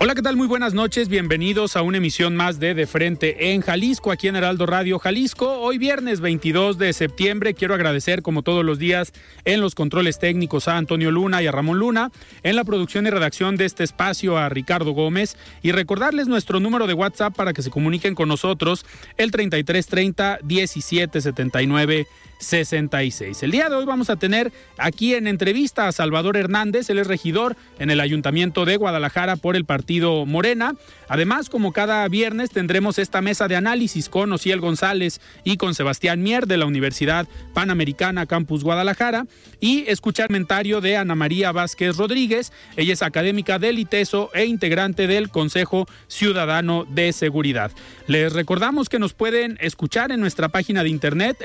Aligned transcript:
Hola, 0.00 0.14
¿qué 0.14 0.22
tal? 0.22 0.36
Muy 0.36 0.46
buenas 0.46 0.74
noches. 0.74 1.08
Bienvenidos 1.08 1.74
a 1.74 1.82
una 1.82 1.96
emisión 1.96 2.36
más 2.36 2.60
de 2.60 2.72
De 2.72 2.86
Frente 2.86 3.52
en 3.52 3.62
Jalisco, 3.62 4.12
aquí 4.12 4.28
en 4.28 4.36
Heraldo 4.36 4.64
Radio 4.64 5.00
Jalisco. 5.00 5.58
Hoy 5.58 5.76
viernes 5.76 6.20
22 6.20 6.78
de 6.78 6.92
septiembre 6.92 7.52
quiero 7.52 7.74
agradecer 7.74 8.22
como 8.22 8.44
todos 8.44 8.64
los 8.64 8.78
días 8.78 9.12
en 9.44 9.60
los 9.60 9.74
controles 9.74 10.20
técnicos 10.20 10.68
a 10.68 10.76
Antonio 10.76 11.10
Luna 11.10 11.42
y 11.42 11.48
a 11.48 11.52
Ramón 11.52 11.80
Luna, 11.80 12.12
en 12.44 12.54
la 12.54 12.62
producción 12.62 13.08
y 13.08 13.10
redacción 13.10 13.56
de 13.56 13.64
este 13.64 13.82
espacio 13.82 14.38
a 14.38 14.48
Ricardo 14.48 14.92
Gómez 14.92 15.36
y 15.62 15.72
recordarles 15.72 16.28
nuestro 16.28 16.60
número 16.60 16.86
de 16.86 16.94
WhatsApp 16.94 17.34
para 17.34 17.52
que 17.52 17.62
se 17.62 17.70
comuniquen 17.70 18.14
con 18.14 18.28
nosotros 18.28 18.86
el 19.16 19.32
3330 19.32 20.38
1779 20.44 22.06
66. 22.38 23.42
El 23.42 23.50
día 23.50 23.68
de 23.68 23.76
hoy 23.76 23.84
vamos 23.84 24.10
a 24.10 24.16
tener 24.16 24.52
aquí 24.78 25.14
en 25.14 25.26
entrevista 25.26 25.88
a 25.88 25.92
Salvador 25.92 26.36
Hernández, 26.36 26.88
él 26.90 26.98
es 26.98 27.06
regidor 27.06 27.56
en 27.78 27.90
el 27.90 28.00
Ayuntamiento 28.00 28.64
de 28.64 28.76
Guadalajara 28.76 29.36
por 29.36 29.56
el 29.56 29.64
partido 29.64 30.24
Morena. 30.24 30.74
Además, 31.08 31.50
como 31.50 31.72
cada 31.72 32.06
viernes, 32.08 32.50
tendremos 32.50 32.98
esta 32.98 33.20
mesa 33.22 33.48
de 33.48 33.56
análisis 33.56 34.08
con 34.08 34.32
Ociel 34.32 34.60
González 34.60 35.20
y 35.44 35.56
con 35.56 35.74
Sebastián 35.74 36.22
Mier 36.22 36.46
de 36.46 36.56
la 36.56 36.66
Universidad 36.66 37.26
Panamericana 37.54 38.26
Campus 38.26 38.64
Guadalajara 38.64 39.26
y 39.60 39.84
escuchar 39.88 40.28
comentario 40.28 40.80
de 40.80 40.96
Ana 40.96 41.16
María 41.16 41.50
Vázquez 41.50 41.96
Rodríguez. 41.96 42.52
Ella 42.76 42.92
es 42.92 43.02
académica 43.02 43.58
del 43.58 43.78
ITESO 43.78 44.30
e 44.32 44.44
integrante 44.44 45.06
del 45.08 45.30
Consejo 45.30 45.86
Ciudadano 46.06 46.84
de 46.88 47.12
Seguridad. 47.12 47.72
Les 48.06 48.32
recordamos 48.32 48.88
que 48.88 48.98
nos 48.98 49.14
pueden 49.14 49.58
escuchar 49.60 50.12
en 50.12 50.20
nuestra 50.20 50.48
página 50.48 50.84
de 50.84 50.90
internet 50.90 51.38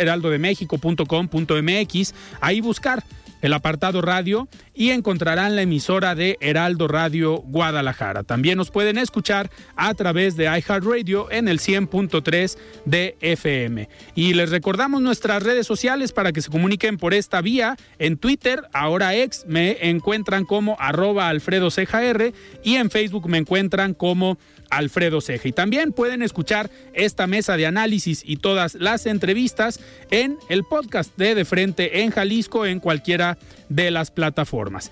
heraldodemexico.com.mx, 0.83 2.13
ahí 2.41 2.61
buscar 2.61 3.03
el 3.43 3.51
apartado 3.51 4.01
radio 4.01 4.47
y 4.73 4.91
encontrarán 4.91 5.57
la 5.57 5.63
emisora 5.63 6.15
de 6.15 6.37
Heraldo 6.39 6.87
Radio 6.87 7.39
Guadalajara. 7.39 8.23
También 8.23 8.57
nos 8.57 8.71
pueden 8.71 8.97
escuchar 8.97 9.51
a 9.75 9.93
través 9.95 10.37
de 10.37 10.45
iHeartRadio 10.45 11.29
en 11.29 11.49
el 11.49 11.59
100.3 11.59 12.57
de 12.85 13.17
FM. 13.19 13.89
Y 14.15 14.33
les 14.33 14.49
recordamos 14.49 15.01
nuestras 15.01 15.43
redes 15.43 15.67
sociales 15.67 16.13
para 16.13 16.31
que 16.31 16.41
se 16.41 16.49
comuniquen 16.49 16.97
por 16.97 17.13
esta 17.13 17.41
vía. 17.41 17.75
En 17.99 18.15
Twitter, 18.15 18.63
ahora 18.71 19.13
ex, 19.13 19.45
me 19.45 19.89
encuentran 19.89 20.45
como 20.45 20.77
arroba 20.79 21.27
Alfredo 21.27 21.67
y 22.63 22.75
en 22.75 22.89
Facebook 22.89 23.27
me 23.27 23.39
encuentran 23.39 23.93
como 23.93 24.37
Alfredo 24.77 25.21
Ceja. 25.21 25.47
Y 25.47 25.51
también 25.51 25.91
pueden 25.91 26.21
escuchar 26.21 26.69
esta 26.93 27.27
mesa 27.27 27.57
de 27.57 27.65
análisis 27.65 28.23
y 28.25 28.37
todas 28.37 28.75
las 28.75 29.05
entrevistas 29.05 29.79
en 30.11 30.37
el 30.49 30.63
podcast 30.63 31.15
de 31.17 31.35
De 31.35 31.45
Frente 31.45 32.01
en 32.01 32.11
Jalisco 32.11 32.65
en 32.65 32.79
cualquiera 32.79 33.37
de 33.69 33.91
las 33.91 34.11
plataformas. 34.11 34.91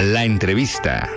La 0.00 0.24
entrevista. 0.24 1.10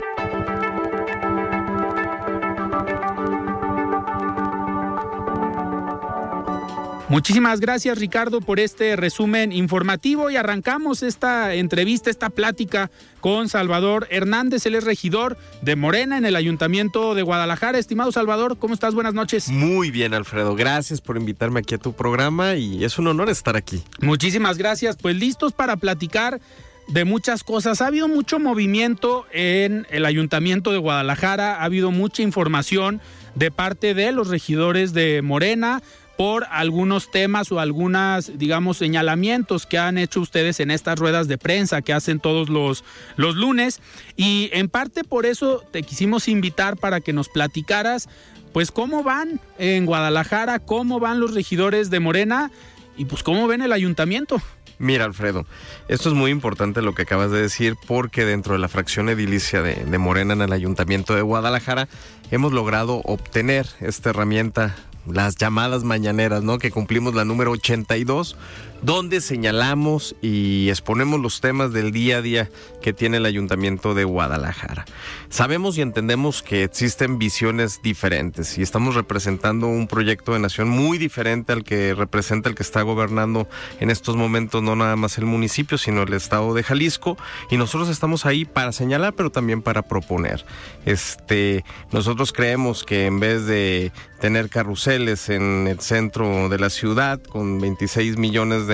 Muchísimas 7.12 7.60
gracias 7.60 8.00
Ricardo 8.00 8.40
por 8.40 8.62
este 8.62 8.96
resumen 8.96 9.52
informativo 9.52 10.30
y 10.30 10.38
arrancamos 10.38 11.04
esta 11.04 11.54
entrevista, 11.56 12.10
esta 12.10 12.30
plática 12.30 12.90
con 13.20 13.50
Salvador 13.50 14.08
Hernández, 14.10 14.66
él 14.66 14.76
es 14.76 14.86
regidor 14.86 15.38
de 15.62 15.76
Morena 15.76 16.18
en 16.18 16.26
el 16.26 16.38
Ayuntamiento 16.38 17.14
de 17.14 17.22
Guadalajara. 17.22 17.78
Estimado 17.78 18.14
Salvador, 18.14 18.58
¿cómo 18.58 18.74
estás? 18.74 18.96
Buenas 18.96 19.14
noches. 19.14 19.50
Muy 19.50 19.92
bien 19.92 20.14
Alfredo, 20.14 20.56
gracias 20.56 21.02
por 21.02 21.18
invitarme 21.18 21.60
aquí 21.60 21.76
a 21.76 21.80
tu 21.80 21.92
programa 21.92 22.56
y 22.56 22.86
es 22.86 22.98
un 22.98 23.08
honor 23.08 23.30
estar 23.30 23.58
aquí. 23.58 23.84
Muchísimas 24.00 24.58
gracias, 24.58 24.96
pues 24.96 25.18
listos 25.18 25.52
para 25.52 25.76
platicar 25.76 26.40
de 26.88 27.04
muchas 27.04 27.44
cosas. 27.44 27.82
Ha 27.82 27.88
habido 27.88 28.08
mucho 28.08 28.40
movimiento 28.40 29.26
en 29.34 29.86
el 29.90 30.06
Ayuntamiento 30.06 30.72
de 30.72 30.78
Guadalajara, 30.78 31.56
ha 31.56 31.66
habido 31.66 31.92
mucha 31.92 32.22
información 32.22 33.02
de 33.36 33.52
parte 33.52 33.94
de 33.94 34.14
los 34.14 34.30
regidores 34.30 34.94
de 34.94 35.22
Morena, 35.22 35.82
por 36.22 36.46
algunos 36.52 37.10
temas 37.10 37.52
o 37.52 37.60
algunas, 37.60 38.38
digamos, 38.38 38.78
señalamientos 38.78 39.66
que 39.66 39.80
han 39.80 39.98
hecho 39.98 40.22
ustedes 40.22 40.60
en 40.60 40.70
estas 40.70 41.00
ruedas 41.00 41.28
de 41.28 41.40
prensa 41.40 41.82
que 41.82 41.94
hacen 41.94 42.20
todos 42.20 42.48
los, 42.48 42.84
los 43.16 43.36
lunes. 43.36 43.82
Y 44.18 44.52
en 44.54 44.70
parte 44.70 45.04
por 45.04 45.26
eso 45.26 45.64
te 45.72 45.82
quisimos 45.82 46.28
invitar 46.28 46.78
para 46.78 47.02
que 47.02 47.12
nos 47.12 47.28
platicaras, 47.28 48.08
pues, 48.54 48.70
cómo 48.70 49.02
van 49.02 49.42
en 49.58 49.88
Guadalajara, 49.88 50.60
cómo 50.60 51.00
van 51.00 51.20
los 51.20 51.34
regidores 51.34 51.90
de 51.90 52.00
Morena 52.00 52.52
y 52.98 53.06
pues 53.06 53.24
cómo 53.24 53.48
ven 53.48 53.64
el 53.64 53.74
ayuntamiento. 53.74 54.40
Mira, 54.78 55.06
Alfredo, 55.06 55.48
esto 55.88 56.10
es 56.10 56.14
muy 56.14 56.30
importante 56.30 56.84
lo 56.84 56.94
que 56.94 57.02
acabas 57.02 57.32
de 57.32 57.42
decir 57.42 57.76
porque 57.88 58.26
dentro 58.26 58.54
de 58.54 58.60
la 58.60 58.68
fracción 58.68 59.10
edilicia 59.10 59.64
de, 59.64 59.74
de, 59.74 59.98
Morena 59.98 60.34
en 60.36 60.42
el 60.42 60.54
Ayuntamiento 60.54 61.16
de 61.16 61.24
Guadalajara 61.24 61.88
hemos 62.30 62.54
logrado 62.54 63.02
obtener 63.06 63.66
esta 63.80 64.12
herramienta 64.12 64.76
las 65.06 65.36
llamadas 65.36 65.84
mañaneras, 65.84 66.44
¿no? 66.44 66.60
Que 66.60 66.72
cumplimos 66.72 67.16
la 67.16 67.26
número 67.26 67.52
82, 67.52 68.36
donde 68.82 69.22
señalamos 69.22 70.16
y 70.22 70.70
exponemos 70.70 71.20
los 71.20 71.40
temas 71.40 71.72
del 71.72 71.92
día 71.92 72.18
a 72.18 72.22
día 72.22 72.50
que 72.82 72.94
tiene 72.94 73.18
el 73.18 73.26
Ayuntamiento 73.26 73.94
de 73.94 74.04
Guadalajara. 74.04 74.86
Sabemos 75.30 75.78
y 75.78 75.82
entendemos 75.82 76.42
que 76.42 76.64
existen 76.64 77.20
visiones 77.20 77.82
diferentes 77.84 78.58
y 78.58 78.62
estamos 78.62 78.96
representando 78.96 79.68
un 79.68 79.88
proyecto 79.88 80.34
de 80.34 80.40
nación 80.40 80.70
muy 80.70 80.98
diferente 80.98 81.54
al 81.54 81.64
que 81.64 81.94
representa 81.94 82.50
el 82.50 82.56
que 82.56 82.64
está 82.64 82.82
gobernando 82.82 83.48
en 83.80 83.92
estos 83.92 84.16
momentos 84.16 84.64
no 84.64 84.76
nada 84.76 84.96
más 84.96 85.18
el 85.18 85.26
municipio, 85.26 85.78
sino 85.78 86.04
el 86.04 86.14
estado 86.14 86.54
de 86.54 86.64
Jalisco 86.64 87.18
y 87.50 87.58
nosotros 87.58 87.90
estamos 87.90 88.26
ahí 88.26 88.46
para 88.46 88.72
señalar, 88.72 89.14
pero 89.14 89.32
también 89.32 89.62
para 89.62 89.84
proponer. 89.84 90.44
Este, 90.86 91.64
nosotros 91.92 92.34
creemos 92.34 92.84
que 92.84 93.06
en 93.06 93.20
vez 93.20 93.46
de 93.46 93.92
tener 94.20 94.50
carruseles 94.50 95.30
en 95.30 95.68
el 95.68 95.80
centro 95.80 96.48
de 96.48 96.60
la 96.60 96.70
ciudad 96.70 97.20
con 97.22 97.60
26 97.60 98.18
millones 98.18 98.68
de, 98.68 98.71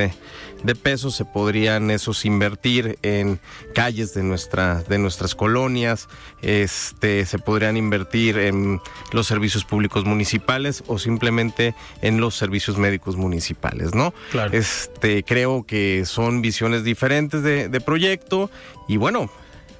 de 0.63 0.75
pesos 0.75 1.16
se 1.16 1.25
podrían 1.25 1.91
esos 1.91 2.25
invertir 2.25 2.97
en 3.02 3.40
calles 3.73 4.14
de, 4.14 4.23
nuestra, 4.23 4.84
de 4.84 4.97
nuestras 4.97 5.35
colonias, 5.35 6.08
este, 6.41 7.26
se 7.26 7.40
podrían 7.40 7.78
invertir 7.78 8.38
en 8.38 8.79
los 9.11 9.28
servicios 9.28 9.66
públicos 9.66 10.05
municipales 10.05 10.84
o 10.88 10.97
simplemente 10.99 11.76
en 12.02 12.20
los 12.20 12.35
servicios 12.35 12.78
médicos 12.78 13.16
municipales, 13.16 13.94
¿no? 13.94 14.14
Claro. 14.32 14.58
Este, 14.58 15.23
creo 15.23 15.66
que 15.66 16.05
son 16.05 16.41
visiones 16.41 16.84
diferentes 16.84 17.44
de, 17.44 17.70
de 17.70 17.82
proyecto 17.82 18.49
y 18.88 18.97
bueno, 18.97 19.29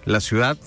la 0.06 0.19
ciudad 0.19 0.58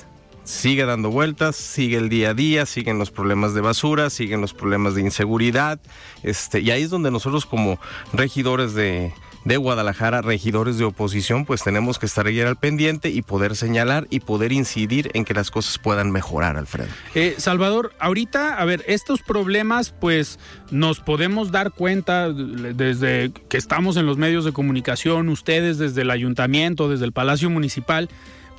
sigue 0.44 0.84
dando 0.84 1.10
vueltas, 1.10 1.54
sigue 1.56 1.96
el 1.96 2.08
día 2.08 2.30
a 2.30 2.34
día, 2.34 2.66
siguen 2.66 2.98
los 2.98 3.10
problemas 3.10 3.54
de 3.54 3.60
basura, 3.60 4.10
siguen 4.10 4.40
los 4.40 4.52
problemas 4.52 4.94
de 4.96 5.02
inseguridad, 5.02 5.80
este, 6.22 6.60
y 6.60 6.70
ahí 6.70 6.82
es 6.82 6.90
donde 6.90 7.10
nosotros 7.10 7.46
como 7.46 7.78
regidores 8.12 8.74
de, 8.74 9.12
de 9.44 9.56
Guadalajara, 9.56 10.22
regidores 10.22 10.78
de 10.78 10.84
oposición, 10.84 11.44
pues 11.44 11.62
tenemos 11.62 11.98
que 11.98 12.06
estar 12.06 12.26
ahí 12.26 12.40
al 12.40 12.56
pendiente 12.56 13.10
y 13.10 13.22
poder 13.22 13.56
señalar 13.56 14.06
y 14.10 14.20
poder 14.20 14.52
incidir 14.52 15.10
en 15.14 15.24
que 15.24 15.34
las 15.34 15.50
cosas 15.50 15.78
puedan 15.78 16.10
mejorar, 16.10 16.56
Alfredo. 16.56 16.88
Eh, 17.14 17.34
Salvador, 17.38 17.92
ahorita, 17.98 18.58
a 18.58 18.64
ver, 18.64 18.84
estos 18.86 19.22
problemas, 19.22 19.94
pues 19.98 20.38
nos 20.70 21.00
podemos 21.00 21.50
dar 21.50 21.72
cuenta 21.72 22.30
desde 22.30 23.32
que 23.48 23.56
estamos 23.56 23.96
en 23.96 24.06
los 24.06 24.18
medios 24.18 24.44
de 24.44 24.52
comunicación, 24.52 25.28
ustedes 25.28 25.78
desde 25.78 26.02
el 26.02 26.10
ayuntamiento, 26.10 26.88
desde 26.88 27.06
el 27.06 27.12
Palacio 27.12 27.50
Municipal, 27.50 28.08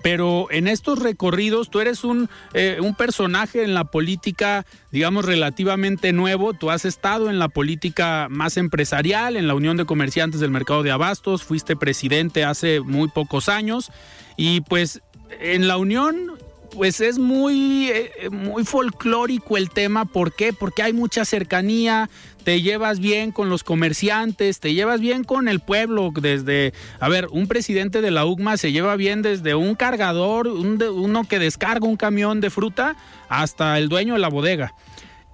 pero 0.01 0.47
en 0.51 0.67
estos 0.67 0.99
recorridos 0.99 1.69
tú 1.69 1.79
eres 1.79 2.03
un, 2.03 2.29
eh, 2.53 2.77
un 2.81 2.95
personaje 2.95 3.63
en 3.63 3.73
la 3.73 3.85
política, 3.85 4.65
digamos, 4.91 5.25
relativamente 5.25 6.13
nuevo. 6.13 6.53
Tú 6.53 6.71
has 6.71 6.85
estado 6.85 7.29
en 7.29 7.39
la 7.39 7.49
política 7.49 8.27
más 8.29 8.57
empresarial, 8.57 9.37
en 9.37 9.47
la 9.47 9.55
Unión 9.55 9.77
de 9.77 9.85
Comerciantes 9.85 10.39
del 10.39 10.51
Mercado 10.51 10.83
de 10.83 10.91
Abastos, 10.91 11.43
fuiste 11.43 11.75
presidente 11.75 12.43
hace 12.43 12.79
muy 12.81 13.09
pocos 13.09 13.49
años 13.49 13.91
y 14.37 14.61
pues 14.61 15.01
en 15.39 15.67
la 15.67 15.77
Unión 15.77 16.37
pues 16.71 17.01
es 17.01 17.19
muy, 17.19 17.89
eh, 17.89 18.29
muy 18.31 18.63
folclórico 18.63 19.57
el 19.57 19.69
tema. 19.69 20.05
¿Por 20.05 20.33
qué? 20.33 20.53
Porque 20.53 20.83
hay 20.83 20.93
mucha 20.93 21.25
cercanía, 21.25 22.09
te 22.43 22.61
llevas 22.61 22.99
bien 22.99 23.31
con 23.31 23.49
los 23.49 23.63
comerciantes, 23.63 24.59
te 24.59 24.73
llevas 24.73 24.99
bien 24.99 25.23
con 25.23 25.47
el 25.47 25.59
pueblo. 25.59 26.11
Desde, 26.13 26.73
a 26.99 27.09
ver, 27.09 27.27
un 27.31 27.47
presidente 27.47 28.01
de 28.01 28.11
la 28.11 28.25
UGMA 28.25 28.57
se 28.57 28.71
lleva 28.71 28.95
bien 28.95 29.21
desde 29.21 29.55
un 29.55 29.75
cargador, 29.75 30.47
uno 30.47 31.23
que 31.23 31.39
descarga 31.39 31.87
un 31.87 31.97
camión 31.97 32.41
de 32.41 32.49
fruta, 32.49 32.95
hasta 33.29 33.77
el 33.77 33.89
dueño 33.89 34.13
de 34.13 34.19
la 34.19 34.29
bodega. 34.29 34.73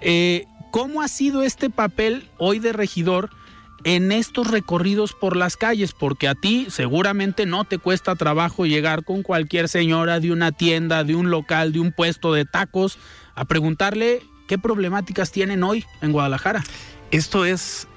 Eh, 0.01 0.45
¿Cómo 0.71 1.01
ha 1.01 1.07
sido 1.07 1.43
este 1.43 1.69
papel 1.69 2.29
hoy 2.37 2.59
de 2.59 2.73
regidor? 2.73 3.29
en 3.83 4.11
estos 4.11 4.49
recorridos 4.49 5.13
por 5.13 5.35
las 5.35 5.55
calles, 5.55 5.93
porque 5.93 6.27
a 6.27 6.35
ti 6.35 6.67
seguramente 6.69 7.45
no 7.45 7.63
te 7.63 7.77
cuesta 7.77 8.15
trabajo 8.15 8.65
llegar 8.65 9.05
con 9.05 9.23
cualquier 9.23 9.69
señora 9.69 10.19
de 10.19 10.31
una 10.31 10.51
tienda, 10.51 11.03
de 11.03 11.15
un 11.15 11.29
local, 11.29 11.71
de 11.71 11.79
un 11.79 11.91
puesto 11.91 12.33
de 12.33 12.43
tacos, 12.43 12.97
a 13.35 13.45
preguntarle 13.45 14.23
qué 14.47 14.57
problemáticas 14.57 15.31
tienen 15.31 15.63
hoy 15.63 15.85
en 16.01 16.11
Guadalajara. 16.11 16.63
Esto 17.11 17.45
es 17.45 17.87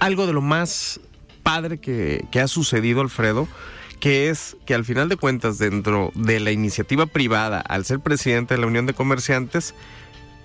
algo 0.00 0.26
de 0.26 0.32
lo 0.32 0.40
más 0.40 1.00
padre 1.42 1.78
que, 1.78 2.26
que 2.30 2.40
ha 2.40 2.48
sucedido, 2.48 3.00
Alfredo, 3.00 3.48
que 4.00 4.30
es 4.30 4.56
que 4.64 4.74
al 4.74 4.84
final 4.84 5.08
de 5.08 5.16
cuentas, 5.16 5.58
dentro 5.58 6.12
de 6.14 6.40
la 6.40 6.50
iniciativa 6.50 7.06
privada, 7.06 7.60
al 7.60 7.84
ser 7.84 8.00
presidente 8.00 8.54
de 8.54 8.60
la 8.60 8.66
Unión 8.66 8.86
de 8.86 8.94
Comerciantes, 8.94 9.74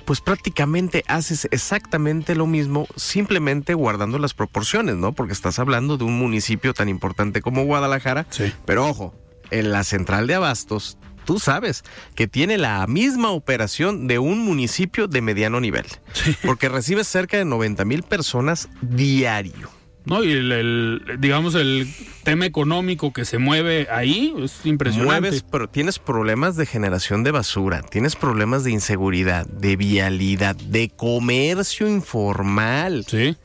pues 0.05 0.21
prácticamente 0.21 1.03
haces 1.07 1.47
exactamente 1.51 2.35
lo 2.35 2.45
mismo, 2.45 2.87
simplemente 2.95 3.73
guardando 3.73 4.19
las 4.19 4.33
proporciones, 4.33 4.95
¿no? 4.95 5.13
Porque 5.13 5.33
estás 5.33 5.59
hablando 5.59 5.97
de 5.97 6.03
un 6.03 6.17
municipio 6.17 6.73
tan 6.73 6.89
importante 6.89 7.41
como 7.41 7.63
Guadalajara. 7.63 8.25
Sí. 8.29 8.51
Pero 8.65 8.87
ojo, 8.87 9.13
en 9.51 9.71
la 9.71 9.83
central 9.83 10.27
de 10.27 10.35
Abastos, 10.35 10.97
tú 11.25 11.39
sabes 11.39 11.83
que 12.15 12.27
tiene 12.27 12.57
la 12.57 12.85
misma 12.87 13.31
operación 13.31 14.07
de 14.07 14.19
un 14.19 14.39
municipio 14.39 15.07
de 15.07 15.21
mediano 15.21 15.59
nivel. 15.59 15.85
Sí. 16.13 16.35
Porque 16.43 16.69
recibes 16.69 17.07
cerca 17.07 17.37
de 17.37 17.45
90 17.45 17.85
mil 17.85 18.03
personas 18.03 18.69
diario. 18.81 19.69
No, 20.05 20.21
y 20.21 20.33
el, 20.33 21.01
digamos 21.19 21.55
el 21.55 21.87
tema 22.23 22.45
económico 22.45 23.13
que 23.13 23.23
se 23.23 23.37
mueve 23.37 23.87
ahí 23.89 24.33
es 24.37 24.65
impresionante. 24.65 25.21
Mueves, 25.21 25.45
pero 25.49 25.69
tienes 25.69 25.97
problemas 25.97 26.57
de 26.57 26.65
generación 26.65 27.23
de 27.23 27.31
basura, 27.31 27.81
tienes 27.83 28.17
problemas 28.17 28.65
de 28.65 28.71
inseguridad, 28.71 29.45
de 29.45 29.77
vialidad, 29.77 30.55
de 30.55 30.89
comercio 30.89 31.87
informal. 31.87 33.05
Sí. 33.07 33.37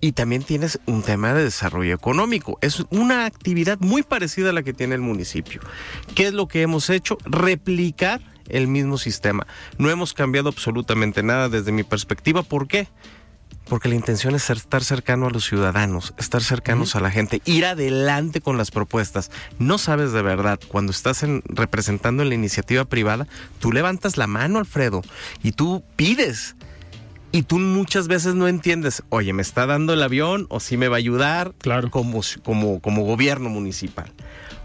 Y 0.00 0.12
también 0.12 0.42
tienes 0.42 0.78
un 0.86 1.02
tema 1.02 1.32
de 1.32 1.44
desarrollo 1.44 1.94
económico. 1.94 2.58
Es 2.60 2.84
una 2.90 3.24
actividad 3.24 3.78
muy 3.80 4.02
parecida 4.02 4.50
a 4.50 4.52
la 4.52 4.62
que 4.62 4.72
tiene 4.72 4.94
el 4.94 5.00
municipio. 5.00 5.60
¿Qué 6.14 6.26
es 6.26 6.34
lo 6.34 6.48
que 6.48 6.62
hemos 6.62 6.90
hecho? 6.90 7.18
Replicar 7.24 8.20
el 8.48 8.68
mismo 8.68 8.98
sistema. 8.98 9.46
No 9.78 9.90
hemos 9.90 10.14
cambiado 10.14 10.48
absolutamente 10.48 11.22
nada 11.22 11.48
desde 11.48 11.72
mi 11.72 11.82
perspectiva. 11.82 12.42
¿Por 12.42 12.68
qué? 12.68 12.88
Porque 13.68 13.88
la 13.88 13.96
intención 13.96 14.34
es 14.36 14.48
estar 14.48 14.84
cercano 14.84 15.26
a 15.26 15.30
los 15.30 15.44
ciudadanos, 15.44 16.14
estar 16.18 16.42
cercanos 16.42 16.94
a 16.94 17.00
la 17.00 17.10
gente, 17.10 17.42
ir 17.46 17.64
adelante 17.64 18.40
con 18.40 18.56
las 18.56 18.70
propuestas. 18.70 19.32
No 19.58 19.78
sabes 19.78 20.12
de 20.12 20.22
verdad, 20.22 20.60
cuando 20.68 20.92
estás 20.92 21.24
en, 21.24 21.42
representando 21.46 22.22
en 22.22 22.28
la 22.28 22.36
iniciativa 22.36 22.84
privada, 22.84 23.26
tú 23.58 23.72
levantas 23.72 24.18
la 24.18 24.28
mano, 24.28 24.60
Alfredo, 24.60 25.02
y 25.42 25.52
tú 25.52 25.82
pides. 25.96 26.54
Y 27.36 27.42
tú 27.42 27.58
muchas 27.58 28.08
veces 28.08 28.34
no 28.34 28.48
entiendes, 28.48 29.02
oye, 29.10 29.34
¿me 29.34 29.42
está 29.42 29.66
dando 29.66 29.92
el 29.92 30.02
avión 30.02 30.46
o 30.48 30.58
sí 30.58 30.78
me 30.78 30.88
va 30.88 30.96
a 30.96 30.98
ayudar 30.98 31.52
Claro. 31.58 31.90
como, 31.90 32.22
como, 32.42 32.80
como 32.80 33.02
gobierno 33.04 33.50
municipal? 33.50 34.10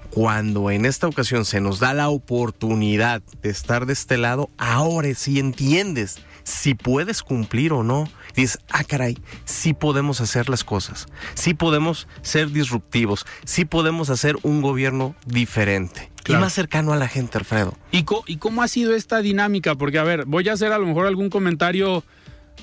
Cuando 0.09 0.71
en 0.71 0.85
esta 0.85 1.06
ocasión 1.07 1.44
se 1.44 1.59
nos 1.59 1.79
da 1.81 1.94
la 1.94 2.07
oportunidad 2.07 3.21
de 3.41 3.50
estar 3.50 3.85
de 3.85 3.91
este 3.91 4.18
lado, 4.18 4.50
ahora 4.57 5.13
sí 5.15 5.38
entiendes 5.38 6.19
si 6.44 6.73
puedes 6.73 7.23
cumplir 7.23 7.73
o 7.73 7.83
no. 7.83 8.07
Dices, 8.38 8.59
ah, 8.69 8.85
caray, 8.85 9.17
sí 9.44 9.74
podemos 9.74 10.21
hacer 10.21 10.47
las 10.50 10.63
cosas, 10.63 11.07
sí 11.33 11.53
podemos 11.53 12.07
ser 12.21 12.51
disruptivos, 12.51 13.25
sí 13.44 13.65
podemos 13.65 14.09
hacer 14.09 14.38
un 14.44 14.62
gobierno 14.62 15.13
diferente 15.25 16.09
Claro. 16.24 16.39
y 16.39 16.44
más 16.45 16.53
cercano 16.53 16.94
a 16.94 16.95
la 16.95 17.09
gente, 17.09 17.38
Alfredo. 17.38 17.77
¿Y, 17.91 18.03
co- 18.03 18.24
¿Y 18.27 18.38
cómo 18.38 18.63
ha 18.63 18.69
sido 18.69 18.95
esta 18.95 19.21
dinámica? 19.21 19.75
Porque, 19.75 20.00
a 20.00 20.03
ver, 20.03 20.24
voy 20.25 20.47
a 20.47 20.53
hacer 20.53 20.71
a 20.71 20.77
lo 20.77 20.85
mejor 20.88 21.07
algún 21.07 21.29
comentario, 21.29 22.06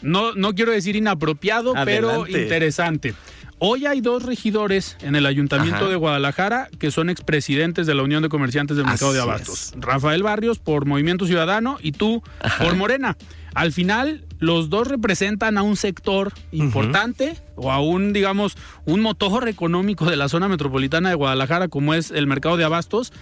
no, 0.03 0.35
no 0.35 0.55
quiero 0.55 0.73
decir 0.73 0.97
inapropiado, 0.97 1.75
pero 1.85 2.27
interesante. 2.27 3.15
Hoy 3.61 3.87
hay 3.87 4.01
dos 4.01 4.23
regidores 4.23 4.97
en 5.01 5.17
el 5.17 5.27
Ayuntamiento 5.27 5.81
Ajá. 5.81 5.89
de 5.89 5.97
Guadalajara 5.97 6.69
que 6.79 6.93
son 6.93 7.11
expresidentes 7.11 7.89
de 7.89 7.95
la 7.95 8.05
Unión 8.05 8.23
de 8.23 8.29
Comerciantes 8.29 8.77
del 8.77 8.87
Mercado 8.87 9.13
de 9.13 9.21
Abastos. 9.21 9.73
es. 9.73 9.81
Rafael 9.81 10.23
Barrios 10.23 10.61
por 10.61 10.87
Movimiento 10.87 11.27
Ciudadano 11.27 11.79
y 11.83 11.91
tú 11.93 12.23
por 12.61 12.77
Morena. 12.77 13.17
Al 13.55 13.73
final, 13.73 14.25
los 14.39 14.71
dos 14.71 14.87
representan 14.87 15.59
a 15.59 15.63
un 15.63 15.77
sector 15.77 16.33
importante 16.53 17.37
o 17.57 17.73
a 17.73 17.81
un, 17.81 18.13
digamos, 18.13 18.57
un 18.85 19.01
motor 19.01 19.49
económico 19.49 20.09
de 20.09 20.15
la 20.15 20.29
zona 20.29 20.47
metropolitana 20.47 21.09
de 21.09 21.17
Guadalajara 21.17 21.67
como 21.67 21.95
es 21.95 22.13
el 22.13 22.29
Mercado 22.29 22.57
de 22.57 22.63
Abastos. 22.63 23.13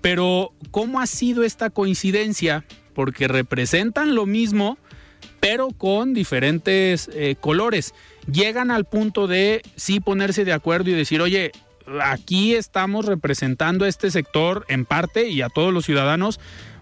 Pero, 0.00 0.52
¿cómo 0.70 1.00
ha 1.00 1.06
sido 1.06 1.42
esta 1.42 1.70
coincidencia? 1.70 2.64
Porque 2.94 3.26
representan 3.26 4.14
lo 4.14 4.26
mismo, 4.26 4.78
pero 5.40 5.68
con 5.70 6.14
diferentes 6.14 7.10
eh, 7.14 7.36
colores. 7.40 7.94
Llegan 8.30 8.70
al 8.70 8.84
punto 8.84 9.26
de 9.26 9.62
sí 9.76 10.00
ponerse 10.00 10.44
de 10.44 10.52
acuerdo 10.52 10.90
y 10.90 10.94
decir, 10.94 11.20
oye, 11.20 11.52
aquí 12.02 12.54
estamos 12.54 13.06
representando 13.06 13.84
a 13.84 13.88
este 13.88 14.10
sector 14.10 14.64
en 14.68 14.84
parte 14.84 15.28
y 15.28 15.42
a 15.42 15.48
todos 15.48 15.72
los 15.72 15.84
ciudadanos, 15.84 16.38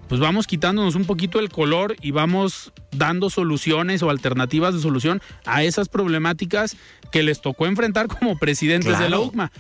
pues 0.09 0.21
vamos 0.21 0.47
quitándonos 0.47 0.97
un 0.97 1.05
poquito 1.05 1.39
el 1.39 1.49
color 1.51 1.97
y 2.03 2.11
vamos 2.11 2.73
dando 2.91 3.31
soluciones 3.31 4.03
o 4.03 4.11
alternativas 4.11 4.75
de 4.75 4.81
solución 4.81 5.23
a 5.47 5.63
esas 5.63 5.89
problemáticas 5.89 6.77
que 7.13 7.23
les 7.23 7.41
tocó 7.41 7.67
enfrentar 7.67 8.09
como 8.09 8.37
presidentes 8.39 8.99
de 8.99 9.09
la. 9.09 9.21
UCMA. 9.21 9.53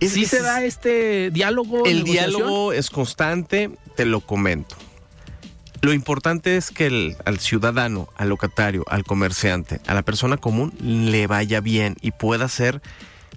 Es- 0.00 0.12
¿Sí 0.12 0.22
es- 0.22 0.30
se 0.30 0.40
da 0.42 0.64
este 0.64 1.30
diálogo? 1.32 1.84
El 1.84 2.04
diálogo 2.04 2.72
es 2.72 2.88
constante, 2.90 3.70
te 3.96 4.04
lo 4.06 4.20
comento. 4.20 4.76
Lo 5.80 5.92
importante 5.92 6.56
es 6.56 6.70
que 6.70 6.86
el- 6.86 7.16
al 7.24 7.38
ciudadano, 7.38 8.08
al 8.16 8.28
locatario, 8.30 8.84
al 8.88 9.04
comerciante, 9.04 9.80
a 9.86 9.94
la 9.94 10.02
persona 10.02 10.36
común 10.36 10.72
le 10.80 11.26
vaya 11.26 11.60
bien 11.60 11.96
y 12.00 12.10
pueda 12.10 12.48
ser 12.48 12.82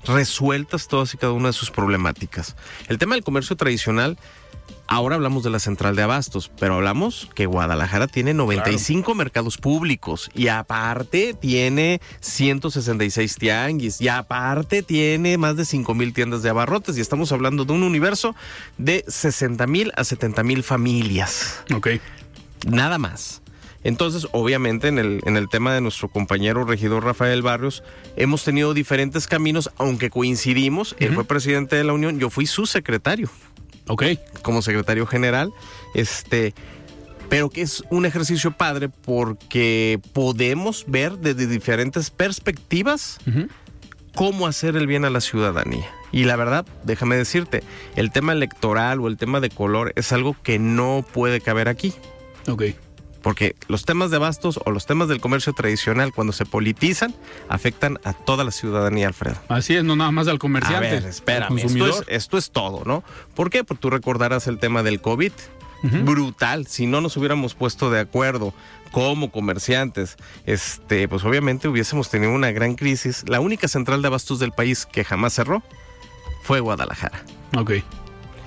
resueltas 0.05 0.87
todas 0.87 1.13
y 1.13 1.17
cada 1.17 1.33
una 1.33 1.49
de 1.49 1.53
sus 1.53 1.69
problemáticas. 1.69 2.55
El 2.87 2.97
tema 2.97 3.13
del 3.15 3.23
comercio 3.23 3.55
tradicional, 3.55 4.17
ahora 4.87 5.15
hablamos 5.15 5.43
de 5.43 5.51
la 5.51 5.59
central 5.59 5.95
de 5.95 6.01
abastos, 6.01 6.49
pero 6.59 6.73
hablamos 6.75 7.29
que 7.35 7.45
Guadalajara 7.45 8.07
tiene 8.07 8.33
95 8.33 9.13
mercados 9.13 9.57
públicos 9.57 10.31
y 10.33 10.47
aparte 10.47 11.35
tiene 11.39 12.01
166 12.19 13.35
tianguis 13.35 14.01
y 14.01 14.07
aparte 14.07 14.81
tiene 14.81 15.37
más 15.37 15.55
de 15.55 15.65
5 15.65 15.93
mil 15.93 16.13
tiendas 16.13 16.41
de 16.41 16.49
abarrotes 16.49 16.97
y 16.97 17.01
estamos 17.01 17.31
hablando 17.31 17.63
de 17.65 17.73
un 17.73 17.83
universo 17.83 18.35
de 18.79 19.05
60 19.07 19.67
mil 19.67 19.91
a 19.95 20.03
70 20.03 20.41
mil 20.43 20.63
familias 20.63 21.59
Ok. 21.73 21.89
Nada 22.67 22.97
más. 22.97 23.41
Entonces, 23.83 24.27
obviamente, 24.31 24.89
en 24.89 24.99
el, 24.99 25.21
en 25.25 25.37
el 25.37 25.49
tema 25.49 25.73
de 25.73 25.81
nuestro 25.81 26.07
compañero 26.07 26.63
regidor 26.65 27.03
Rafael 27.03 27.41
Barrios, 27.41 27.83
hemos 28.15 28.43
tenido 28.43 28.73
diferentes 28.75 29.27
caminos, 29.27 29.71
aunque 29.77 30.11
coincidimos. 30.11 30.95
Él 30.99 31.13
fue 31.15 31.23
presidente 31.25 31.75
de 31.75 31.83
la 31.83 31.93
Unión, 31.93 32.19
yo 32.19 32.29
fui 32.29 32.45
su 32.45 32.67
secretario, 32.67 33.29
Ok. 33.87 34.03
como 34.43 34.61
secretario 34.61 35.07
general. 35.07 35.51
Este, 35.95 36.53
pero 37.27 37.49
que 37.49 37.61
es 37.63 37.83
un 37.89 38.05
ejercicio 38.05 38.51
padre 38.51 38.89
porque 38.89 39.99
podemos 40.13 40.85
ver 40.87 41.17
desde 41.17 41.47
diferentes 41.47 42.11
perspectivas 42.11 43.17
cómo 44.13 44.45
hacer 44.45 44.75
el 44.75 44.85
bien 44.85 45.05
a 45.05 45.09
la 45.09 45.21
ciudadanía. 45.21 45.89
Y 46.11 46.25
la 46.25 46.35
verdad, 46.35 46.65
déjame 46.83 47.15
decirte, 47.15 47.63
el 47.95 48.11
tema 48.11 48.33
electoral 48.33 48.99
o 48.99 49.07
el 49.07 49.17
tema 49.17 49.39
de 49.39 49.49
color 49.49 49.93
es 49.95 50.11
algo 50.11 50.35
que 50.43 50.59
no 50.59 51.03
puede 51.13 51.41
caber 51.41 51.67
aquí. 51.69 51.93
Ok. 52.47 52.63
Porque 53.21 53.55
los 53.67 53.85
temas 53.85 54.09
de 54.09 54.17
bastos 54.17 54.59
o 54.65 54.71
los 54.71 54.85
temas 54.87 55.07
del 55.07 55.21
comercio 55.21 55.53
tradicional, 55.53 56.11
cuando 56.11 56.33
se 56.33 56.45
politizan, 56.45 57.13
afectan 57.49 57.99
a 58.03 58.13
toda 58.13 58.43
la 58.43 58.51
ciudadanía, 58.51 59.07
Alfredo. 59.07 59.37
Así 59.47 59.75
es, 59.75 59.83
no 59.83 59.95
nada 59.95 60.11
más 60.11 60.27
al 60.27 60.39
comerciante. 60.39 60.87
A 60.87 60.91
ver, 60.91 61.05
espérame, 61.05 61.59
esto 61.59 61.87
es, 61.87 62.03
esto 62.07 62.37
es 62.37 62.51
todo, 62.51 62.83
¿no? 62.85 63.03
¿Por 63.35 63.49
qué? 63.49 63.63
Porque 63.63 63.81
tú 63.81 63.89
recordarás 63.89 64.47
el 64.47 64.57
tema 64.57 64.83
del 64.83 65.01
COVID. 65.01 65.31
Brutal, 65.83 66.67
si 66.67 66.85
no 66.85 67.01
nos 67.01 67.17
hubiéramos 67.17 67.55
puesto 67.55 67.89
de 67.89 67.99
acuerdo 67.99 68.53
como 68.91 69.31
comerciantes, 69.31 70.15
este, 70.45 71.07
pues 71.07 71.23
obviamente 71.23 71.67
hubiésemos 71.67 72.11
tenido 72.11 72.31
una 72.33 72.51
gran 72.51 72.75
crisis. 72.75 73.23
La 73.27 73.39
única 73.39 73.67
central 73.67 74.03
de 74.03 74.07
abastos 74.07 74.37
del 74.37 74.51
país 74.51 74.85
que 74.85 75.03
jamás 75.03 75.33
cerró 75.33 75.63
fue 76.43 76.59
Guadalajara. 76.59 77.23
Ok. 77.57 77.71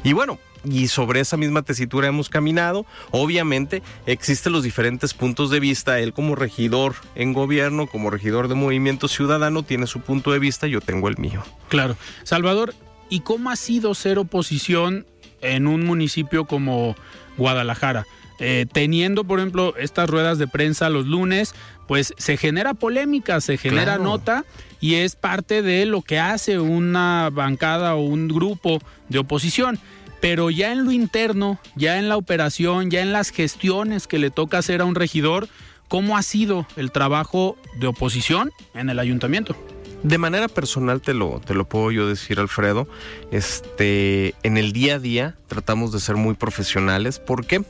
Y 0.04 0.12
bueno, 0.12 0.38
y 0.64 0.88
sobre 0.88 1.20
esa 1.20 1.36
misma 1.36 1.62
tesitura 1.62 2.08
hemos 2.08 2.28
caminado. 2.28 2.86
Obviamente 3.10 3.82
existen 4.06 4.52
los 4.52 4.62
diferentes 4.62 5.14
puntos 5.14 5.50
de 5.50 5.60
vista. 5.60 6.00
Él 6.00 6.12
como 6.12 6.34
regidor 6.34 6.94
en 7.14 7.32
gobierno, 7.32 7.86
como 7.86 8.10
regidor 8.10 8.48
de 8.48 8.54
Movimiento 8.54 9.08
Ciudadano, 9.08 9.62
tiene 9.62 9.86
su 9.86 10.00
punto 10.00 10.32
de 10.32 10.38
vista, 10.38 10.66
yo 10.66 10.80
tengo 10.80 11.08
el 11.08 11.18
mío. 11.18 11.42
Claro. 11.68 11.96
Salvador, 12.22 12.74
¿y 13.08 13.20
cómo 13.20 13.50
ha 13.50 13.56
sido 13.56 13.94
ser 13.94 14.18
oposición 14.18 15.06
en 15.40 15.66
un 15.66 15.84
municipio 15.84 16.46
como 16.46 16.96
Guadalajara? 17.36 18.06
Eh, 18.40 18.66
teniendo, 18.72 19.24
por 19.24 19.38
ejemplo, 19.38 19.74
estas 19.78 20.10
ruedas 20.10 20.38
de 20.38 20.48
prensa 20.48 20.90
los 20.90 21.06
lunes, 21.06 21.54
pues 21.86 22.14
se 22.18 22.36
genera 22.36 22.74
polémica, 22.74 23.40
se 23.40 23.56
genera 23.56 23.98
nota 23.98 24.44
y 24.80 24.96
es 24.96 25.14
parte 25.14 25.62
de 25.62 25.86
lo 25.86 26.02
que 26.02 26.18
hace 26.18 26.58
una 26.58 27.30
bancada 27.32 27.94
o 27.94 28.00
un 28.00 28.28
grupo 28.28 28.80
de 29.08 29.20
oposición 29.20 29.78
pero 30.24 30.48
ya 30.48 30.72
en 30.72 30.86
lo 30.86 30.90
interno, 30.90 31.58
ya 31.76 31.98
en 31.98 32.08
la 32.08 32.16
operación, 32.16 32.90
ya 32.90 33.02
en 33.02 33.12
las 33.12 33.28
gestiones 33.28 34.06
que 34.06 34.18
le 34.18 34.30
toca 34.30 34.56
hacer 34.56 34.80
a 34.80 34.86
un 34.86 34.94
regidor, 34.94 35.50
¿cómo 35.88 36.16
ha 36.16 36.22
sido 36.22 36.66
el 36.76 36.92
trabajo 36.92 37.58
de 37.78 37.88
oposición 37.88 38.50
en 38.72 38.88
el 38.88 39.00
ayuntamiento? 39.00 39.54
De 40.02 40.16
manera 40.16 40.48
personal 40.48 41.02
te 41.02 41.12
lo, 41.12 41.40
te 41.40 41.52
lo 41.52 41.68
puedo 41.68 41.90
yo 41.90 42.08
decir, 42.08 42.40
Alfredo. 42.40 42.88
Este, 43.32 44.34
en 44.44 44.56
el 44.56 44.72
día 44.72 44.94
a 44.94 44.98
día 44.98 45.36
tratamos 45.46 45.92
de 45.92 46.00
ser 46.00 46.16
muy 46.16 46.32
profesionales. 46.32 47.18
¿Por 47.18 47.44
qué? 47.44 47.62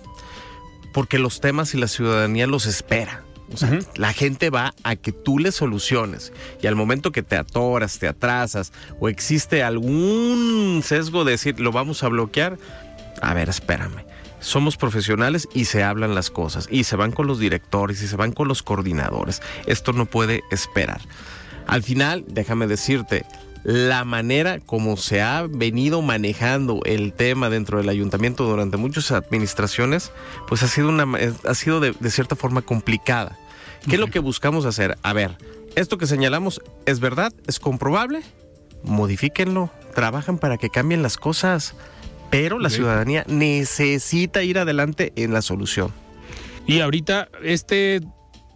Porque 0.92 1.18
los 1.18 1.40
temas 1.40 1.75
y 1.75 1.78
la 1.78 1.88
ciudadanía 1.88 2.46
los 2.46 2.66
espera. 2.66 3.25
O 3.52 3.56
sea, 3.56 3.78
la 3.96 4.12
gente 4.12 4.50
va 4.50 4.74
a 4.82 4.96
que 4.96 5.12
tú 5.12 5.38
le 5.38 5.52
soluciones. 5.52 6.32
Y 6.62 6.66
al 6.66 6.76
momento 6.76 7.12
que 7.12 7.22
te 7.22 7.36
atoras, 7.36 7.98
te 7.98 8.08
atrasas 8.08 8.72
o 9.00 9.08
existe 9.08 9.62
algún 9.62 10.82
sesgo 10.84 11.24
de 11.24 11.32
decir, 11.32 11.60
lo 11.60 11.70
vamos 11.70 12.02
a 12.02 12.08
bloquear, 12.08 12.58
a 13.20 13.34
ver, 13.34 13.48
espérame. 13.48 14.04
Somos 14.40 14.76
profesionales 14.76 15.48
y 15.54 15.66
se 15.66 15.82
hablan 15.82 16.14
las 16.14 16.30
cosas. 16.30 16.68
Y 16.70 16.84
se 16.84 16.96
van 16.96 17.12
con 17.12 17.26
los 17.26 17.38
directores 17.38 18.02
y 18.02 18.08
se 18.08 18.16
van 18.16 18.32
con 18.32 18.48
los 18.48 18.62
coordinadores. 18.62 19.40
Esto 19.66 19.92
no 19.92 20.06
puede 20.06 20.42
esperar. 20.50 21.00
Al 21.66 21.82
final, 21.82 22.24
déjame 22.28 22.66
decirte, 22.66 23.24
la 23.64 24.04
manera 24.04 24.61
como 24.61 24.99
se 24.99 25.23
ha 25.23 25.47
venido 25.49 26.02
manejando 26.02 26.80
el 26.85 27.14
tema 27.14 27.49
dentro 27.49 27.78
del 27.78 27.88
ayuntamiento 27.88 28.44
durante 28.44 28.76
muchas 28.76 29.11
administraciones, 29.11 30.12
pues 30.47 30.62
ha 30.62 30.68
sido, 30.68 30.90
una, 30.90 31.06
ha 31.44 31.54
sido 31.54 31.80
de, 31.80 31.94
cierta 32.11 32.37
forma 32.37 32.62
complicada. 32.62 33.38
¿Qué 33.88 33.97
es 33.97 34.00
lo 34.00 34.09
que 34.09 34.18
buscamos 34.18 34.66
hacer? 34.66 34.99
A 35.02 35.12
ver, 35.14 35.37
esto 35.76 35.99
que 35.99 36.06
señalamos 36.06 36.61
es 36.85 37.00
verdad, 37.00 37.33
es 37.47 37.59
comprobable, 37.59 38.23
modifíquenlo, 38.83 39.71
trabajan 39.94 40.38
para 40.38 40.59
que 40.59 40.68
cambien 40.68 41.02
las 41.02 41.16
cosas, 41.16 41.75
pero 42.30 42.59
la 42.59 42.68
ciudadanía 42.68 43.25
necesita 43.28 44.42
ir 44.42 44.59
adelante 44.59 45.12
en 45.16 45.33
la 45.33 45.40
solución. 45.40 45.90
Y 46.66 46.80
ahorita 46.80 47.28
este, 47.42 48.00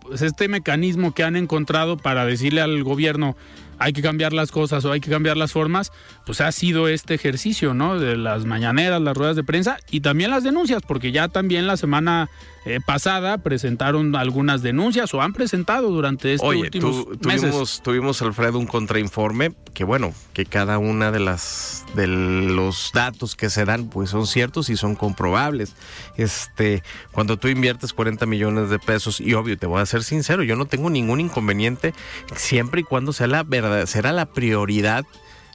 pues 0.02 0.20
este 0.20 0.48
mecanismo 0.48 1.14
que 1.14 1.22
han 1.22 1.36
encontrado 1.36 1.96
para 1.96 2.24
decirle 2.24 2.60
al 2.60 2.82
gobierno, 2.82 3.36
hay 3.78 3.92
que 3.92 4.02
cambiar 4.02 4.32
las 4.32 4.50
cosas 4.50 4.84
o 4.84 4.92
hay 4.92 5.00
que 5.00 5.10
cambiar 5.10 5.36
las 5.36 5.52
formas, 5.52 5.92
pues 6.28 6.42
ha 6.42 6.52
sido 6.52 6.88
este 6.88 7.14
ejercicio, 7.14 7.72
¿no? 7.72 7.98
De 7.98 8.14
las 8.14 8.44
mañaneras, 8.44 9.00
las 9.00 9.16
ruedas 9.16 9.34
de 9.34 9.44
prensa 9.44 9.78
y 9.90 10.00
también 10.00 10.30
las 10.30 10.44
denuncias, 10.44 10.82
porque 10.86 11.10
ya 11.10 11.28
también 11.28 11.66
la 11.66 11.78
semana 11.78 12.28
eh, 12.66 12.80
pasada 12.84 13.38
presentaron 13.38 14.14
algunas 14.14 14.60
denuncias 14.60 15.14
o 15.14 15.22
han 15.22 15.32
presentado 15.32 15.88
durante 15.88 16.34
estos 16.34 16.54
últimos 16.54 17.06
tuvimos, 17.18 17.82
Tuvimos, 17.82 18.20
Alfredo, 18.20 18.58
un 18.58 18.66
contrainforme 18.66 19.54
que, 19.72 19.84
bueno, 19.84 20.12
que 20.34 20.44
cada 20.44 20.76
una 20.76 21.10
de 21.10 21.20
las 21.20 21.86
de 21.94 22.06
los 22.06 22.90
datos 22.92 23.34
que 23.34 23.48
se 23.48 23.64
dan, 23.64 23.88
pues 23.88 24.10
son 24.10 24.26
ciertos 24.26 24.68
y 24.68 24.76
son 24.76 24.96
comprobables. 24.96 25.72
Este, 26.18 26.82
cuando 27.10 27.38
tú 27.38 27.48
inviertes 27.48 27.94
40 27.94 28.26
millones 28.26 28.68
de 28.68 28.78
pesos, 28.78 29.18
y 29.18 29.32
obvio, 29.32 29.56
te 29.56 29.66
voy 29.66 29.80
a 29.80 29.86
ser 29.86 30.04
sincero, 30.04 30.42
yo 30.42 30.56
no 30.56 30.66
tengo 30.66 30.90
ningún 30.90 31.20
inconveniente 31.20 31.94
siempre 32.36 32.82
y 32.82 32.84
cuando 32.84 33.14
sea 33.14 33.28
la 33.28 33.44
verdad, 33.44 33.86
será 33.86 34.12
la 34.12 34.26
prioridad 34.26 35.06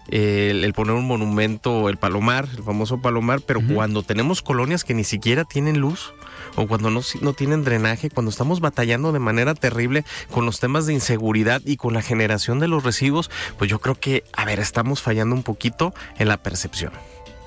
el, 0.10 0.74
poner 0.74 0.96
un 0.96 1.08
monumento, 1.08 1.90
el 1.90 1.98
palomar, 1.98 2.48
el 2.56 2.64
famoso 2.64 3.02
palomar, 3.02 3.42
pero 3.42 3.62
cuando 3.74 4.04
tenemos 4.04 4.42
colonias 4.42 4.84
que 4.84 4.94
ni 4.94 5.04
siquiera 5.04 5.44
tienen 5.46 5.80
luz 5.80 6.14
o 6.56 6.68
cuando 6.68 6.90
no, 6.90 7.02
no 7.22 7.34
tienen 7.34 7.64
drenaje, 7.64 8.10
cuando 8.10 8.30
estamos 8.30 8.60
batallando 8.60 9.12
de 9.12 9.20
manera 9.20 9.56
terrible 9.56 10.04
con 10.32 10.46
los 10.46 10.60
temas 10.60 10.86
de 10.86 10.94
inseguridad 10.94 11.62
y 11.66 11.78
con 11.78 11.94
la 11.94 12.02
generación 12.02 12.60
de 12.60 12.68
los 12.68 12.84
residuos, 12.84 13.32
pues 13.58 13.70
yo 13.70 13.80
creo 13.80 13.96
que, 13.96 14.24
a 14.34 14.46
ver, 14.46 14.60
estamos 14.60 15.02
fallando 15.02 15.36
un 15.36 15.44
poquito 15.44 15.94
en 16.18 16.28
la 16.28 16.38
percepción. 16.38 16.92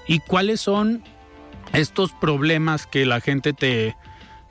¿Y 0.06 0.20
cuáles 0.20 0.60
son 0.60 1.02
estos 1.72 2.12
problemas 2.12 2.86
que 2.86 3.04
la 3.06 3.20
gente 3.20 3.52
te 3.52 3.96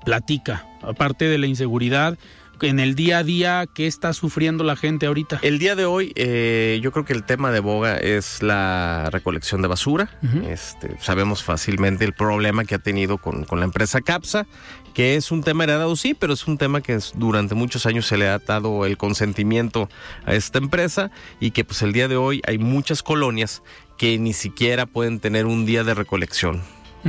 platica? 0.03 0.67
Aparte 0.81 1.25
de 1.25 1.37
la 1.37 1.47
inseguridad, 1.47 2.17
en 2.61 2.79
el 2.79 2.95
día 2.95 3.19
a 3.19 3.23
día, 3.23 3.67
¿qué 3.73 3.87
está 3.87 4.13
sufriendo 4.13 4.63
la 4.63 4.75
gente 4.75 5.05
ahorita? 5.05 5.39
El 5.41 5.59
día 5.59 5.75
de 5.75 5.85
hoy, 5.85 6.13
eh, 6.15 6.79
yo 6.81 6.91
creo 6.91 7.05
que 7.05 7.13
el 7.13 7.23
tema 7.23 7.51
de 7.51 7.59
boga 7.59 7.97
es 7.97 8.41
la 8.41 9.09
recolección 9.11 9.61
de 9.61 9.67
basura. 9.67 10.09
este, 10.47 10.97
sabemos 10.99 11.43
fácilmente 11.43 12.05
el 12.05 12.13
problema 12.13 12.65
que 12.65 12.75
ha 12.75 12.79
tenido 12.79 13.17
con, 13.17 13.45
la 13.51 13.63
empresa 13.63 14.01
CAPSA, 14.01 14.47
que 14.93 15.15
es 15.15 15.31
un 15.31 15.43
tema 15.43 15.65
heredado, 15.65 15.95
sí, 15.95 16.13
pero 16.13 16.33
es 16.33 16.47
un 16.47 16.57
tema 16.57 16.81
que 16.81 16.97
durante 17.15 17.55
muchos 17.55 17.85
años 17.85 18.05
se 18.05 18.17
le 18.17 18.27
ha 18.27 18.39
dado 18.39 18.85
el 18.85 18.97
consentimiento 18.97 19.89
a 20.25 20.33
esta 20.33 20.57
empresa 20.57 21.11
y 21.39 21.51
que 21.51 21.63
pues 21.63 21.81
el 21.81 21.93
día 21.93 22.07
de 22.07 22.17
hoy 22.17 22.41
hay 22.47 22.57
muchas 22.57 23.03
colonias 23.03 23.61
que 23.97 24.17
ni 24.17 24.33
siquiera 24.33 24.85
pueden 24.85 25.19
tener 25.19 25.45
un 25.45 25.65
día 25.65 25.83
de 25.83 25.93
recolección. 25.93 26.61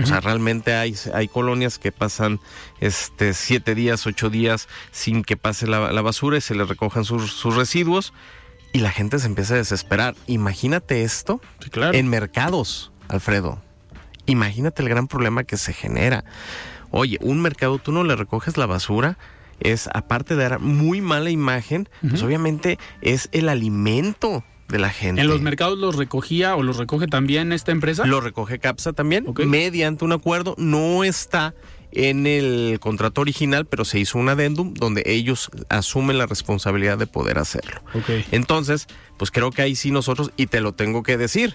O 0.02 0.06
sea, 0.06 0.20
realmente 0.20 0.74
hay, 0.74 0.94
hay 1.14 1.26
colonias 1.28 1.78
que 1.78 1.90
pasan 1.90 2.38
este, 2.80 3.32
siete 3.32 3.74
días, 3.74 4.06
ocho 4.06 4.28
días 4.28 4.68
sin 4.90 5.24
que 5.24 5.36
pase 5.36 5.66
la, 5.66 6.02
basura 6.02 6.36
y 6.36 6.40
se 6.40 6.54
les 6.54 6.68
recojan 6.68 7.04
sus, 7.04 7.56
residuos 7.56 8.12
y 8.72 8.80
la 8.80 8.90
gente 8.90 9.18
se 9.18 9.26
empieza 9.26 9.54
a 9.54 9.58
desesperar. 9.58 10.14
Imagínate 10.26 11.02
esto 11.02 11.40
en 11.92 12.08
mercados, 12.08 12.92
Alfredo. 13.08 13.62
Imagínate 14.26 14.82
el 14.82 14.88
gran 14.88 15.08
problema 15.08 15.44
que 15.44 15.56
se 15.56 15.72
genera. 15.72 16.24
Oye, 16.90 17.18
un 17.22 17.40
mercado, 17.40 17.78
tú 17.78 17.92
no 17.92 18.04
le 18.04 18.16
recoges 18.16 18.56
la 18.56 18.66
basura, 18.66 19.18
es 19.60 19.88
aparte 19.94 20.36
de 20.36 20.48
dar 20.48 20.58
muy 20.60 21.00
mala 21.00 21.30
imagen, 21.30 21.88
pues 22.08 22.22
obviamente 22.22 22.78
es 23.00 23.28
el 23.32 23.48
alimento 23.48 24.44
de 24.68 24.78
la 24.78 24.90
gente. 24.90 25.20
¿En 25.20 25.28
los 25.28 25.40
mercados 25.40 25.78
los 25.78 25.96
recogía 25.96 26.56
o 26.56 26.62
los 26.62 26.76
recoge 26.76 27.06
también 27.06 27.52
esta 27.52 27.72
empresa? 27.72 28.04
Lo 28.06 28.20
recoge 28.20 28.58
CAPSA 28.58 28.92
también, 28.92 29.26
mediante 29.46 30.04
un 30.04 30.12
acuerdo. 30.12 30.54
No 30.58 31.04
está 31.04 31.54
en 31.92 32.26
el 32.26 32.78
contrato 32.80 33.20
original, 33.20 33.64
pero 33.66 33.84
se 33.84 33.98
hizo 33.98 34.18
un 34.18 34.28
adendum 34.28 34.74
donde 34.74 35.02
ellos 35.06 35.50
asumen 35.68 36.18
la 36.18 36.26
responsabilidad 36.26 36.98
de 36.98 37.06
poder 37.06 37.38
hacerlo. 37.38 37.80
Entonces, 38.32 38.86
pues 39.16 39.30
creo 39.30 39.50
que 39.50 39.62
ahí 39.62 39.76
sí 39.76 39.90
nosotros, 39.90 40.30
y 40.36 40.46
te 40.46 40.60
lo 40.60 40.72
tengo 40.72 41.02
que 41.02 41.16
decir, 41.16 41.54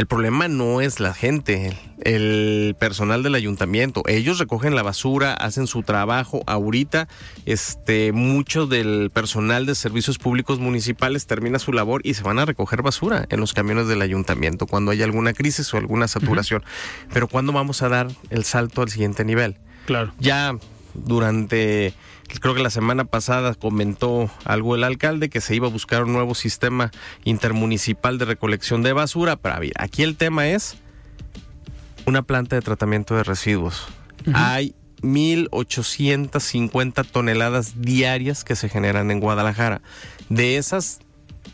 el 0.00 0.06
problema 0.06 0.48
no 0.48 0.80
es 0.80 0.98
la 0.98 1.12
gente, 1.12 1.76
el 2.00 2.74
personal 2.80 3.22
del 3.22 3.34
ayuntamiento. 3.34 4.02
Ellos 4.06 4.38
recogen 4.38 4.74
la 4.74 4.82
basura, 4.82 5.34
hacen 5.34 5.66
su 5.66 5.82
trabajo. 5.82 6.42
Ahorita, 6.46 7.06
este, 7.44 8.10
mucho 8.12 8.66
del 8.66 9.10
personal 9.12 9.66
de 9.66 9.74
servicios 9.74 10.16
públicos 10.16 10.58
municipales 10.58 11.26
termina 11.26 11.58
su 11.58 11.74
labor 11.74 12.00
y 12.02 12.14
se 12.14 12.22
van 12.22 12.38
a 12.38 12.46
recoger 12.46 12.80
basura 12.80 13.26
en 13.28 13.40
los 13.40 13.52
camiones 13.52 13.88
del 13.88 14.00
ayuntamiento 14.00 14.66
cuando 14.66 14.90
hay 14.90 15.02
alguna 15.02 15.34
crisis 15.34 15.74
o 15.74 15.76
alguna 15.76 16.08
saturación. 16.08 16.64
Pero 17.12 17.28
¿cuándo 17.28 17.52
vamos 17.52 17.82
a 17.82 17.90
dar 17.90 18.08
el 18.30 18.44
salto 18.44 18.80
al 18.80 18.88
siguiente 18.88 19.26
nivel? 19.26 19.58
Claro. 19.84 20.14
Ya 20.18 20.56
durante 20.94 21.92
creo 22.38 22.54
que 22.54 22.62
la 22.62 22.70
semana 22.70 23.04
pasada 23.04 23.54
comentó 23.54 24.30
algo 24.44 24.74
el 24.74 24.84
alcalde 24.84 25.30
que 25.30 25.40
se 25.40 25.54
iba 25.54 25.66
a 25.66 25.70
buscar 25.70 26.04
un 26.04 26.12
nuevo 26.12 26.34
sistema 26.34 26.90
intermunicipal 27.24 28.18
de 28.18 28.26
recolección 28.26 28.82
de 28.82 28.92
basura. 28.92 29.36
Pero 29.36 29.56
aquí 29.76 30.02
el 30.02 30.16
tema 30.16 30.48
es 30.48 30.76
una 32.06 32.22
planta 32.22 32.56
de 32.56 32.62
tratamiento 32.62 33.14
de 33.16 33.24
residuos. 33.24 33.86
Hay 34.34 34.74
1.850 35.02 37.06
toneladas 37.06 37.80
diarias 37.80 38.44
que 38.44 38.56
se 38.56 38.68
generan 38.68 39.10
en 39.10 39.20
Guadalajara. 39.20 39.80
De 40.28 40.56
esas 40.56 41.00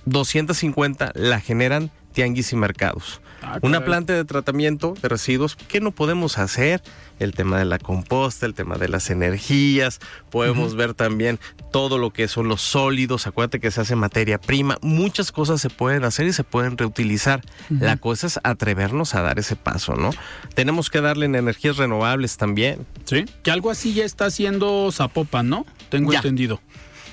250 0.06 1.12
la 1.14 1.40
generan 1.40 1.92
tianguis 2.12 2.52
y 2.52 2.56
mercados. 2.56 3.21
Ah, 3.42 3.58
Una 3.62 3.78
caray. 3.78 3.86
planta 3.86 4.12
de 4.14 4.24
tratamiento 4.24 4.94
de 5.00 5.08
residuos, 5.08 5.56
¿qué 5.56 5.80
no 5.80 5.90
podemos 5.90 6.38
hacer? 6.38 6.82
El 7.18 7.32
tema 7.32 7.58
de 7.58 7.64
la 7.64 7.78
composta, 7.78 8.44
el 8.46 8.54
tema 8.54 8.76
de 8.76 8.88
las 8.88 9.08
energías, 9.10 10.00
podemos 10.30 10.74
ver 10.74 10.94
también 10.94 11.38
todo 11.72 11.98
lo 11.98 12.12
que 12.12 12.28
son 12.28 12.48
los 12.48 12.60
sólidos, 12.62 13.26
acuérdate 13.26 13.60
que 13.60 13.70
se 13.70 13.80
hace 13.80 13.96
materia 13.96 14.38
prima, 14.38 14.78
muchas 14.82 15.32
cosas 15.32 15.60
se 15.60 15.70
pueden 15.70 16.04
hacer 16.04 16.26
y 16.26 16.32
se 16.32 16.44
pueden 16.44 16.76
reutilizar. 16.76 17.42
La 17.70 17.96
cosa 17.96 18.26
es 18.26 18.40
atrevernos 18.42 19.14
a 19.14 19.22
dar 19.22 19.38
ese 19.38 19.56
paso, 19.56 19.94
¿no? 19.94 20.10
Tenemos 20.54 20.90
que 20.90 21.00
darle 21.00 21.26
en 21.26 21.34
energías 21.36 21.76
renovables 21.78 22.36
también. 22.36 22.86
Sí. 23.04 23.24
Que 23.42 23.50
algo 23.50 23.70
así 23.70 23.94
ya 23.94 24.04
está 24.04 24.26
haciendo 24.26 24.90
Zapopan, 24.92 25.48
¿no? 25.48 25.66
Tengo 25.88 26.12
Ya. 26.12 26.18
entendido. 26.18 26.60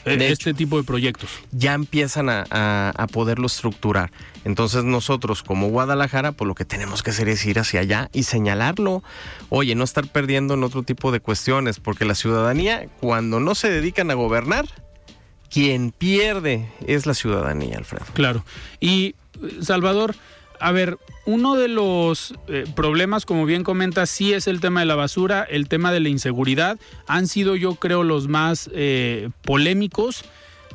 De 0.05 0.31
este 0.31 0.53
tipo 0.53 0.77
de 0.77 0.83
proyectos. 0.83 1.29
ya 1.51 1.73
empiezan 1.73 2.29
a, 2.29 2.43
a- 2.49 2.91
a 2.95 3.07
poderlo 3.07 3.47
estructurar. 3.47 4.11
Entonces 4.45 4.83
nosotros 4.83 5.43
como 5.43 5.69
Guadalajara, 5.69 6.33
pues 6.33 6.47
lo 6.47 6.55
que 6.55 6.65
tenemos 6.65 7.03
que 7.03 7.11
hacer 7.11 7.29
es 7.29 7.45
ir 7.45 7.59
hacia 7.59 7.79
allá 7.79 8.09
y 8.13 8.23
señalarlo. 8.23 9.01
Oye, 9.49 9.75
no 9.75 9.83
estar 9.83 10.05
perdiendo 10.07 10.55
en 10.55 10.63
otro 10.63 10.83
tipo 10.83 11.11
de 11.11 11.19
cuestiones, 11.21 11.79
porque 11.79 12.03
la 12.05 12.15
ciudadanía, 12.15 12.87
cuando 12.99 13.39
no 13.39 13.55
se 13.55 13.69
dedican 13.69 14.11
a 14.11 14.15
gobernar, 14.15 14.65
quien 15.49 15.91
pierde 15.91 16.67
es 16.87 17.05
la 17.05 17.13
ciudadanía, 17.13 17.77
Alfredo. 17.77 18.05
Claro. 18.13 18.43
Y, 18.79 19.15
eh, 19.41 19.57
Salvador, 19.61 20.15
a 20.63 20.71
ver, 20.71 20.97
uno 21.25 21.55
de 21.55 21.67
los 21.67 22.33
eh, 22.47 22.63
problemas, 22.73 23.25
como 23.25 23.45
bien 23.45 23.65
comentas, 23.65 24.09
sí 24.09 24.31
es 24.31 24.47
el 24.47 24.61
tema 24.61 24.79
de 24.79 24.85
la 24.85 24.95
basura, 24.95 25.43
el 25.43 25.67
tema 25.67 25.91
de 25.91 25.99
la 25.99 26.07
inseguridad. 26.07 26.79
Han 27.05 27.27
sido, 27.27 27.57
yo 27.57 27.75
creo, 27.75 28.03
los 28.03 28.29
más 28.29 28.69
eh, 28.73 29.29
polémicos. 29.41 30.23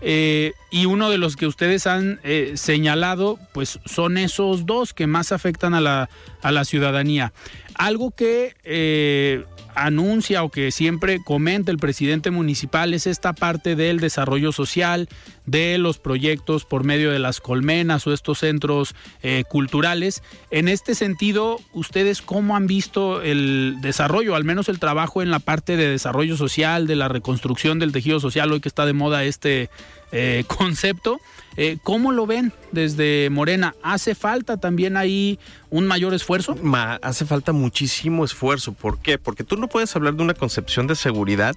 eh, 0.02 0.52
y 0.70 0.84
uno 0.84 1.08
de 1.08 1.16
los 1.16 1.36
que 1.36 1.46
ustedes 1.46 1.86
han 1.86 2.20
señalado, 2.54 3.38
pues 3.54 3.80
son 3.86 4.18
esos 4.18 4.66
dos 4.66 4.92
que 4.92 5.06
más 5.06 5.32
afectan 5.32 5.72
a 5.72 5.80
la, 5.80 6.10
a 6.42 6.52
la 6.52 6.66
ciudadanía. 6.66 7.32
Algo 7.74 8.10
que 8.10 9.46
anuncia 9.84 10.42
o 10.42 10.50
que 10.50 10.70
siempre 10.70 11.20
comenta 11.24 11.70
el 11.70 11.78
presidente 11.78 12.30
municipal 12.30 12.94
es 12.94 13.06
esta 13.06 13.32
parte 13.32 13.76
del 13.76 14.00
desarrollo 14.00 14.52
social, 14.52 15.08
de 15.46 15.78
los 15.78 15.98
proyectos 15.98 16.64
por 16.64 16.84
medio 16.84 17.10
de 17.10 17.18
las 17.18 17.40
colmenas 17.40 18.06
o 18.06 18.12
estos 18.12 18.38
centros 18.38 18.94
eh, 19.22 19.44
culturales. 19.48 20.22
En 20.50 20.68
este 20.68 20.94
sentido, 20.94 21.60
¿ustedes 21.72 22.20
cómo 22.20 22.56
han 22.56 22.66
visto 22.66 23.22
el 23.22 23.76
desarrollo, 23.80 24.34
al 24.34 24.44
menos 24.44 24.68
el 24.68 24.78
trabajo 24.78 25.22
en 25.22 25.30
la 25.30 25.38
parte 25.38 25.76
de 25.76 25.88
desarrollo 25.88 26.36
social, 26.36 26.86
de 26.86 26.96
la 26.96 27.08
reconstrucción 27.08 27.78
del 27.78 27.92
tejido 27.92 28.20
social, 28.20 28.52
hoy 28.52 28.60
que 28.60 28.68
está 28.68 28.84
de 28.84 28.92
moda 28.92 29.24
este 29.24 29.70
eh, 30.12 30.44
concepto? 30.58 31.20
Eh, 31.60 31.78
¿Cómo 31.82 32.12
lo 32.12 32.24
ven 32.24 32.52
desde 32.70 33.30
Morena? 33.30 33.74
¿Hace 33.82 34.14
falta 34.14 34.58
también 34.58 34.96
ahí 34.96 35.40
un 35.70 35.88
mayor 35.88 36.14
esfuerzo? 36.14 36.56
Hace 37.02 37.24
falta 37.26 37.52
muchísimo 37.52 38.24
esfuerzo. 38.24 38.74
¿Por 38.74 39.00
qué? 39.00 39.18
Porque 39.18 39.42
tú 39.42 39.56
no 39.56 39.67
puedes 39.68 39.94
hablar 39.94 40.14
de 40.14 40.22
una 40.22 40.34
concepción 40.34 40.86
de 40.86 40.96
seguridad 40.96 41.54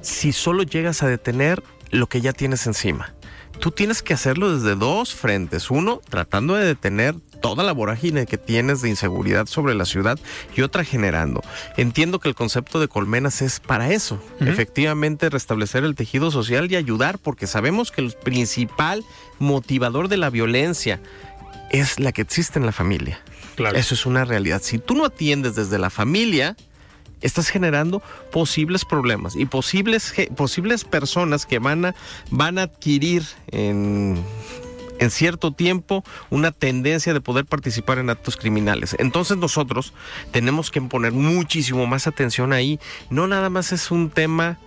si 0.00 0.32
solo 0.32 0.62
llegas 0.62 1.02
a 1.02 1.08
detener 1.08 1.62
lo 1.90 2.06
que 2.08 2.20
ya 2.20 2.32
tienes 2.32 2.66
encima. 2.66 3.14
Tú 3.60 3.70
tienes 3.70 4.02
que 4.02 4.14
hacerlo 4.14 4.54
desde 4.54 4.74
dos 4.74 5.14
frentes. 5.14 5.70
Uno, 5.70 6.00
tratando 6.08 6.54
de 6.54 6.66
detener 6.66 7.14
toda 7.40 7.62
la 7.62 7.72
vorágine 7.72 8.26
que 8.26 8.38
tienes 8.38 8.82
de 8.82 8.88
inseguridad 8.88 9.46
sobre 9.46 9.74
la 9.74 9.84
ciudad 9.84 10.18
y 10.56 10.62
otra 10.62 10.82
generando. 10.82 11.42
Entiendo 11.76 12.18
que 12.18 12.28
el 12.28 12.34
concepto 12.34 12.80
de 12.80 12.88
colmenas 12.88 13.42
es 13.42 13.60
para 13.60 13.90
eso, 13.92 14.18
efectivamente 14.40 15.28
restablecer 15.28 15.84
el 15.84 15.94
tejido 15.94 16.30
social 16.30 16.70
y 16.72 16.76
ayudar, 16.76 17.18
porque 17.18 17.46
sabemos 17.46 17.90
que 17.92 18.00
el 18.00 18.12
principal 18.12 19.04
motivador 19.38 20.08
de 20.08 20.16
la 20.16 20.30
violencia 20.30 21.00
es 21.70 22.00
la 22.00 22.12
que 22.12 22.22
existe 22.22 22.58
en 22.58 22.66
la 22.66 22.72
familia. 22.72 23.20
Claro. 23.56 23.76
Eso 23.76 23.94
es 23.94 24.06
una 24.06 24.24
realidad. 24.24 24.62
Si 24.62 24.78
tú 24.78 24.94
no 24.94 25.04
atiendes 25.04 25.54
desde 25.54 25.78
la 25.78 25.90
familia, 25.90 26.56
estás 27.24 27.48
generando 27.48 28.02
posibles 28.30 28.84
problemas 28.84 29.34
y 29.34 29.46
posibles, 29.46 30.14
posibles 30.36 30.84
personas 30.84 31.46
que 31.46 31.58
van 31.58 31.86
a, 31.86 31.94
van 32.30 32.58
a 32.58 32.62
adquirir 32.62 33.24
en, 33.50 34.22
en 34.98 35.10
cierto 35.10 35.52
tiempo 35.52 36.04
una 36.30 36.52
tendencia 36.52 37.12
de 37.12 37.20
poder 37.20 37.46
participar 37.46 37.98
en 37.98 38.10
actos 38.10 38.36
criminales. 38.36 38.94
Entonces 38.98 39.36
nosotros 39.36 39.92
tenemos 40.30 40.70
que 40.70 40.80
poner 40.82 41.12
muchísimo 41.12 41.86
más 41.86 42.06
atención 42.06 42.52
ahí. 42.52 42.78
No 43.10 43.26
nada 43.26 43.50
más 43.50 43.72
es 43.72 43.90
un 43.90 44.10
tema 44.10 44.58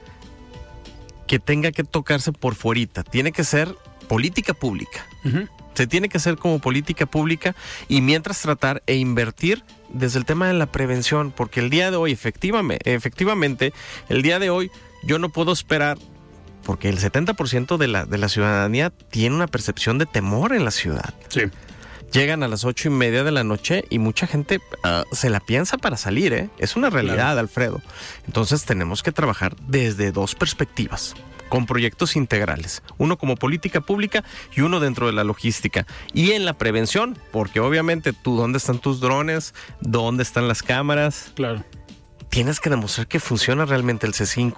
que 1.27 1.39
tenga 1.39 1.71
que 1.71 1.83
tocarse 1.83 2.31
por 2.31 2.55
fuerita, 2.55 3.03
tiene 3.03 3.31
que 3.31 3.43
ser 3.43 3.75
política 4.07 4.53
pública. 4.53 5.05
Se 5.73 5.85
tiene 5.85 6.09
que 6.09 6.17
hacer 6.17 6.37
como 6.37 6.59
política 6.59 7.05
pública 7.05 7.53
y 7.87 8.01
mientras 8.01 8.41
tratar 8.41 8.81
e 8.87 8.95
invertir 8.95 9.63
desde 9.89 10.20
el 10.20 10.25
tema 10.25 10.48
de 10.48 10.53
la 10.53 10.65
prevención, 10.67 11.32
porque 11.36 11.60
el 11.60 11.70
día 11.70 11.91
de 11.91 11.98
hoy, 11.98 12.12
efectivamente, 12.12 12.94
efectivamente 12.94 13.74
el 14.10 14.22
día 14.22 14.39
de 14.39 14.50
hoy 14.50 14.71
yo 15.04 15.19
no 15.19 15.30
puedo 15.30 15.52
esperar, 15.52 15.97
porque 16.63 16.89
el 16.89 17.00
70% 17.00 17.78
de 17.78 17.88
la, 17.88 18.06
de 18.06 18.17
la 18.17 18.30
ciudadanía 18.30 18.89
tiene 18.89 19.36
una 19.36 19.47
percepción 19.47 19.97
de 19.97 20.06
temor 20.06 20.54
en 20.54 20.65
la 20.65 20.71
ciudad. 20.71 21.13
Sí. 21.30 21.43
Llegan 22.12 22.41
a 22.41 22.47
las 22.47 22.63
ocho 22.63 22.88
y 22.88 22.91
media 22.91 23.23
de 23.23 23.32
la 23.32 23.43
noche 23.43 23.84
y 23.89 24.00
mucha 24.00 24.28
gente 24.28 24.60
ah, 24.84 25.04
se 25.12 25.30
la 25.30 25.39
piensa 25.41 25.78
para 25.78 25.97
salir, 25.97 26.34
¿eh? 26.34 26.50
Es 26.58 26.76
una 26.76 26.89
realidad, 26.89 27.15
Claro. 27.15 27.39
Alfredo. 27.41 27.82
Entonces 28.26 28.63
tenemos 28.63 29.04
que 29.04 29.12
trabajar 29.12 29.56
desde 29.67 30.12
dos 30.13 30.34
perspectivas, 30.34 31.15
con 31.49 31.65
proyectos 31.65 32.15
integrales. 32.15 32.83
Uno 32.97 33.17
como 33.17 33.36
política 33.36 33.81
pública 33.81 34.23
y 34.55 34.62
uno 34.62 34.79
dentro 34.79 35.07
de 35.07 35.13
la 35.13 35.23
logística. 35.23 35.86
Y 36.13 36.31
en 36.31 36.45
la 36.45 36.53
prevención, 36.57 37.17
porque 37.31 37.60
obviamente 37.60 38.13
tú, 38.13 38.36
¿dónde 38.38 38.57
están 38.57 38.79
tus 38.79 38.99
drones? 38.99 39.53
¿Dónde 39.81 40.23
están 40.23 40.47
las 40.47 40.63
cámaras? 40.63 41.31
Claro. 41.36 41.63
Tienes 42.29 42.60
que 42.60 42.69
demostrar 42.69 43.07
que 43.07 43.19
funciona 43.19 43.65
realmente 43.65 44.05
el 44.07 44.13
C5. 44.13 44.53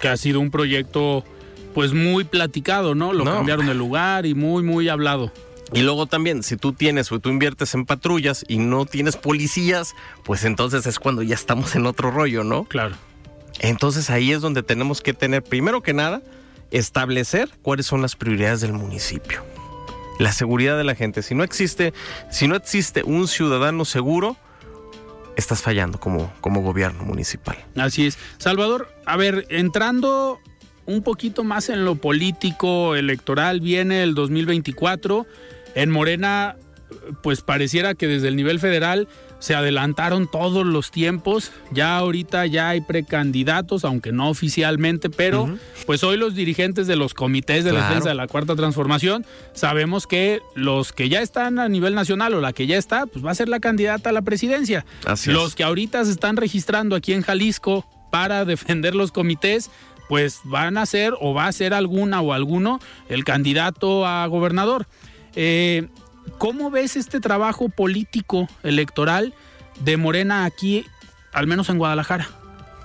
que 0.00 0.08
ha 0.08 0.16
sido 0.16 0.40
un 0.40 0.50
proyecto 0.50 1.24
pues 1.74 1.92
muy 1.92 2.24
platicado, 2.24 2.94
¿no? 2.94 3.12
Lo 3.12 3.24
No. 3.24 3.34
cambiaron 3.34 3.66
de 3.66 3.74
lugar 3.74 4.24
y 4.24 4.34
muy, 4.34 4.62
muy 4.62 4.88
hablado. 4.88 5.30
Y 5.72 5.82
luego 5.82 6.06
también, 6.06 6.42
si 6.42 6.56
tú 6.56 6.72
tienes 6.72 7.12
o 7.12 7.20
tú 7.20 7.28
inviertes 7.28 7.74
en 7.74 7.84
patrullas 7.86 8.44
y 8.48 8.56
no 8.58 8.86
tienes 8.86 9.16
policías, 9.16 9.94
pues 10.24 10.44
entonces 10.44 10.86
es 10.86 10.98
cuando 10.98 11.22
ya 11.22 11.34
estamos 11.34 11.76
en 11.76 11.86
otro 11.86 12.10
rollo, 12.10 12.42
¿no? 12.44 12.64
Claro. 12.64 12.96
Entonces 13.60 14.10
ahí 14.10 14.32
es 14.32 14.40
donde 14.40 14.62
tenemos 14.62 15.02
que 15.02 15.12
tener, 15.12 15.42
primero 15.42 15.82
que 15.82 15.92
nada, 15.92 16.22
establecer 16.70 17.50
cuáles 17.62 17.86
son 17.86 18.02
las 18.02 18.16
prioridades 18.16 18.62
del 18.62 18.72
municipio. 18.72 19.44
La 20.18 20.32
seguridad 20.32 20.76
de 20.76 20.84
la 20.84 20.94
gente. 20.94 21.22
Si 21.22 21.34
no 21.34 21.44
existe, 21.44 21.92
si 22.30 22.48
no 22.48 22.56
existe 22.56 23.02
un 23.04 23.28
ciudadano 23.28 23.84
seguro, 23.84 24.36
estás 25.36 25.62
fallando 25.62 26.00
como, 26.00 26.32
como 26.40 26.62
gobierno 26.62 27.04
municipal. 27.04 27.56
Así 27.76 28.06
es. 28.06 28.18
Salvador, 28.38 28.88
a 29.04 29.16
ver, 29.16 29.46
entrando 29.50 30.40
un 30.86 31.02
poquito 31.02 31.44
más 31.44 31.68
en 31.68 31.84
lo 31.84 31.96
político, 31.96 32.96
electoral, 32.96 33.60
viene 33.60 34.02
el 34.02 34.14
2024. 34.14 35.26
En 35.74 35.90
Morena, 35.90 36.56
pues 37.22 37.42
pareciera 37.42 37.94
que 37.94 38.06
desde 38.06 38.28
el 38.28 38.36
nivel 38.36 38.58
federal 38.58 39.06
se 39.40 39.54
adelantaron 39.54 40.30
todos 40.30 40.64
los 40.64 40.92
tiempos. 40.92 41.50
Ya 41.72 41.96
ahorita 41.96 42.46
ya 42.46 42.68
hay 42.68 42.80
precandidatos, 42.80 43.84
aunque 43.84 44.12
no 44.12 44.30
oficialmente, 44.30 45.10
pero 45.10 45.58
pues 45.86 46.04
hoy 46.04 46.16
los 46.16 46.34
dirigentes 46.34 46.86
de 46.86 46.94
los 46.94 47.14
comités 47.14 47.64
de 47.64 47.72
la 47.72 47.88
defensa 47.88 48.10
de 48.10 48.14
la 48.14 48.28
cuarta 48.28 48.54
transformación 48.54 49.26
sabemos 49.52 50.06
que 50.06 50.40
los 50.54 50.92
que 50.92 51.08
ya 51.08 51.22
están 51.22 51.58
a 51.58 51.68
nivel 51.68 51.94
nacional 51.94 52.34
o 52.34 52.40
la 52.40 52.52
que 52.52 52.66
ya 52.66 52.76
está, 52.76 53.06
pues 53.06 53.24
va 53.24 53.32
a 53.32 53.34
ser 53.34 53.48
la 53.48 53.60
candidata 53.60 54.10
a 54.10 54.12
la 54.12 54.22
presidencia. 54.22 54.84
Así 55.04 55.30
los 55.30 55.48
es. 55.48 55.54
que 55.56 55.64
ahorita 55.64 56.04
se 56.04 56.12
están 56.12 56.36
registrando 56.36 56.94
aquí 56.94 57.12
en 57.12 57.22
Jalisco 57.22 57.86
para 58.10 58.44
defender 58.44 58.94
los 58.94 59.10
comités, 59.10 59.70
pues 60.08 60.40
van 60.44 60.76
a 60.76 60.86
ser 60.86 61.14
o 61.20 61.34
va 61.34 61.46
a 61.46 61.52
ser 61.52 61.72
alguna 61.72 62.20
o 62.20 62.32
alguno 62.32 62.80
el 63.08 63.24
candidato 63.24 64.06
a 64.06 64.26
gobernador. 64.26 64.86
Eh, 65.34 65.88
¿Cómo 66.40 66.70
ves 66.70 66.96
este 66.96 67.20
trabajo 67.20 67.68
político 67.68 68.48
electoral 68.62 69.34
de 69.80 69.98
Morena 69.98 70.46
aquí, 70.46 70.86
al 71.34 71.46
menos 71.46 71.68
en 71.68 71.76
Guadalajara? 71.76 72.30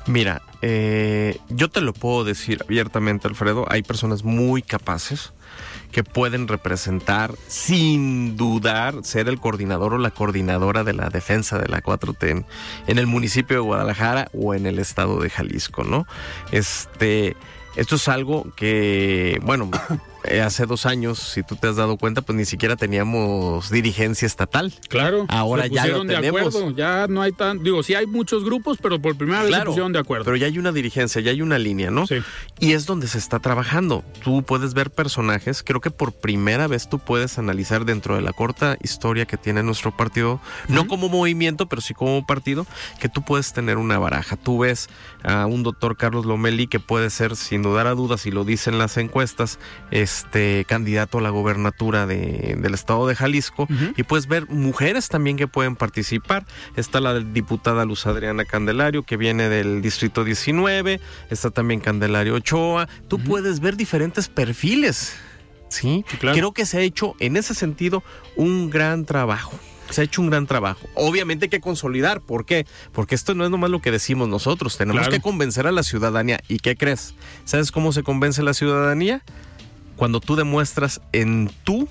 Mira, 0.07 0.41
eh, 0.61 1.39
yo 1.47 1.69
te 1.69 1.79
lo 1.79 1.93
puedo 1.93 2.25
decir 2.25 2.61
abiertamente, 2.63 3.29
Alfredo. 3.29 3.65
Hay 3.69 3.81
personas 3.81 4.25
muy 4.25 4.61
capaces 4.61 5.31
que 5.93 6.03
pueden 6.03 6.49
representar, 6.49 7.33
sin 7.47 8.35
dudar, 8.35 9.05
ser 9.05 9.29
el 9.29 9.39
coordinador 9.39 9.93
o 9.93 9.99
la 9.99 10.11
coordinadora 10.11 10.83
de 10.83 10.91
la 10.91 11.09
defensa 11.09 11.57
de 11.57 11.69
la 11.69 11.81
4T 11.81 12.29
en, 12.29 12.45
en 12.87 12.97
el 12.97 13.07
municipio 13.07 13.55
de 13.55 13.61
Guadalajara 13.61 14.27
o 14.33 14.53
en 14.53 14.65
el 14.65 14.79
estado 14.79 15.21
de 15.21 15.29
Jalisco, 15.29 15.85
¿no? 15.85 16.05
Este, 16.51 17.37
esto 17.77 17.95
es 17.95 18.09
algo 18.09 18.53
que, 18.57 19.39
bueno, 19.43 19.71
eh, 20.27 20.41
hace 20.41 20.65
dos 20.65 20.85
años, 20.85 21.19
si 21.19 21.43
tú 21.43 21.55
te 21.55 21.67
has 21.67 21.75
dado 21.75 21.97
cuenta, 21.97 22.21
pues 22.21 22.37
ni 22.37 22.45
siquiera 22.45 22.75
teníamos 22.75 23.69
dirigencia 23.69 24.25
estatal. 24.25 24.73
Claro. 24.89 25.25
Ahora 25.29 25.67
ya 25.67 25.87
lo 25.87 26.03
de 26.03 26.15
tenemos. 26.15 26.55
acuerdo. 26.55 26.75
Ya 26.75 27.07
no 27.07 27.21
hay 27.21 27.31
tan, 27.31 27.63
digo, 27.63 27.83
sí 27.83 27.95
hay 27.95 28.05
muchos 28.05 28.43
grupos, 28.43 28.77
pero 28.81 28.99
por 28.99 29.15
primera 29.15 29.43
vez 29.43 29.55
se 29.55 29.61
pusieron 29.65 29.93
de 29.93 29.99
acuerdo. 29.99 30.25
Pero 30.25 30.37
ya 30.37 30.47
hay 30.47 30.57
una 30.57 30.71
dirigencia, 30.71 31.21
ya 31.21 31.31
hay 31.31 31.41
una 31.41 31.59
línea, 31.59 31.91
¿no? 31.91 32.07
Sí. 32.07 32.15
Y 32.59 32.73
es 32.73 32.85
donde 32.85 33.07
se 33.07 33.17
está 33.17 33.39
trabajando. 33.39 34.03
Tú 34.23 34.43
puedes 34.43 34.73
ver 34.73 34.91
personajes, 34.91 35.63
creo 35.63 35.81
que 35.81 35.91
por 35.91 36.13
primera 36.13 36.67
vez 36.67 36.89
tú 36.89 36.99
puedes 36.99 37.37
analizar 37.37 37.85
dentro 37.85 38.15
de 38.15 38.21
la 38.21 38.33
corta 38.33 38.77
historia 38.81 39.25
que 39.25 39.37
tiene 39.37 39.63
nuestro 39.63 39.95
partido, 39.95 40.39
no 40.67 40.87
como 40.87 41.09
movimiento, 41.09 41.67
pero 41.67 41.81
sí 41.81 41.93
como 41.93 42.25
partido, 42.25 42.65
que 42.99 43.09
tú 43.09 43.23
puedes 43.23 43.53
tener 43.53 43.77
una 43.77 43.99
baraja. 43.99 44.35
Tú 44.35 44.59
ves 44.59 44.89
a 45.23 45.45
un 45.45 45.63
doctor 45.63 45.97
Carlos 45.97 46.25
Lomeli 46.25 46.67
que 46.67 46.79
puede 46.79 47.09
ser, 47.09 47.35
sin 47.35 47.61
dudar 47.61 47.87
a 47.87 47.91
dudas, 47.91 48.25
y 48.25 48.31
lo 48.31 48.43
dicen 48.43 48.77
las 48.77 48.97
encuestas, 48.97 49.59
este 50.19 50.65
candidato 50.67 51.17
a 51.17 51.21
la 51.21 51.29
gobernatura 51.29 52.05
de- 52.07 52.55
del 52.59 52.73
estado 52.73 53.07
de 53.07 53.15
Jalisco, 53.15 53.67
y 53.97 54.03
puedes 54.03 54.27
ver 54.27 54.47
mujeres 54.49 55.09
también 55.09 55.37
que 55.37 55.47
pueden 55.47 55.75
participar. 55.75 56.45
Está 56.75 56.99
la 57.01 57.19
diputada 57.19 57.85
Luz 57.85 58.05
Adriana 58.05 58.45
Candelario, 58.45 59.03
que 59.03 59.17
viene 59.17 59.49
del 59.49 59.81
distrito 59.81 60.23
19, 60.23 60.99
está 61.29 61.49
también 61.51 61.79
Candelario 61.79 62.35
Ochoa. 62.35 62.87
Tú 63.07 63.19
puedes 63.19 63.59
ver 63.59 63.75
diferentes 63.77 64.27
perfiles. 64.29 65.15
¿sí? 65.67 66.05
Sí, 66.07 66.17
claro. 66.17 66.37
Creo 66.37 66.51
que 66.53 66.65
se 66.65 66.77
ha 66.77 66.81
hecho 66.81 67.15
en 67.19 67.35
ese 67.37 67.53
sentido 67.53 68.03
un 68.37 68.69
gran 68.69 69.03
trabajo. 69.05 69.51
Se 69.89 70.01
ha 70.01 70.03
hecho 70.03 70.21
un 70.21 70.29
gran 70.29 70.47
trabajo. 70.47 70.87
Obviamente 70.95 71.45
hay 71.45 71.49
que 71.49 71.59
consolidar. 71.59 72.21
¿Por 72.21 72.45
qué? 72.45 72.65
Porque 72.91 73.13
esto 73.13 73.35
no 73.35 73.43
es 73.45 73.51
nomás 73.51 73.69
lo 73.69 73.81
que 73.81 73.91
decimos 73.91 74.27
nosotros. 74.29 74.77
Tenemos 74.77 75.01
Claro. 75.01 75.11
que 75.11 75.21
convencer 75.21 75.67
a 75.67 75.71
la 75.71 75.83
ciudadanía. 75.83 76.39
¿Y 76.47 76.57
qué 76.59 76.75
crees? 76.75 77.13
¿Sabes 77.43 77.71
cómo 77.71 77.91
se 77.91 78.01
convence 78.03 78.41
la 78.41 78.53
ciudadanía? 78.53 79.21
Cuando 79.95 80.19
tú 80.19 80.35
demuestras 80.35 81.01
en 81.11 81.49
tu 81.63 81.87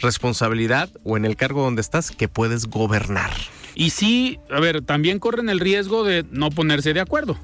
responsabilidad 0.00 0.90
o 1.04 1.16
en 1.16 1.24
el 1.24 1.36
cargo 1.36 1.62
donde 1.62 1.80
estás 1.80 2.10
que 2.10 2.28
puedes 2.28 2.66
gobernar. 2.66 3.30
Y 3.74 3.90
sí, 3.90 4.38
a 4.50 4.60
ver, 4.60 4.82
también 4.82 5.18
corren 5.18 5.48
el 5.48 5.60
riesgo 5.60 6.04
de 6.04 6.24
no 6.30 6.50
ponerse 6.50 6.92
de 6.92 7.00
acuerdo. 7.00 7.38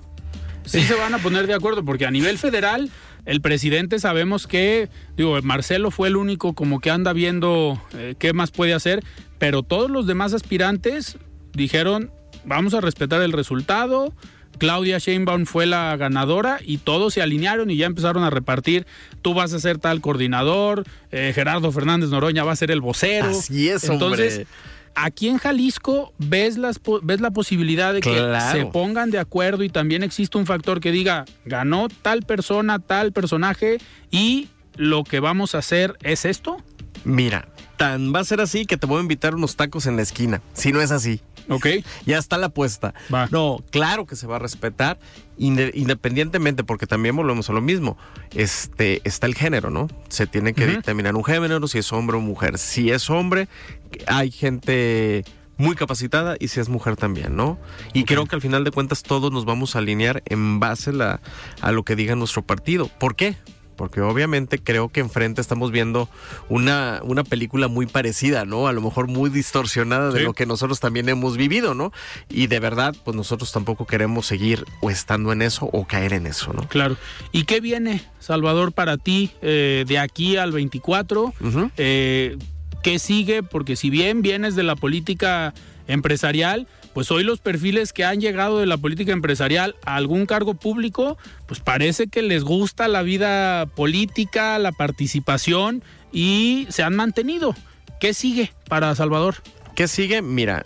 Sí 0.64 0.82
se 0.82 0.94
van 0.94 1.14
a 1.14 1.18
poner 1.18 1.46
de 1.46 1.54
acuerdo, 1.54 1.84
porque 1.84 2.06
a 2.06 2.10
nivel 2.10 2.38
federal, 2.38 2.90
el 3.24 3.40
presidente 3.40 4.00
sabemos 4.00 4.48
que, 4.48 4.88
digo, 5.16 5.40
Marcelo 5.42 5.92
fue 5.92 6.08
el 6.08 6.16
único 6.16 6.54
como 6.54 6.80
que 6.80 6.90
anda 6.90 7.12
viendo 7.12 7.80
eh, 7.94 8.16
qué 8.18 8.32
más 8.32 8.50
puede 8.50 8.74
hacer, 8.74 9.04
pero 9.38 9.62
todos 9.62 9.90
los 9.90 10.08
demás 10.08 10.34
aspirantes 10.34 11.18
dijeron, 11.52 12.10
vamos 12.44 12.74
a 12.74 12.80
respetar 12.80 13.22
el 13.22 13.32
resultado. 13.32 14.12
Claudia 14.58 14.98
Sheinbaum 14.98 15.46
fue 15.46 15.66
la 15.66 15.96
ganadora 15.96 16.58
y 16.64 16.78
todos 16.78 17.14
se 17.14 17.22
alinearon 17.22 17.70
y 17.70 17.76
ya 17.76 17.86
empezaron 17.86 18.24
a 18.24 18.30
repartir. 18.30 18.86
Tú 19.22 19.34
vas 19.34 19.52
a 19.52 19.58
ser 19.60 19.78
tal 19.78 20.00
coordinador, 20.00 20.84
eh, 21.10 21.32
Gerardo 21.34 21.70
Fernández 21.72 22.10
Noroña 22.10 22.44
va 22.44 22.52
a 22.52 22.56
ser 22.56 22.70
el 22.70 22.80
vocero. 22.80 23.28
Así 23.28 23.68
es, 23.68 23.84
Entonces, 23.84 24.32
hombre. 24.38 24.46
Aquí 24.98 25.28
en 25.28 25.36
Jalisco 25.36 26.14
ves, 26.16 26.56
las, 26.56 26.80
ves 27.02 27.20
la 27.20 27.30
posibilidad 27.30 27.92
de 27.92 28.00
que 28.00 28.12
Claro. 28.14 28.58
se 28.58 28.64
pongan 28.64 29.10
de 29.10 29.18
acuerdo 29.18 29.62
y 29.62 29.68
también 29.68 30.02
existe 30.02 30.38
un 30.38 30.46
factor 30.46 30.80
que 30.80 30.90
diga, 30.90 31.26
ganó 31.44 31.88
tal 32.00 32.22
persona, 32.22 32.78
tal 32.78 33.12
personaje 33.12 33.76
y 34.10 34.48
lo 34.76 35.04
que 35.04 35.20
vamos 35.20 35.54
a 35.54 35.58
hacer 35.58 35.96
es 36.02 36.24
esto. 36.24 36.56
Mira, 37.06 37.46
tan 37.76 38.12
va 38.12 38.20
a 38.20 38.24
ser 38.24 38.40
así 38.40 38.66
que 38.66 38.76
te 38.76 38.86
voy 38.86 38.98
a 38.98 39.02
invitar 39.02 39.34
unos 39.36 39.54
tacos 39.54 39.86
en 39.86 39.94
la 39.96 40.02
esquina. 40.02 40.42
Si 40.54 40.72
no 40.72 40.80
es 40.80 40.90
así. 40.90 41.20
¿Ok? 41.48 41.66
Ya 42.04 42.18
está 42.18 42.36
la 42.38 42.46
apuesta. 42.46 42.92
Va. 43.14 43.28
No, 43.30 43.62
claro 43.70 44.04
que 44.06 44.16
se 44.16 44.26
va 44.26 44.34
a 44.34 44.38
respetar, 44.40 44.98
inde- 45.38 45.70
independientemente, 45.74 46.64
porque 46.64 46.88
también 46.88 47.14
volvemos 47.14 47.48
a 47.48 47.52
lo 47.52 47.60
mismo. 47.60 47.96
Este, 48.34 49.00
está 49.04 49.28
el 49.28 49.36
género, 49.36 49.70
¿no? 49.70 49.86
Se 50.08 50.26
tiene 50.26 50.54
que 50.54 50.64
Ujú. 50.64 50.72
determinar 50.78 51.14
un 51.14 51.22
género, 51.24 51.64
si 51.68 51.78
es 51.78 51.92
hombre 51.92 52.16
o 52.16 52.20
mujer. 52.20 52.58
Si 52.58 52.90
es 52.90 53.08
hombre, 53.10 53.46
hay 54.08 54.32
gente 54.32 55.24
muy 55.56 55.76
capacitada 55.76 56.36
y 56.40 56.48
si 56.48 56.58
es 56.58 56.68
mujer 56.68 56.96
también, 56.96 57.36
¿no? 57.36 57.58
Y 57.92 58.02
creo 58.04 58.26
que 58.26 58.34
al 58.34 58.42
final 58.42 58.64
de 58.64 58.72
cuentas 58.72 59.04
todos 59.04 59.30
nos 59.30 59.44
vamos 59.44 59.76
a 59.76 59.78
alinear 59.78 60.24
en 60.26 60.58
base 60.58 60.92
la- 60.92 61.20
a 61.60 61.70
lo 61.70 61.84
que 61.84 61.94
diga 61.94 62.16
nuestro 62.16 62.42
partido. 62.42 62.88
¿Por 62.98 63.14
qué? 63.14 63.36
Porque 63.76 64.00
obviamente 64.00 64.58
creo 64.58 64.88
que 64.88 65.00
enfrente 65.00 65.40
estamos 65.40 65.70
viendo 65.70 66.08
una, 66.48 67.00
una 67.04 67.24
película 67.24 67.68
muy 67.68 67.86
parecida, 67.86 68.44
¿no? 68.44 68.66
A 68.68 68.72
lo 68.72 68.80
mejor 68.80 69.06
muy 69.08 69.30
distorsionada 69.30 70.10
de 70.10 70.20
Sí. 70.20 70.24
lo 70.24 70.32
que 70.32 70.46
nosotros 70.46 70.80
también 70.80 71.08
hemos 71.08 71.36
vivido, 71.36 71.74
¿no? 71.74 71.92
Y 72.28 72.46
de 72.46 72.58
verdad, 72.58 72.94
pues 73.04 73.16
nosotros 73.16 73.52
tampoco 73.52 73.86
queremos 73.86 74.26
seguir 74.26 74.64
o 74.80 74.90
estando 74.90 75.32
en 75.32 75.42
eso 75.42 75.68
o 75.72 75.86
caer 75.86 76.12
en 76.14 76.26
eso, 76.26 76.52
¿no? 76.52 76.66
Claro. 76.68 76.96
¿Y 77.32 77.44
qué 77.44 77.60
viene, 77.60 78.02
Salvador, 78.18 78.72
para 78.72 78.96
ti 78.96 79.30
eh, 79.42 79.84
de 79.86 79.98
aquí 79.98 80.36
al 80.36 80.52
24? 80.52 81.34
Ujú. 81.40 81.70
Eh, 81.76 82.38
¿Qué 82.82 82.98
sigue? 82.98 83.42
Porque 83.42 83.76
si 83.76 83.90
bien 83.90 84.22
vienes 84.22 84.54
de 84.56 84.62
la 84.62 84.76
política 84.76 85.52
empresarial, 85.88 86.66
pues 86.96 87.10
hoy 87.10 87.24
los 87.24 87.40
perfiles 87.40 87.92
que 87.92 88.06
han 88.06 88.22
llegado 88.22 88.58
de 88.58 88.64
la 88.64 88.78
política 88.78 89.12
empresarial 89.12 89.76
a 89.84 89.96
algún 89.96 90.24
cargo 90.24 90.54
público, 90.54 91.18
pues 91.44 91.60
parece 91.60 92.06
que 92.06 92.22
les 92.22 92.42
gusta 92.42 92.88
la 92.88 93.02
vida 93.02 93.66
política, 93.66 94.58
la 94.58 94.72
participación 94.72 95.84
y 96.10 96.66
se 96.70 96.82
han 96.82 96.96
mantenido. 96.96 97.54
¿Qué 98.00 98.14
sigue 98.14 98.50
para 98.66 98.94
Salvador? 98.94 99.34
¿Qué 99.74 99.88
sigue? 99.88 100.22
Mira, 100.22 100.64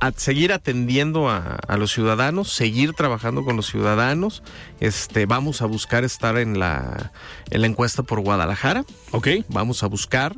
a 0.00 0.12
seguir 0.12 0.52
atendiendo 0.52 1.28
a, 1.28 1.56
a 1.66 1.76
los 1.76 1.92
ciudadanos, 1.92 2.52
seguir 2.52 2.92
trabajando 2.92 3.44
con 3.44 3.56
los 3.56 3.66
ciudadanos. 3.66 4.42
Este, 4.80 5.26
vamos 5.26 5.62
a 5.62 5.66
buscar 5.66 6.04
estar 6.04 6.36
en 6.38 6.58
la, 6.58 7.12
en 7.50 7.60
la 7.60 7.66
encuesta 7.66 8.02
por 8.02 8.20
Guadalajara. 8.20 8.84
Ok. 9.12 9.28
vamos 9.48 9.82
a 9.82 9.86
buscar. 9.86 10.34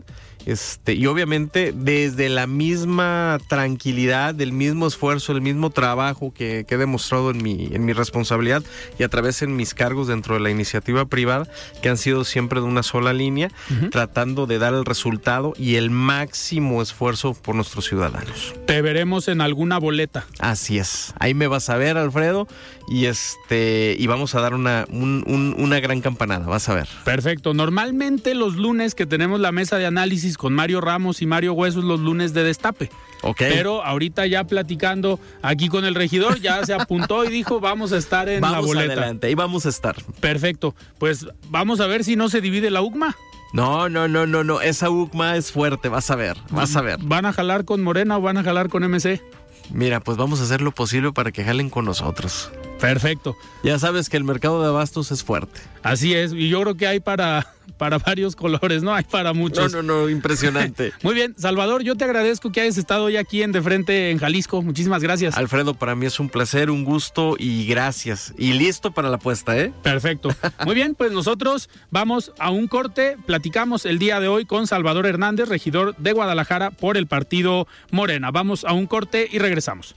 Este, 0.46 0.94
y 0.94 1.04
obviamente 1.06 1.74
desde 1.76 2.30
la 2.30 2.46
misma 2.46 3.38
tranquilidad, 3.48 4.34
del 4.34 4.52
mismo 4.52 4.86
esfuerzo, 4.86 5.32
el 5.32 5.42
mismo 5.42 5.68
trabajo 5.68 6.32
que, 6.32 6.64
que 6.66 6.76
he 6.76 6.78
demostrado 6.78 7.30
en 7.30 7.42
mi, 7.42 7.68
en 7.72 7.84
mi 7.84 7.92
responsabilidad 7.92 8.62
y 8.98 9.02
a 9.02 9.08
través 9.08 9.42
en 9.42 9.56
mis 9.56 9.74
cargos 9.74 10.06
dentro 10.06 10.34
de 10.34 10.40
la 10.40 10.48
iniciativa 10.48 11.04
privada, 11.04 11.46
que 11.82 11.90
han 11.90 11.98
sido 11.98 12.24
siempre 12.24 12.60
de 12.60 12.66
una 12.66 12.82
sola 12.82 13.12
línea, 13.12 13.50
tratando 13.90 14.46
de 14.46 14.58
dar 14.58 14.72
el 14.72 14.86
resultado 14.86 15.52
y 15.58 15.74
el 15.74 15.90
máximo 15.90 16.80
esfuerzo 16.80 17.34
por 17.34 17.54
nuestros 17.54 17.86
ciudadanos. 17.86 18.54
Te 18.66 18.80
veremos 18.80 19.28
en 19.28 19.42
alguna 19.48 19.78
boleta. 19.78 20.24
Así 20.38 20.78
es. 20.78 21.12
Ahí 21.18 21.34
me 21.34 21.48
vas 21.48 21.68
a 21.70 21.76
ver, 21.76 21.96
Alfredo, 21.98 22.46
y 22.88 23.06
este, 23.06 23.96
y 23.98 24.06
vamos 24.06 24.34
a 24.34 24.40
dar 24.40 24.54
una, 24.54 24.86
un- 24.90 25.24
un- 25.26 25.54
una 25.58 25.80
gran 25.80 26.00
campanada, 26.00 26.46
vas 26.46 26.68
a 26.68 26.74
ver. 26.74 26.88
Perfecto. 27.04 27.52
Normalmente 27.54 28.34
los 28.34 28.54
lunes 28.56 28.94
que 28.94 29.06
tenemos 29.06 29.40
la 29.40 29.50
mesa 29.52 29.76
de 29.78 29.86
análisis 29.86 30.38
con 30.38 30.54
Mario 30.54 30.80
Ramos 30.80 31.20
y 31.22 31.26
Mario 31.26 31.52
Huesos, 31.54 31.82
los 31.84 32.00
lunes 32.00 32.32
de 32.34 32.44
destape. 32.44 32.90
Ok. 33.22 33.38
Pero 33.38 33.84
ahorita 33.84 34.26
ya 34.26 34.44
platicando 34.44 35.18
aquí 35.42 35.68
con 35.68 35.84
el 35.84 35.94
regidor, 35.96 36.40
ya 36.40 36.64
se 36.64 36.72
apuntó 36.74 37.24
y 37.24 37.28
dijo 37.30 37.58
vamos 37.58 37.90
a 37.92 37.96
estar 37.98 38.28
en 38.28 38.40
la 38.42 38.50
vamos 38.52 38.66
boleta. 38.66 38.92
adelante, 38.92 39.26
ahí 39.26 39.34
vamos 39.34 39.66
a 39.66 39.70
estar. 39.70 39.96
Perfecto. 40.20 40.74
Pues 40.98 41.26
vamos 41.48 41.80
a 41.80 41.86
ver 41.88 42.04
si 42.04 42.14
no 42.14 42.28
se 42.28 42.40
divide 42.40 42.70
la 42.70 42.80
UCMA. 42.82 43.16
No, 43.54 43.88
no, 43.88 44.08
no, 44.08 44.26
no, 44.26 44.44
no. 44.44 44.60
Esa 44.60 44.90
UCMA 44.90 45.36
es 45.36 45.50
fuerte, 45.52 45.88
vas 45.88 46.10
a 46.10 46.16
ver, 46.16 46.36
vas 46.50 46.76
a 46.76 46.82
ver. 46.82 46.98
¿Van 47.02 47.24
a 47.24 47.32
jalar 47.32 47.64
con 47.64 47.82
Morena 47.82 48.18
o 48.18 48.20
van 48.20 48.36
a 48.36 48.42
jalar 48.44 48.68
con 48.68 48.84
MC? 48.84 49.22
Mira, 49.70 50.00
pues 50.00 50.16
vamos 50.16 50.40
a 50.40 50.44
hacer 50.44 50.60
lo 50.62 50.72
posible 50.72 51.12
para 51.12 51.32
que 51.32 51.44
jalen 51.44 51.70
con 51.70 51.84
nosotros. 51.84 52.50
Perfecto. 52.80 53.36
Ya 53.62 53.78
sabes 53.78 54.08
que 54.08 54.16
el 54.16 54.24
mercado 54.24 54.62
de 54.62 54.68
abastos 54.68 55.10
es 55.10 55.24
fuerte. 55.24 55.60
Así 55.82 56.14
es. 56.14 56.32
Y 56.32 56.48
yo 56.48 56.60
creo 56.62 56.76
que 56.76 56.86
hay 56.86 57.00
para, 57.00 57.46
para 57.78 57.98
varios 57.98 58.36
colores, 58.36 58.82
¿no? 58.82 58.94
Hay 58.94 59.04
para 59.04 59.30
No, 59.32 59.34
muchos. 59.40 59.72
no, 59.72 59.82
no, 59.82 60.08
impresionante. 60.08 60.92
Muy 61.02 61.14
bien, 61.14 61.34
Salvador, 61.36 61.82
yo 61.82 61.96
te 61.96 62.04
agradezco 62.04 62.52
que 62.52 62.60
hayas 62.60 62.78
estado 62.78 63.04
hoy 63.04 63.16
aquí 63.16 63.42
en 63.42 63.52
De 63.52 63.60
Frente 63.62 64.10
en 64.10 64.18
Jalisco. 64.18 64.62
Muchísimas 64.62 65.02
gracias. 65.02 65.36
Alfredo, 65.36 65.74
para 65.74 65.94
mí 65.94 66.06
es 66.06 66.20
un 66.20 66.28
placer, 66.28 66.70
un 66.70 66.84
gusto 66.84 67.34
y 67.38 67.66
gracias. 67.66 68.32
Y 68.38 68.52
listo 68.52 68.92
para 68.92 69.08
la 69.08 69.16
apuesta, 69.16 69.58
¿eh? 69.58 69.72
Perfecto. 69.82 70.30
Muy 70.64 70.74
bien, 70.74 70.94
pues 70.94 71.10
nosotros 71.12 71.68
vamos 71.90 72.32
a 72.38 72.50
un 72.50 72.68
corte. 72.68 73.16
Platicamos 73.26 73.86
el 73.86 73.98
día 73.98 74.20
de 74.20 74.28
hoy 74.28 74.44
con 74.44 74.66
Salvador 74.66 75.06
Hernández, 75.06 75.48
regidor 75.48 75.96
de 75.96 76.12
Guadalajara 76.12 76.70
por 76.70 76.96
el 76.96 77.06
partido 77.08 77.66
Morena. 77.90 78.30
Vamos 78.30 78.64
a 78.64 78.72
un 78.72 78.86
corte 78.86 79.28
y 79.30 79.38
regresamos. 79.38 79.96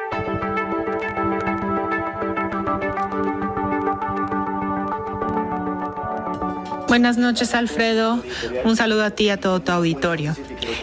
Buenas 6.91 7.15
noches, 7.15 7.55
Alfredo. 7.55 8.21
Un 8.65 8.75
saludo 8.75 9.05
a 9.05 9.11
ti 9.11 9.23
y 9.23 9.29
a 9.29 9.39
todo 9.39 9.61
tu 9.61 9.71
auditorio. 9.71 10.35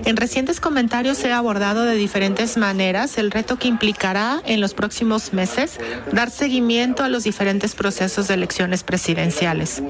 En 0.05 0.17
recientes 0.17 0.61
comentarios 0.61 1.23
he 1.25 1.33
abordado 1.33 1.85
de 1.85 1.95
diferentes 1.95 2.57
maneras 2.57 3.19
el 3.19 3.31
reto 3.31 3.59
que 3.59 3.69
implicará 3.69 4.41
en 4.45 4.61
los 4.61 4.75
próximos 4.75 5.33
meses 5.33 5.79
dar 6.12 6.31
seguimiento 6.31 7.05
a 7.05 7.09
los 7.09 7.25
diferentes 7.25 7.75
procesos 7.75 8.29
de 8.29 8.35
elecciones 8.35 8.83
presidenciales. 8.83 9.83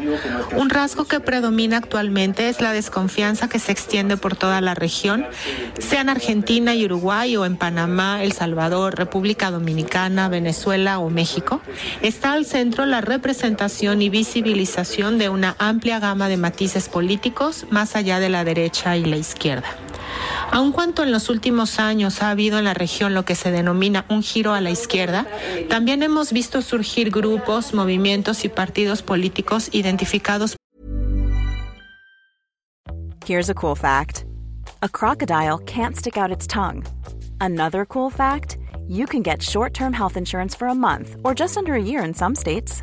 Un 0.57 0.71
rasgo 0.71 1.05
que 1.05 1.21
predomina 1.21 1.79
actualmente 1.79 2.49
es 2.49 2.61
la 2.61 2.73
desconfianza 2.73 3.49
que 3.49 3.59
se 3.59 3.73
extiende 3.73 4.17
por 4.17 4.37
toda 4.37 4.61
la 4.61 4.75
región, 4.75 5.27
sea 5.79 6.01
en 6.01 6.09
Argentina 6.09 6.75
y 6.75 6.85
Uruguay 6.85 7.37
o 7.37 7.45
en 7.45 7.57
Panamá, 7.57 8.23
El 8.23 8.33
Salvador, 8.33 8.97
República 8.97 9.51
Dominicana, 9.51 10.29
Venezuela 10.29 10.99
o 10.99 11.11
México. 11.11 11.61
Está 12.03 12.33
al 12.33 12.47
centro 12.47 12.87
la 12.87 13.01
representación 13.01 14.03
y 14.03 14.09
visibilización 14.09 15.19
de 15.19 15.29
una 15.29 15.57
amplia 15.59 15.99
gama 15.99 16.29
de 16.29 16.37
matices 16.37 16.89
políticos 16.89 17.67
más 17.71 17.97
allá 17.97 18.21
de 18.21 18.29
la 18.29 18.45
derecha 18.45 18.97
y 18.97 19.05
la 19.05 19.17
izquierda. 19.17 19.88
Aun 20.51 20.73
cuanto 20.73 21.03
en 21.03 21.13
los 21.13 21.29
últimos 21.29 21.79
años 21.79 22.23
ha 22.23 22.31
habido 22.31 22.59
en 22.59 22.65
la 22.65 22.75
región 22.75 23.15
lo 23.15 23.25
que 23.25 23.35
se 23.35 23.51
denomina 23.51 24.05
un 24.09 24.23
giro 24.23 24.55
a 24.55 24.61
la 24.61 24.71
izquierda, 24.71 25.27
también 25.69 26.03
hemos 26.03 26.33
visto 26.33 26.63
surgir 26.63 27.11
grupos, 27.11 27.75
movimientos 27.75 28.45
y 28.45 28.49
partidos 28.49 29.03
políticos 29.03 29.69
identificados. 29.73 30.57
Here's 33.27 33.51
a 33.51 33.55
cool 33.55 33.77
fact. 33.77 34.25
A 34.81 34.89
crocodile 34.89 35.59
can't 35.67 35.95
stick 35.95 36.17
out 36.17 36.31
its 36.31 36.47
tongue. 36.47 36.83
Another 37.41 37.85
cool 37.85 38.11
fact, 38.11 38.57
you 38.89 39.07
can 39.07 39.23
get 39.23 39.43
short-term 39.43 39.93
health 39.93 40.17
insurance 40.17 40.57
for 40.57 40.69
a 40.69 40.75
month 40.75 41.17
or 41.25 41.35
just 41.35 41.59
under 41.59 41.75
a 41.75 41.83
year 41.83 42.03
in 42.03 42.15
some 42.15 42.35
states. 42.35 42.83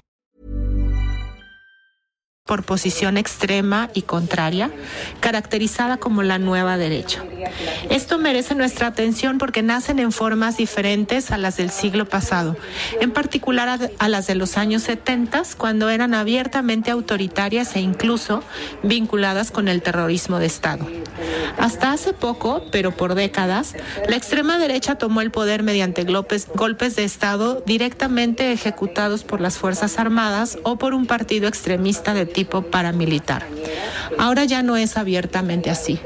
Por 2.45 2.63
posición 2.63 3.17
extrema 3.17 3.89
y 3.93 4.01
contraria, 4.01 4.71
caracterizada 5.19 5.97
como 5.97 6.23
la 6.23 6.39
nueva 6.39 6.75
derecha. 6.77 7.23
Esto 7.89 8.17
merece 8.17 8.55
nuestra 8.55 8.87
atención 8.87 9.37
porque 9.37 9.61
nacen 9.61 9.99
en 9.99 10.11
formas 10.11 10.57
diferentes 10.57 11.31
a 11.31 11.37
las 11.37 11.57
del 11.57 11.69
siglo 11.69 12.05
pasado, 12.05 12.57
en 12.99 13.11
particular 13.11 13.91
a, 13.97 14.09
las 14.09 14.27
de 14.27 14.35
los 14.35 14.57
años 14.57 14.83
70, 14.83 15.43
cuando 15.57 15.89
eran 15.89 16.13
abiertamente 16.13 16.91
autoritarias 16.91 17.75
e 17.75 17.79
incluso 17.79 18.43
vinculadas 18.83 19.51
con 19.51 19.67
el 19.67 19.81
terrorismo 19.81 20.39
de 20.39 20.47
Estado. 20.47 20.87
Hasta 21.57 21.91
hace 21.91 22.13
poco, 22.13 22.63
pero 22.71 22.91
por 22.91 23.15
décadas, 23.15 23.75
la 24.09 24.15
extrema 24.15 24.57
derecha 24.57 24.95
tomó 24.95 25.21
el 25.21 25.31
poder 25.31 25.63
mediante 25.63 26.03
golpes, 26.03 26.95
de 26.95 27.03
Estado 27.03 27.61
directamente 27.65 28.51
ejecutados 28.51 29.23
por 29.23 29.39
las 29.39 29.57
Fuerzas 29.57 29.99
Armadas 29.99 30.57
o 30.63 30.77
por 30.77 30.93
un 30.93 31.05
partido 31.05 31.47
extremista 31.47 32.13
de 32.13 32.25
tipo 32.25 32.40
paramilitar. 32.45 33.45
Ahora 34.17 34.45
ya 34.45 34.61
no 34.61 34.77
es 34.77 34.97
abiertamente 34.97 35.69
así. 35.69 35.99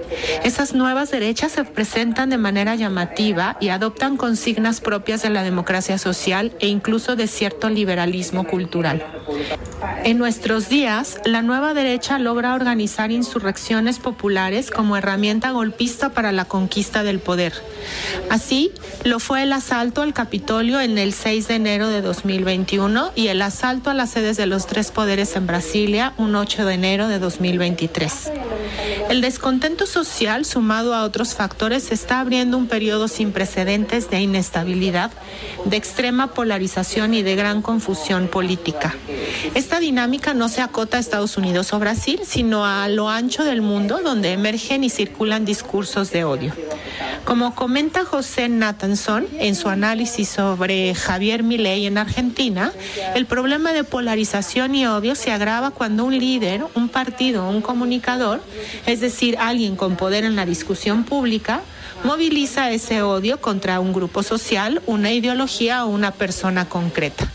Esas 0.44 0.74
nuevas 0.74 1.12
derechas 1.12 1.52
se 1.52 1.64
presentan 1.64 2.30
de 2.30 2.38
manera 2.38 2.76
llamativa 2.76 3.58
y 3.60 3.70
adoptan 3.70 4.18
consignas 4.18 4.82
propias 4.82 5.22
de 5.24 5.30
la 5.30 5.44
democracia 5.44 5.98
social 5.98 6.54
e 6.60 6.68
incluso 6.68 7.16
de 7.16 7.28
cierto 7.28 7.70
liberalismo 7.70 8.46
cultural. 8.46 9.06
En 10.04 10.18
nuestros 10.18 10.70
días, 10.70 11.20
la 11.26 11.42
nueva 11.42 11.74
derecha 11.74 12.20
logra 12.20 12.54
organizar 12.54 13.12
insurrecciones 13.12 14.00
populares 14.00 14.70
como 14.72 14.98
herramienta 14.98 15.52
golpista 15.52 16.10
para 16.10 16.32
la 16.32 16.46
conquista 16.46 17.04
del 17.04 17.20
poder. 17.20 17.54
Así, 18.30 18.72
lo 19.04 19.20
fue 19.20 19.44
el 19.44 19.54
asalto 19.54 20.02
al 20.02 20.14
Capitolio 20.14 20.80
en 20.80 20.98
el 20.98 21.14
6 21.14 21.48
de 21.48 21.56
enero 21.56 21.90
de 21.90 22.02
2021 22.02 23.12
y 23.16 23.28
el 23.28 23.42
asalto 23.42 23.90
a 23.90 23.94
las 23.94 24.12
sedes 24.12 24.38
de 24.38 24.46
los 24.46 24.68
tres 24.68 24.92
poderes 24.92 25.36
en 25.36 25.48
Brasilia 25.48 26.14
un 26.18 26.36
8 26.36 26.66
de 26.66 26.74
enero 26.74 27.08
de 27.08 27.20
2023. 27.20 28.32
El 29.10 29.22
descontento 29.22 29.86
social, 29.86 30.46
sumado 30.46 30.94
a 30.94 31.04
otros 31.04 31.36
factores, 31.36 31.92
está 31.92 32.20
abriendo 32.20 32.58
un 32.58 32.68
periodo 32.68 33.08
sin 33.08 33.32
precedentes 33.32 34.10
de 34.10 34.22
inestabilidad, 34.22 35.12
de 35.66 35.78
extrema 35.78 36.34
polarización 36.34 37.14
y 37.14 37.22
de 37.22 37.36
gran 37.36 37.62
confusión 37.62 38.28
política. 38.28 38.96
Esta 39.54 39.80
dinámica 39.80 40.34
no 40.34 40.50
se 40.50 40.62
acota 40.62 40.98
a 40.98 41.00
Estados 41.00 41.38
Unidos 41.38 41.74
o 41.74 41.80
Brasil, 41.80 42.22
sino 42.26 42.66
a 42.66 42.88
lo 42.88 43.10
ancho 43.10 43.44
del 43.44 43.62
mundo, 43.62 44.00
donde 44.04 44.32
emergen 44.32 44.84
y 44.84 44.90
circulan 44.90 45.46
discursos 45.46 46.12
de 46.12 46.24
odio. 46.24 46.54
Como 47.26 47.56
comenta 47.56 48.06
José 48.06 48.50
Nathanson 48.50 49.28
en 49.40 49.56
su 49.56 49.70
análisis 49.70 50.30
sobre 50.30 50.94
Javier 50.94 51.42
Milei 51.44 51.86
en 51.88 51.98
Argentina, 51.98 52.72
el 53.16 53.26
problema 53.26 53.74
de 53.74 53.84
polarización 53.84 54.76
y 54.76 54.86
odio 54.86 55.16
se 55.16 55.32
agrava 55.32 55.72
cuando 55.72 56.06
un 56.06 56.18
líder, 56.18 56.66
un 56.76 56.90
partido, 56.90 57.50
un 57.50 57.62
comunicador, 57.62 58.42
es 58.86 59.00
decir, 59.00 59.38
alguien 59.40 59.76
con 59.76 59.96
poder 59.96 60.24
en 60.24 60.36
la 60.36 60.46
discusión 60.46 61.04
pública, 61.04 61.62
moviliza 62.04 62.70
ese 62.72 63.02
odio 63.02 63.42
contra 63.42 63.80
un 63.80 63.92
grupo 63.92 64.22
social, 64.22 64.82
una 64.86 65.12
ideología 65.12 65.86
o 65.86 65.90
una 65.90 66.12
persona 66.12 66.70
concreta. 66.70 67.28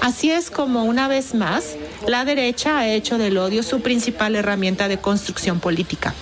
Así 0.00 0.30
es 0.30 0.50
como, 0.50 0.84
una 0.84 1.06
vez 1.06 1.34
más, 1.34 1.76
la 2.06 2.24
derecha 2.24 2.78
ha 2.78 2.88
hecho 2.88 3.18
del 3.18 3.38
odio 3.38 3.62
su 3.62 3.80
principal 3.80 4.36
herramienta 4.36 4.88
de 4.88 4.98
construcción 4.98 5.60
política. 5.60 6.14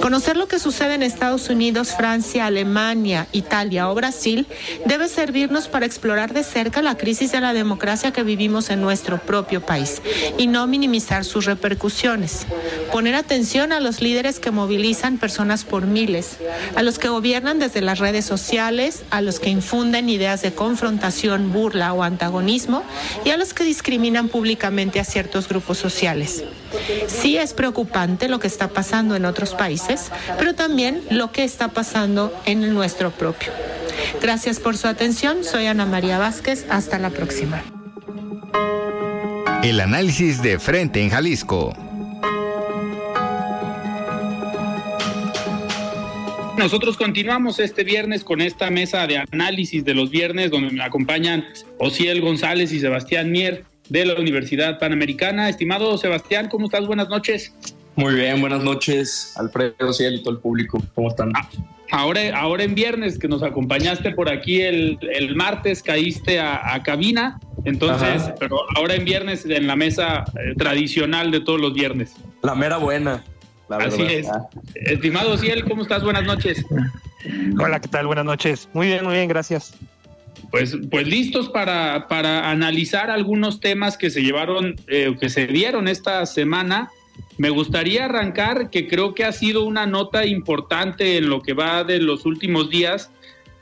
Conocer 0.00 0.36
lo 0.36 0.48
que 0.48 0.58
sucede 0.58 0.94
en 0.94 1.02
Estados 1.02 1.48
Unidos, 1.48 1.94
Francia, 1.96 2.46
Alemania, 2.46 3.26
Italia 3.32 3.88
o 3.90 3.94
Brasil 3.94 4.46
debe 4.86 5.08
servirnos 5.08 5.68
para 5.68 5.86
explorar 5.86 6.32
de 6.32 6.42
cerca 6.42 6.82
la 6.82 6.96
crisis 6.96 7.32
de 7.32 7.40
la 7.40 7.52
democracia 7.52 8.12
que 8.12 8.22
vivimos 8.22 8.70
en 8.70 8.80
nuestro 8.80 9.18
propio 9.18 9.60
país 9.60 10.02
y 10.38 10.46
no 10.46 10.66
minimizar 10.66 11.24
sus 11.24 11.44
repercusiones. 11.44 12.46
Poner 12.92 13.14
atención 13.14 13.72
a 13.72 13.80
los 13.80 14.00
líderes 14.00 14.40
que 14.40 14.50
movilizan 14.50 15.18
personas 15.18 15.64
por 15.64 15.86
miles, 15.86 16.38
a 16.74 16.82
los 16.82 16.98
que 16.98 17.08
gobiernan 17.08 17.58
desde 17.58 17.80
las 17.80 17.98
redes 17.98 18.24
sociales, 18.24 19.02
a 19.10 19.20
los 19.20 19.40
que 19.40 19.50
infunden 19.50 20.08
ideas 20.08 20.42
de 20.42 20.52
confrontación, 20.52 21.52
burla 21.52 21.92
o 21.92 22.02
antagonismo 22.02 22.82
y 23.24 23.30
a 23.30 23.36
los 23.36 23.54
que 23.54 23.64
discriminan 23.64 24.28
públicamente 24.28 25.00
a 25.00 25.04
ciertos 25.10 25.48
grupos 25.48 25.78
sociales. 25.78 26.44
Sí 27.08 27.36
es 27.36 27.52
preocupante 27.52 28.28
lo 28.28 28.38
que 28.38 28.46
está 28.46 28.68
pasando 28.68 29.16
en 29.16 29.24
otros 29.24 29.54
países, 29.54 30.10
pero 30.38 30.54
también 30.54 31.02
lo 31.10 31.32
que 31.32 31.44
está 31.44 31.68
pasando 31.68 32.32
en 32.46 32.62
el 32.62 32.74
nuestro 32.74 33.10
propio. 33.10 33.52
Gracias 34.22 34.60
por 34.60 34.76
su 34.76 34.86
atención. 34.86 35.44
Soy 35.44 35.66
Ana 35.66 35.86
María 35.86 36.18
Vázquez. 36.18 36.66
Hasta 36.70 36.98
la 36.98 37.10
próxima. 37.10 37.62
El 39.62 39.80
análisis 39.80 40.42
de 40.42 40.58
frente 40.58 41.02
en 41.02 41.10
Jalisco. 41.10 41.74
Nosotros 46.56 46.98
continuamos 46.98 47.58
este 47.58 47.84
viernes 47.84 48.22
con 48.22 48.42
esta 48.42 48.70
mesa 48.70 49.06
de 49.06 49.16
análisis 49.32 49.82
de 49.82 49.94
los 49.94 50.10
viernes 50.10 50.50
donde 50.50 50.70
me 50.70 50.82
acompañan 50.82 51.46
Ociel 51.78 52.20
González 52.20 52.70
y 52.72 52.80
Sebastián 52.80 53.30
Mier 53.30 53.64
de 53.90 54.06
la 54.06 54.14
Universidad 54.14 54.78
Panamericana. 54.78 55.48
Estimado 55.48 55.98
Sebastián, 55.98 56.48
¿cómo 56.48 56.66
estás? 56.66 56.86
Buenas 56.86 57.08
noches. 57.08 57.52
Muy 57.96 58.14
bien, 58.14 58.40
buenas 58.40 58.62
noches, 58.62 59.34
Alfredo, 59.36 59.74
Ociel 59.80 60.14
y 60.14 60.22
todo 60.22 60.34
el 60.34 60.40
público. 60.40 60.82
¿Cómo 60.94 61.08
están? 61.08 61.32
Ah, 61.34 61.48
ahora, 61.90 62.20
ahora 62.38 62.62
en 62.62 62.74
viernes 62.74 63.18
que 63.18 63.28
nos 63.28 63.42
acompañaste 63.42 64.12
por 64.12 64.30
aquí 64.30 64.62
el, 64.62 64.98
martes, 65.34 65.82
caíste 65.82 66.40
a, 66.40 66.80
cabina. 66.84 67.38
Entonces, 67.64 68.32
pero 68.38 68.60
ahora 68.76 68.94
en 68.94 69.04
viernes 69.04 69.44
en 69.44 69.66
la 69.66 69.76
mesa 69.76 70.24
eh, 70.28 70.54
tradicional 70.56 71.30
de 71.30 71.40
todos 71.40 71.60
los 71.60 71.74
viernes. 71.74 72.14
La 72.42 72.54
mera 72.54 72.78
buena. 72.78 73.22
Así 73.68 74.02
es. 74.02 74.28
Estimado 74.74 75.36
Ciel, 75.36 75.64
¿cómo 75.64 75.82
estás? 75.82 76.02
Buenas 76.02 76.24
noches. 76.24 76.64
Hola, 77.60 77.80
¿qué 77.80 77.88
tal? 77.88 78.06
Buenas 78.06 78.24
noches. 78.24 78.68
Muy 78.72 78.86
bien, 78.86 79.04
muy 79.04 79.14
bien, 79.14 79.28
gracias. 79.28 79.74
Pues, 80.50 80.76
pues 80.90 81.06
listos 81.06 81.48
para, 81.48 82.08
para 82.08 82.50
analizar 82.50 83.10
algunos 83.10 83.60
temas 83.60 83.96
que 83.96 84.10
se 84.10 84.22
llevaron, 84.22 84.76
eh, 84.88 85.14
que 85.20 85.28
se 85.28 85.46
dieron 85.46 85.88
esta 85.88 86.26
semana. 86.26 86.90
Me 87.38 87.50
gustaría 87.50 88.06
arrancar, 88.06 88.70
que 88.70 88.88
creo 88.88 89.14
que 89.14 89.24
ha 89.24 89.32
sido 89.32 89.64
una 89.64 89.86
nota 89.86 90.26
importante 90.26 91.16
en 91.16 91.28
lo 91.28 91.40
que 91.40 91.54
va 91.54 91.84
de 91.84 92.00
los 92.00 92.26
últimos 92.26 92.68
días, 92.68 93.10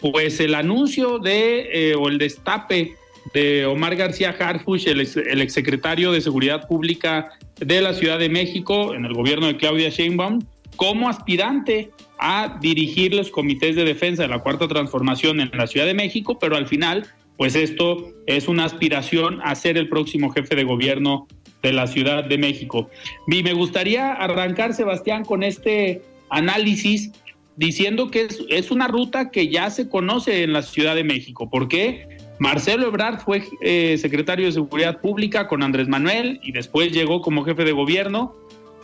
pues 0.00 0.40
el 0.40 0.54
anuncio 0.54 1.18
de, 1.18 1.90
eh, 1.90 1.94
o 1.94 2.08
el 2.08 2.18
destape 2.18 2.94
de 3.34 3.66
Omar 3.66 3.94
García 3.96 4.34
Harfuch, 4.38 4.86
el, 4.86 5.00
el 5.00 5.42
exsecretario 5.42 6.12
de 6.12 6.20
Seguridad 6.20 6.66
Pública 6.66 7.32
de 7.56 7.80
la 7.82 7.92
Ciudad 7.92 8.18
de 8.18 8.28
México, 8.28 8.94
en 8.94 9.04
el 9.04 9.12
gobierno 9.12 9.48
de 9.48 9.56
Claudia 9.56 9.90
Sheinbaum, 9.90 10.40
como 10.76 11.08
aspirante 11.08 11.90
a 12.18 12.58
dirigir 12.60 13.14
los 13.14 13.30
comités 13.30 13.76
de 13.76 13.84
defensa 13.84 14.22
de 14.22 14.28
la 14.28 14.40
Cuarta 14.40 14.68
Transformación 14.68 15.40
en 15.40 15.50
la 15.52 15.66
Ciudad 15.66 15.86
de 15.86 15.94
México, 15.94 16.38
pero 16.38 16.56
al 16.56 16.66
final, 16.66 17.06
pues 17.36 17.54
esto 17.54 18.12
es 18.26 18.48
una 18.48 18.64
aspiración 18.64 19.40
a 19.42 19.54
ser 19.54 19.76
el 19.76 19.88
próximo 19.88 20.30
jefe 20.30 20.56
de 20.56 20.64
gobierno 20.64 21.28
de 21.62 21.72
la 21.72 21.86
Ciudad 21.86 22.24
de 22.24 22.38
México. 22.38 22.90
Y 23.26 23.42
me 23.42 23.52
gustaría 23.52 24.12
arrancar, 24.12 24.74
Sebastián, 24.74 25.24
con 25.24 25.42
este 25.42 26.02
análisis 26.30 27.12
diciendo 27.56 28.10
que 28.10 28.28
es, 28.48 28.70
una 28.70 28.86
ruta 28.86 29.30
que 29.30 29.48
ya 29.48 29.68
se 29.70 29.88
conoce 29.88 30.44
en 30.44 30.52
la 30.52 30.62
Ciudad 30.62 30.94
de 30.94 31.02
México. 31.02 31.50
¿Por 31.50 31.68
qué? 31.68 32.06
Marcelo 32.38 32.86
Ebrard 32.86 33.18
fue 33.18 33.42
eh, 33.60 33.98
secretario 33.98 34.46
de 34.46 34.52
Seguridad 34.52 35.00
Pública 35.00 35.48
con 35.48 35.64
Andrés 35.64 35.88
Manuel 35.88 36.38
y 36.44 36.52
después 36.52 36.92
llegó 36.92 37.20
como 37.20 37.44
jefe 37.44 37.64
de 37.64 37.72
gobierno 37.72 38.36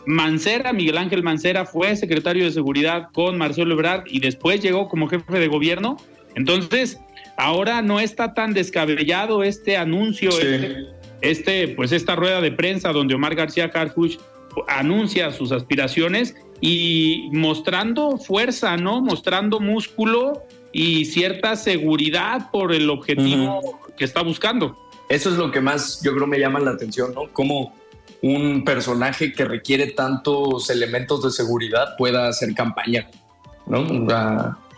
Mancera, 0.05 0.73
Miguel 0.73 0.97
Ángel 0.97 1.23
Mancera, 1.23 1.65
fue 1.65 1.95
secretario 1.95 2.45
de 2.45 2.51
Seguridad 2.51 3.09
con 3.13 3.37
Marcelo 3.37 3.73
Ebrard 3.73 4.03
y 4.07 4.19
después 4.19 4.61
llegó 4.61 4.87
como 4.87 5.07
jefe 5.07 5.39
de 5.39 5.47
gobierno. 5.47 5.97
Entonces, 6.35 6.99
ahora 7.37 7.81
no 7.81 7.99
está 7.99 8.33
tan 8.33 8.53
descabellado 8.53 9.43
este 9.43 9.77
anuncio, 9.77 10.29
este, 10.29 10.87
este, 11.21 11.67
pues 11.69 11.91
esta 11.91 12.15
rueda 12.15 12.41
de 12.41 12.51
prensa 12.51 12.91
donde 12.91 13.15
Omar 13.15 13.35
García 13.35 13.71
Harfuch 13.73 14.17
anuncia 14.67 15.31
sus 15.31 15.51
aspiraciones 15.51 16.35
y 16.61 17.29
mostrando 17.31 18.17
fuerza, 18.17 18.77
¿no? 18.77 19.01
Mostrando 19.01 19.59
músculo 19.59 20.43
y 20.71 21.05
cierta 21.05 21.55
seguridad 21.55 22.49
por 22.51 22.73
el 22.73 22.89
objetivo 22.89 23.79
que 23.97 24.05
está 24.05 24.21
buscando. 24.21 24.77
Eso 25.09 25.29
es 25.29 25.37
lo 25.37 25.51
que 25.51 25.61
más 25.61 26.01
yo 26.03 26.13
creo 26.13 26.27
me 26.27 26.39
llama 26.39 26.59
la 26.59 26.71
atención, 26.71 27.13
¿no? 27.13 27.29
Cómo 27.31 27.75
un 28.21 28.63
personaje 28.63 29.33
que 29.33 29.45
requiere 29.45 29.87
tantos 29.87 30.69
elementos 30.69 31.23
de 31.23 31.31
seguridad 31.31 31.95
pueda 31.97 32.27
hacer 32.27 32.53
campaña, 32.53 33.09
¿no? 33.67 33.85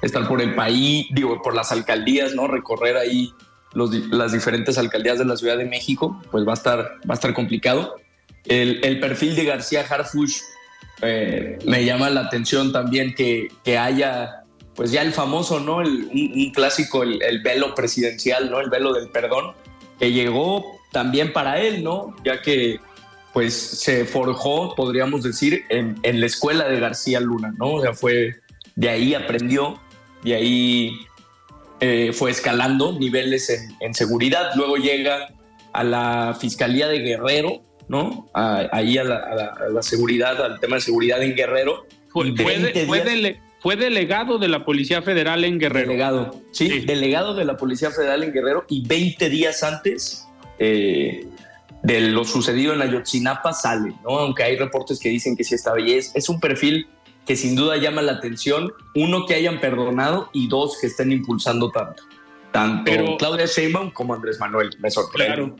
estar 0.02 0.28
por 0.28 0.42
el 0.42 0.56
país, 0.56 1.08
digo, 1.12 1.42
por 1.42 1.56
las 1.56 1.72
alcaldías, 1.72 2.34
¿no? 2.36 2.48
Recorrer 2.48 2.98
ahí 2.98 3.34
las 3.74 4.32
diferentes 4.32 4.78
alcaldías 4.78 5.20
de 5.20 5.26
la 5.26 5.38
Ciudad 5.38 5.58
de 5.58 5.66
México, 5.66 6.22
pues 6.32 6.48
va 6.48 6.52
a 6.52 6.56
estar, 6.56 6.78
va 6.78 7.12
a 7.12 7.14
estar 7.14 7.34
complicado. 7.34 7.98
El, 8.46 9.00
perfil 9.00 9.36
de 9.36 9.46
García 9.46 9.86
Harfuch 9.88 10.38
eh, 11.02 11.60
me 11.66 11.84
llama 11.84 12.10
la 12.10 12.22
atención 12.22 12.72
también 12.72 13.14
que, 13.14 13.50
que, 13.64 13.78
haya, 13.78 14.44
pues 14.74 14.92
ya 14.92 15.02
el 15.02 15.14
famoso, 15.14 15.60
¿no? 15.60 15.78
Un, 15.78 16.52
clásico, 16.56 17.04
el, 17.04 17.42
velo 17.42 17.76
presidencial, 17.76 18.50
¿no? 18.50 18.62
El 18.62 18.70
velo 18.70 18.94
del 18.94 19.10
perdón, 19.10 19.54
que 20.00 20.12
llegó 20.12 20.80
también 20.92 21.34
para 21.34 21.60
él, 21.62 21.84
¿no? 21.84 22.16
Ya 22.24 22.42
que 22.42 22.80
pues 23.38 23.54
se 23.54 24.06
forjó, 24.06 24.74
podríamos 24.74 25.22
decir, 25.22 25.66
en, 25.70 26.00
la 26.02 26.26
escuela 26.26 26.68
de 26.68 26.80
García 26.80 27.20
Luna, 27.20 27.54
¿no? 27.60 27.74
O 27.74 27.82
sea, 27.84 27.94
fue, 27.94 28.38
de 28.76 28.90
ahí 28.90 29.14
aprendió, 29.14 29.80
de 30.24 30.34
ahí 30.34 30.98
eh, 31.80 32.14
fue 32.14 32.32
escalando 32.32 32.98
niveles 32.98 33.52
en, 33.80 33.94
seguridad, 33.94 34.56
luego 34.56 34.78
llega 34.78 35.28
a 35.72 35.84
la 35.84 36.36
Fiscalía 36.42 36.88
de 36.88 36.98
Guerrero, 36.98 37.62
¿no? 37.88 38.28
ahí 38.34 38.98
a 38.98 39.04
la, 39.04 39.84
seguridad, 39.84 40.44
al 40.44 40.60
tema 40.60 40.78
de 40.78 40.82
seguridad 40.82 41.22
en 41.22 41.36
Guerrero. 41.36 41.86
Fue, 42.10 42.34
fue, 43.60 43.76
delegado 43.76 44.40
de 44.40 44.48
la 44.48 44.66
Policía 44.66 45.04
Federal 45.04 45.44
en 45.44 45.60
Guerrero. 45.60 45.90
Delegado, 45.90 46.42
sí, 46.50 46.80
delegado 46.88 47.36
de 47.36 47.46
la 47.46 47.56
Policía 47.56 47.92
Federal 47.92 48.24
en 48.24 48.34
Guerrero 48.34 48.66
y 48.68 48.82
20 48.88 49.30
días 49.30 49.62
antes 49.62 50.28
eh, 50.58 51.28
de 51.84 52.02
lo 52.02 52.26
sucedido 52.26 52.74
en 52.74 52.82
Ayotzinapa 52.82 53.54
sale, 53.54 53.94
¿no? 54.04 54.20
Aunque 54.20 54.44
hay 54.44 54.58
reportes 54.58 55.00
que 55.00 55.10
dicen 55.10 55.36
que 55.36 55.44
sí 55.44 55.56
está 55.56 55.74
bien. 55.74 56.00
Es, 56.14 56.30
un 56.30 56.40
perfil 56.40 56.88
que 57.26 57.36
sin 57.36 57.56
duda 57.56 57.78
llama 57.78 58.02
la 58.02 58.14
atención, 58.14 58.72
uno 58.96 59.26
que 59.26 59.36
hayan 59.36 59.60
perdonado 59.60 60.30
y 60.34 60.48
dos 60.48 60.78
que 60.80 60.88
estén 60.88 61.12
impulsando 61.12 61.72
tanto. 61.72 62.04
Tanto 62.52 63.18
Claudia 63.18 63.46
Sheinbaum 63.46 63.92
como 63.92 64.14
Andrés 64.14 64.40
Manuel, 64.40 64.70
me 64.80 64.90
sorprende. 64.90 65.36
Claro. 65.36 65.56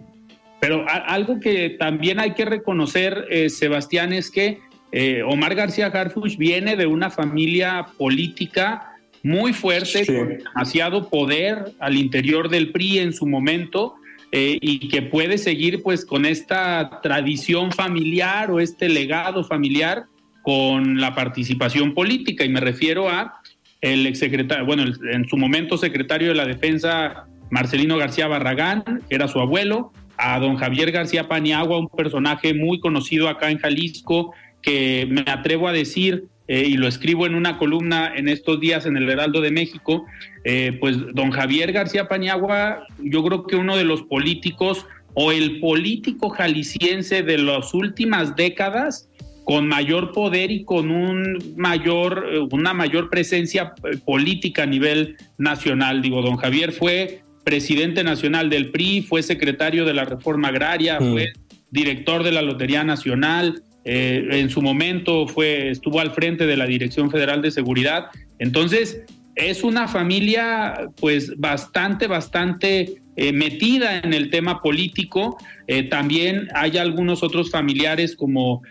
Pero 0.60 0.86
algo 0.88 1.40
que 1.40 1.72
también 1.72 2.20
hay 2.20 2.34
que 2.34 2.46
reconocer, 2.46 3.26
eh, 3.30 3.50
Sebastián, 3.50 4.12
es 4.12 4.32
que 4.32 4.60
eh, 4.92 5.22
Omar 5.24 5.54
García 5.54 5.88
Harfuch 5.88 6.38
viene 6.38 6.76
de 6.76 6.88
una 6.88 7.10
familia 7.12 7.88
política 7.98 8.94
muy 9.22 9.54
fuerte, 9.54 10.06
con 10.06 10.38
demasiado 10.38 11.10
poder 11.10 11.74
al 11.80 11.98
interior 11.98 12.50
del 12.50 12.72
PRI 12.72 13.00
en 13.00 13.14
su 13.14 13.28
momento, 13.28 13.96
eh, 14.32 14.58
y 14.62 14.90
que 14.90 15.02
puede 15.02 15.38
seguir 15.38 15.82
pues 15.82 16.06
con 16.06 16.26
esta 16.26 17.00
tradición 17.02 17.72
familiar 17.72 18.52
o 18.52 18.60
este 18.60 18.90
legado 18.90 19.44
familiar 19.44 20.06
con 20.42 21.00
la 21.00 21.16
participación 21.16 21.94
política. 21.94 22.44
Y 22.44 22.50
me 22.50 22.60
refiero 22.60 23.10
a 23.10 23.42
el 23.82 24.06
exsecretario, 24.06 24.66
bueno, 24.66 24.84
en 25.12 25.28
su 25.28 25.38
momento 25.38 25.78
secretario 25.78 26.30
de 26.30 26.36
la 26.36 26.46
Defensa 26.46 27.28
Marcelino 27.50 27.98
García 27.98 28.28
Barragán, 28.28 28.84
que 29.10 29.16
era 29.16 29.28
su 29.28 29.40
abuelo, 29.40 29.92
a 30.18 30.40
don 30.40 30.58
Javier 30.58 30.92
García 30.92 31.28
Paniagua, 31.28 31.80
un 31.80 31.90
personaje 31.90 32.54
muy 32.54 32.80
conocido 32.80 33.30
acá 33.30 33.52
en 33.52 33.60
Jalisco, 33.60 34.34
que 34.62 35.08
me 35.10 35.24
atrevo 35.28 35.68
a 35.68 35.72
decir 35.72 36.26
eh, 36.48 36.66
y 36.68 36.78
lo 36.78 36.88
escribo 36.88 37.26
en 37.26 37.36
una 37.36 37.58
columna 37.58 38.14
en 38.16 38.30
estos 38.30 38.60
días 38.60 38.86
en 38.86 38.96
el 38.96 39.10
Heraldo 39.10 39.42
de 39.42 39.52
México, 39.52 40.06
eh, 40.44 40.78
pues 40.80 40.98
don 41.14 41.32
Javier 41.32 41.72
García 41.74 42.08
Pañagua, 42.08 42.86
yo 43.00 43.24
creo 43.24 43.46
que 43.46 43.58
uno 43.58 43.76
de 43.76 43.84
los 43.84 44.04
políticos 44.04 44.86
o 45.14 45.32
el 45.32 45.60
político 45.60 46.30
jalisciense 46.30 47.24
de 47.24 47.38
las 47.38 47.74
últimas 47.74 48.36
décadas 48.36 49.10
con 49.44 49.68
mayor 49.68 50.12
poder 50.12 50.52
y 50.52 50.64
con 50.64 50.92
un 50.92 51.54
mayor, 51.58 52.30
eh, 52.32 52.40
una 52.40 52.74
mayor 52.74 53.10
presencia 53.10 53.74
política 54.06 54.64
a 54.64 54.68
nivel 54.68 55.18
nacional. 55.38 56.02
Digo, 56.02 56.22
don 56.22 56.38
Javier 56.38 56.72
fue 56.72 57.24
presidente 57.44 58.04
nacional 58.04 58.50
del 58.50 58.72
PRI, 58.72 59.02
fue 59.02 59.24
secretario 59.24 59.86
de 59.86 59.94
la 59.94 60.06
Reforma 60.06 60.50
Agraria, 60.50 61.00
mm. 61.00 61.12
fue 61.12 61.34
director 61.72 62.24
de 62.24 62.32
la 62.32 62.42
Lotería 62.42 62.84
Nacional, 62.84 63.64
eh, 63.90 64.28
en 64.32 64.50
su 64.50 64.62
momento 64.62 65.30
fue, 65.30 65.70
estuvo 65.70 66.02
al 66.02 66.12
frente 66.12 66.46
de 66.46 66.58
la 66.58 66.66
Dirección 66.66 67.10
Federal 67.10 67.42
de 67.42 67.52
Seguridad. 67.52 68.08
Entonces, 68.38 69.04
es 69.36 69.64
una 69.64 69.88
familia 69.88 70.90
pues 71.00 71.38
bastante, 71.38 72.08
bastante 72.08 72.96
eh, 73.16 73.32
metida 73.32 74.00
en 74.00 74.14
el 74.14 74.30
tema 74.30 74.62
político. 74.62 75.38
Eh, 75.68 75.84
también 75.84 76.50
hay 76.54 76.78
algunos 76.78 77.24
otros 77.24 77.50
familiares 77.50 78.14
como 78.14 78.62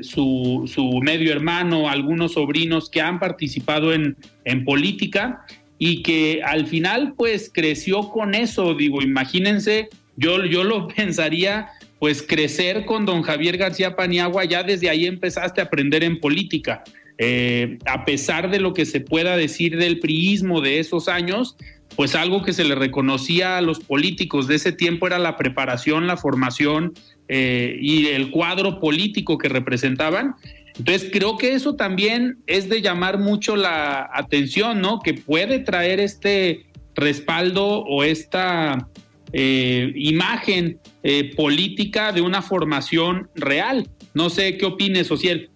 su, 0.00 1.00
medio 1.00 1.30
hermano, 1.30 1.88
algunos 1.88 2.32
sobrinos 2.32 2.90
que 2.90 3.00
han 3.00 3.20
participado 3.20 3.92
en, 3.92 4.16
en 4.44 4.64
política 4.64 5.44
y 5.78 6.02
que 6.02 6.42
al 6.44 6.66
final 6.66 7.14
pues 7.16 7.52
creció 7.54 8.08
con 8.08 8.34
eso. 8.34 8.74
Digo, 8.74 9.00
imagínense, 9.00 9.90
yo, 10.16 10.44
yo 10.44 10.64
lo 10.64 10.88
pensaría 10.96 11.68
pues 12.00 12.22
crecer 12.22 12.86
con 12.86 13.04
don 13.04 13.22
Javier 13.22 13.58
García 13.58 13.94
Paniagua, 13.94 14.46
ya 14.46 14.62
desde 14.62 14.88
ahí 14.88 15.04
empezaste 15.04 15.60
a 15.60 15.64
aprender 15.64 16.02
en 16.02 16.18
política. 16.18 16.82
Eh, 17.18 17.78
a 17.84 18.06
pesar 18.06 18.50
de 18.50 18.58
lo 18.58 18.72
que 18.72 18.86
se 18.86 19.00
pueda 19.00 19.36
decir 19.36 19.76
del 19.76 20.00
priismo 20.00 20.62
de 20.62 20.80
esos 20.80 21.08
años, 21.08 21.56
pues 21.94 22.14
algo 22.14 22.42
que 22.42 22.54
se 22.54 22.64
le 22.64 22.74
reconocía 22.74 23.58
a 23.58 23.60
los 23.60 23.80
políticos 23.80 24.48
de 24.48 24.54
ese 24.54 24.72
tiempo 24.72 25.06
era 25.06 25.18
la 25.18 25.36
preparación, 25.36 26.06
la 26.06 26.16
formación 26.16 26.94
eh, 27.28 27.76
y 27.78 28.06
el 28.06 28.30
cuadro 28.30 28.80
político 28.80 29.36
que 29.36 29.50
representaban. 29.50 30.36
Entonces 30.78 31.10
creo 31.12 31.36
que 31.36 31.52
eso 31.52 31.76
también 31.76 32.38
es 32.46 32.70
de 32.70 32.80
llamar 32.80 33.18
mucho 33.18 33.56
la 33.56 34.08
atención, 34.14 34.80
¿no? 34.80 35.00
Que 35.00 35.12
puede 35.12 35.58
traer 35.58 36.00
este 36.00 36.64
respaldo 36.94 37.82
o 37.82 38.04
esta 38.04 38.88
eh, 39.32 39.92
imagen 39.94 40.78
eh, 41.02 41.34
política 41.34 42.12
de 42.12 42.20
una 42.20 42.42
formación 42.42 43.30
real. 43.34 43.88
No 44.14 44.30
sé 44.30 44.56
qué 44.56 44.66
opines, 44.66 45.06
Social. 45.06 45.50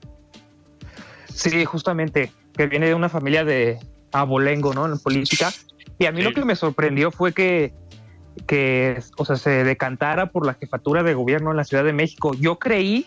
Sí, 1.33 1.65
justamente, 1.65 2.31
que 2.57 2.67
viene 2.67 2.87
de 2.87 2.95
una 2.95 3.09
familia 3.09 3.45
de 3.45 3.79
abolengo, 4.13 4.73
¿no? 4.73 4.87
En 4.87 4.99
política. 4.99 5.53
Y 5.99 6.07
a 6.07 6.13
mí 6.13 6.23
lo 6.23 6.33
que 6.33 6.45
me 6.45 6.55
sorprendió 6.55 7.11
fue 7.11 7.33
que, 7.33 7.73
que, 8.47 9.01
o 9.17 9.25
sea, 9.25 9.37
se 9.37 9.65
decantara 9.65 10.31
por 10.31 10.47
la 10.47 10.55
jefatura 10.55 11.03
de 11.03 11.15
gobierno 11.15 11.51
en 11.51 11.57
la 11.57 11.65
Ciudad 11.65 11.85
de 11.85 11.93
México. 11.93 12.35
Yo 12.35 12.59
creí 12.59 13.07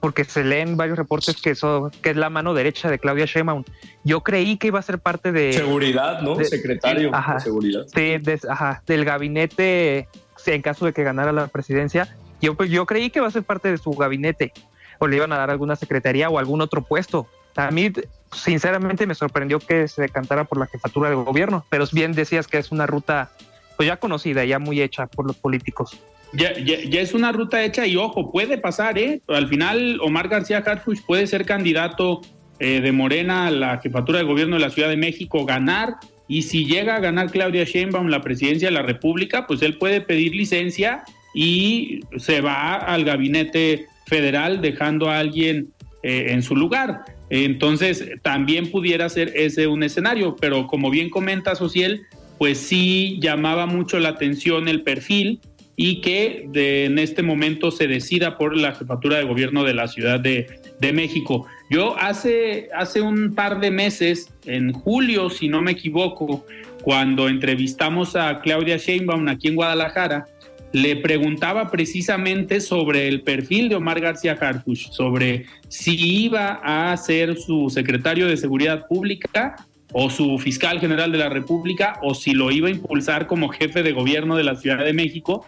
porque 0.00 0.24
se 0.24 0.44
leen 0.44 0.76
varios 0.76 0.98
reportes 0.98 1.40
que, 1.40 1.50
eso, 1.50 1.90
que 2.02 2.10
es 2.10 2.16
la 2.16 2.30
mano 2.30 2.54
derecha 2.54 2.90
de 2.90 2.98
Claudia 2.98 3.26
Sheinbaum. 3.26 3.64
Yo 4.04 4.22
creí 4.22 4.56
que 4.56 4.68
iba 4.68 4.78
a 4.78 4.82
ser 4.82 4.98
parte 4.98 5.32
de... 5.32 5.52
Seguridad, 5.52 6.20
¿no? 6.22 6.36
Secretario 6.44 7.10
de 7.10 7.40
Seguridad. 7.40 7.86
Sí, 7.94 8.16
ajá, 8.48 8.82
del 8.86 9.04
gabinete, 9.04 10.08
en 10.46 10.62
caso 10.62 10.86
de 10.86 10.92
que 10.92 11.02
ganara 11.02 11.32
la 11.32 11.48
presidencia. 11.48 12.16
Yo, 12.40 12.54
pues, 12.54 12.70
yo 12.70 12.86
creí 12.86 13.10
que 13.10 13.18
iba 13.18 13.28
a 13.28 13.30
ser 13.30 13.42
parte 13.42 13.70
de 13.70 13.78
su 13.78 13.90
gabinete, 13.92 14.52
o 14.98 15.06
le 15.06 15.16
iban 15.16 15.32
a 15.32 15.38
dar 15.38 15.50
alguna 15.50 15.76
secretaría 15.76 16.28
o 16.28 16.38
algún 16.38 16.60
otro 16.60 16.82
puesto. 16.82 17.26
A 17.56 17.70
mí, 17.70 17.92
sinceramente, 18.32 19.06
me 19.06 19.14
sorprendió 19.14 19.58
que 19.58 19.88
se 19.88 20.02
decantara 20.02 20.44
por 20.44 20.58
la 20.58 20.66
jefatura 20.66 21.10
de 21.10 21.16
gobierno, 21.16 21.64
pero 21.70 21.84
bien 21.92 22.12
decías 22.12 22.46
que 22.46 22.58
es 22.58 22.70
una 22.70 22.86
ruta 22.86 23.30
pues 23.76 23.86
ya 23.86 23.96
conocida, 23.96 24.44
ya 24.44 24.58
muy 24.58 24.82
hecha 24.82 25.06
por 25.06 25.26
los 25.26 25.36
políticos. 25.36 25.96
Ya, 26.32 26.52
ya, 26.58 27.00
es 27.00 27.14
una 27.14 27.32
ruta 27.32 27.64
hecha 27.64 27.86
y 27.86 27.96
ojo, 27.96 28.30
puede 28.30 28.58
pasar, 28.58 28.98
¿eh? 28.98 29.22
Al 29.28 29.48
final 29.48 29.98
Omar 30.02 30.28
García 30.28 30.58
Harfuch 30.58 31.00
puede 31.06 31.26
ser 31.26 31.46
candidato 31.46 32.20
eh, 32.58 32.80
de 32.80 32.92
Morena 32.92 33.46
a 33.46 33.50
la 33.50 33.78
jefatura 33.78 34.18
de 34.18 34.24
gobierno 34.24 34.56
de 34.56 34.60
la 34.60 34.70
Ciudad 34.70 34.90
de 34.90 34.98
México, 34.98 35.46
ganar, 35.46 35.94
y 36.28 36.42
si 36.42 36.66
llega 36.66 36.96
a 36.96 37.00
ganar 37.00 37.30
Claudia 37.30 37.64
Sheinbaum 37.64 38.08
la 38.08 38.20
presidencia 38.20 38.68
de 38.68 38.74
la 38.74 38.82
República, 38.82 39.46
pues 39.46 39.62
él 39.62 39.78
puede 39.78 40.02
pedir 40.02 40.34
licencia 40.34 41.04
y 41.34 42.00
se 42.18 42.42
va 42.42 42.74
al 42.74 43.04
gabinete 43.04 43.86
federal 44.06 44.60
dejando 44.60 45.08
a 45.08 45.18
alguien 45.18 45.68
eh, 46.02 46.26
en 46.28 46.42
su 46.42 46.54
lugar. 46.54 47.04
Entonces, 47.30 48.04
también 48.22 48.70
pudiera 48.70 49.08
ser 49.08 49.32
ese 49.34 49.66
un 49.66 49.82
escenario, 49.82 50.36
pero 50.36 50.66
como 50.66 50.90
bien 50.90 51.08
comenta 51.08 51.54
Sociel, 51.54 52.02
pues 52.38 52.58
sí 52.58 53.18
llamaba 53.20 53.66
mucho 53.66 53.98
la 53.98 54.10
atención 54.10 54.68
el 54.68 54.82
perfil 54.82 55.40
y 55.80 56.00
que 56.00 56.48
en 56.52 56.98
este 56.98 57.22
momento 57.22 57.70
se 57.70 57.86
decida 57.86 58.36
por 58.36 58.56
la 58.56 58.74
jefatura 58.74 59.18
de 59.18 59.24
gobierno 59.24 59.62
de 59.62 59.74
la 59.74 59.86
Ciudad 59.86 60.18
de, 60.18 60.46
México. 60.92 61.46
Yo 61.70 61.96
hace, 61.96 62.68
hace 62.74 63.00
un 63.00 63.34
par 63.34 63.60
de 63.60 63.70
meses, 63.70 64.28
en 64.44 64.72
julio, 64.72 65.30
si 65.30 65.48
no 65.48 65.62
me 65.62 65.72
equivoco, 65.72 66.44
cuando 66.82 67.28
entrevistamos 67.28 68.16
a 68.16 68.40
Claudia 68.40 68.76
Sheinbaum 68.76 69.28
aquí 69.28 69.48
en 69.48 69.54
Guadalajara, 69.54 70.26
le 70.72 70.96
preguntaba 70.96 71.70
precisamente 71.70 72.60
sobre 72.60 73.06
el 73.06 73.22
perfil 73.22 73.68
de 73.68 73.76
Omar 73.76 74.00
García 74.00 74.36
Harfuch, 74.38 74.90
sobre 74.90 75.46
si 75.68 76.24
iba 76.24 76.60
a 76.64 76.96
ser 76.96 77.36
su 77.36 77.70
secretario 77.70 78.26
de 78.26 78.36
Seguridad 78.36 78.88
Pública 78.88 79.54
o 79.92 80.10
su 80.10 80.38
fiscal 80.38 80.80
general 80.80 81.12
de 81.12 81.18
la 81.18 81.28
República, 81.28 82.00
o 82.02 82.14
si 82.14 82.32
lo 82.32 82.50
iba 82.50 82.66
a 82.66 82.72
impulsar 82.72 83.28
como 83.28 83.48
jefe 83.48 83.84
de 83.84 83.92
gobierno 83.92 84.36
de 84.36 84.44
la 84.44 84.56
Ciudad 84.56 84.84
de 84.84 84.92
México. 84.92 85.46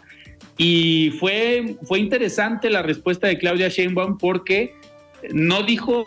Y 0.62 1.12
fue, 1.12 1.76
fue 1.84 2.00
interesante 2.00 2.68
la 2.68 2.82
respuesta 2.82 3.26
de 3.26 3.38
Claudia 3.38 3.70
Sheinbaum 3.70 4.18
porque 4.18 4.74
no 5.32 5.62
dijo 5.62 6.04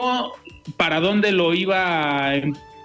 para 0.78 1.00
dónde 1.00 1.32
lo 1.32 1.56
iba 1.56 2.30
a 2.30 2.36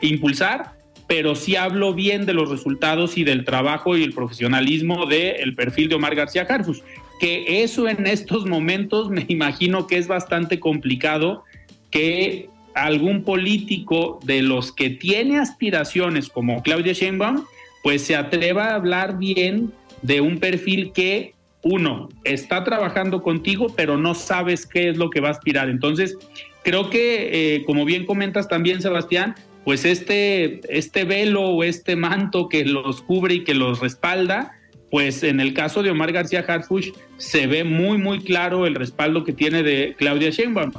impulsar, 0.00 0.78
pero 1.06 1.34
sí 1.34 1.56
habló 1.56 1.92
bien 1.92 2.24
de 2.24 2.32
los 2.32 2.48
resultados 2.48 3.18
y 3.18 3.24
del 3.24 3.44
trabajo 3.44 3.98
y 3.98 4.02
el 4.02 4.14
profesionalismo 4.14 5.04
del 5.04 5.54
perfil 5.54 5.90
de 5.90 5.96
Omar 5.96 6.14
García 6.14 6.46
Harfus, 6.48 6.82
que 7.20 7.62
eso 7.62 7.86
en 7.86 8.06
estos 8.06 8.46
momentos 8.46 9.10
me 9.10 9.26
imagino 9.28 9.86
que 9.86 9.98
es 9.98 10.08
bastante 10.08 10.58
complicado 10.58 11.44
que 11.90 12.48
algún 12.74 13.24
político 13.24 14.20
de 14.24 14.40
los 14.40 14.72
que 14.72 14.88
tiene 14.88 15.38
aspiraciones 15.38 16.30
como 16.30 16.62
Claudia 16.62 16.94
Sheinbaum, 16.94 17.44
pues 17.82 18.00
se 18.00 18.16
atreva 18.16 18.68
a 18.68 18.76
hablar 18.76 19.18
bien 19.18 19.70
de 20.00 20.22
un 20.22 20.38
perfil 20.38 20.92
que 20.92 21.34
uno, 21.62 22.09
está 22.24 22.64
trabajando 22.64 23.22
contigo, 23.22 23.72
pero 23.76 23.96
no 23.96 24.14
sabes 24.14 24.66
qué 24.66 24.88
es 24.88 24.96
lo 24.96 25.11
que 25.11 25.20
va 25.20 25.28
a 25.28 25.32
aspirar. 25.32 25.68
Entonces, 25.68 26.16
creo 26.62 26.90
que, 26.90 27.56
eh, 27.56 27.64
como 27.64 27.84
bien 27.84 28.06
comentas 28.06 28.48
también, 28.48 28.80
Sebastián, 28.80 29.34
pues 29.64 29.84
este, 29.84 30.61
este 30.76 31.04
velo 31.04 31.42
o 31.42 31.64
este 31.64 31.96
manto 31.96 32.48
que 32.48 32.64
los 32.64 33.02
cubre 33.02 33.34
y 33.34 33.44
que 33.44 33.54
los 33.54 33.80
respalda, 33.80 34.52
pues 34.90 35.22
en 35.22 35.40
el 35.40 35.52
caso 35.52 35.82
de 35.82 35.90
Omar 35.90 36.12
García 36.12 36.44
Harfush 36.46 36.92
se 37.18 37.46
ve 37.46 37.64
muy, 37.64 37.98
muy 37.98 38.20
claro 38.20 38.66
el 38.66 38.74
respaldo 38.74 39.24
que 39.24 39.32
tiene 39.32 39.62
de 39.62 39.94
Claudia 39.98 40.30
Sheinbaum. 40.30 40.72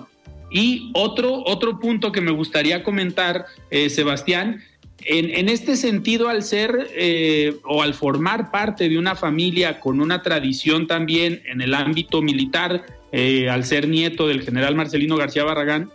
Y 0.52 0.90
otro, 0.94 1.44
otro 1.46 1.80
punto 1.80 2.12
que 2.12 2.22
me 2.22 2.32
gustaría 2.32 2.84
comentar, 2.84 3.46
eh, 3.70 3.90
Sebastián, 3.90 4.64
en, 5.06 5.50
este 5.50 5.76
sentido, 5.76 6.30
al 6.30 6.44
ser 6.44 6.90
eh, 6.96 7.58
o 7.64 7.82
al 7.82 7.94
formar 7.94 8.52
parte 8.52 8.90
de 8.90 8.98
una 8.98 9.16
familia 9.16 9.80
con 9.80 10.02
una 10.02 10.22
tradición 10.22 10.88
también 10.88 11.42
en 11.46 11.62
el 11.62 11.74
ámbito 11.74 12.22
militar, 12.22 12.86
eh, 13.12 13.50
al 13.50 13.66
ser 13.66 13.88
nieto 13.88 14.28
del 14.28 14.42
general 14.42 14.76
Marcelino 14.76 15.16
García 15.18 15.44
Barragán, 15.44 15.90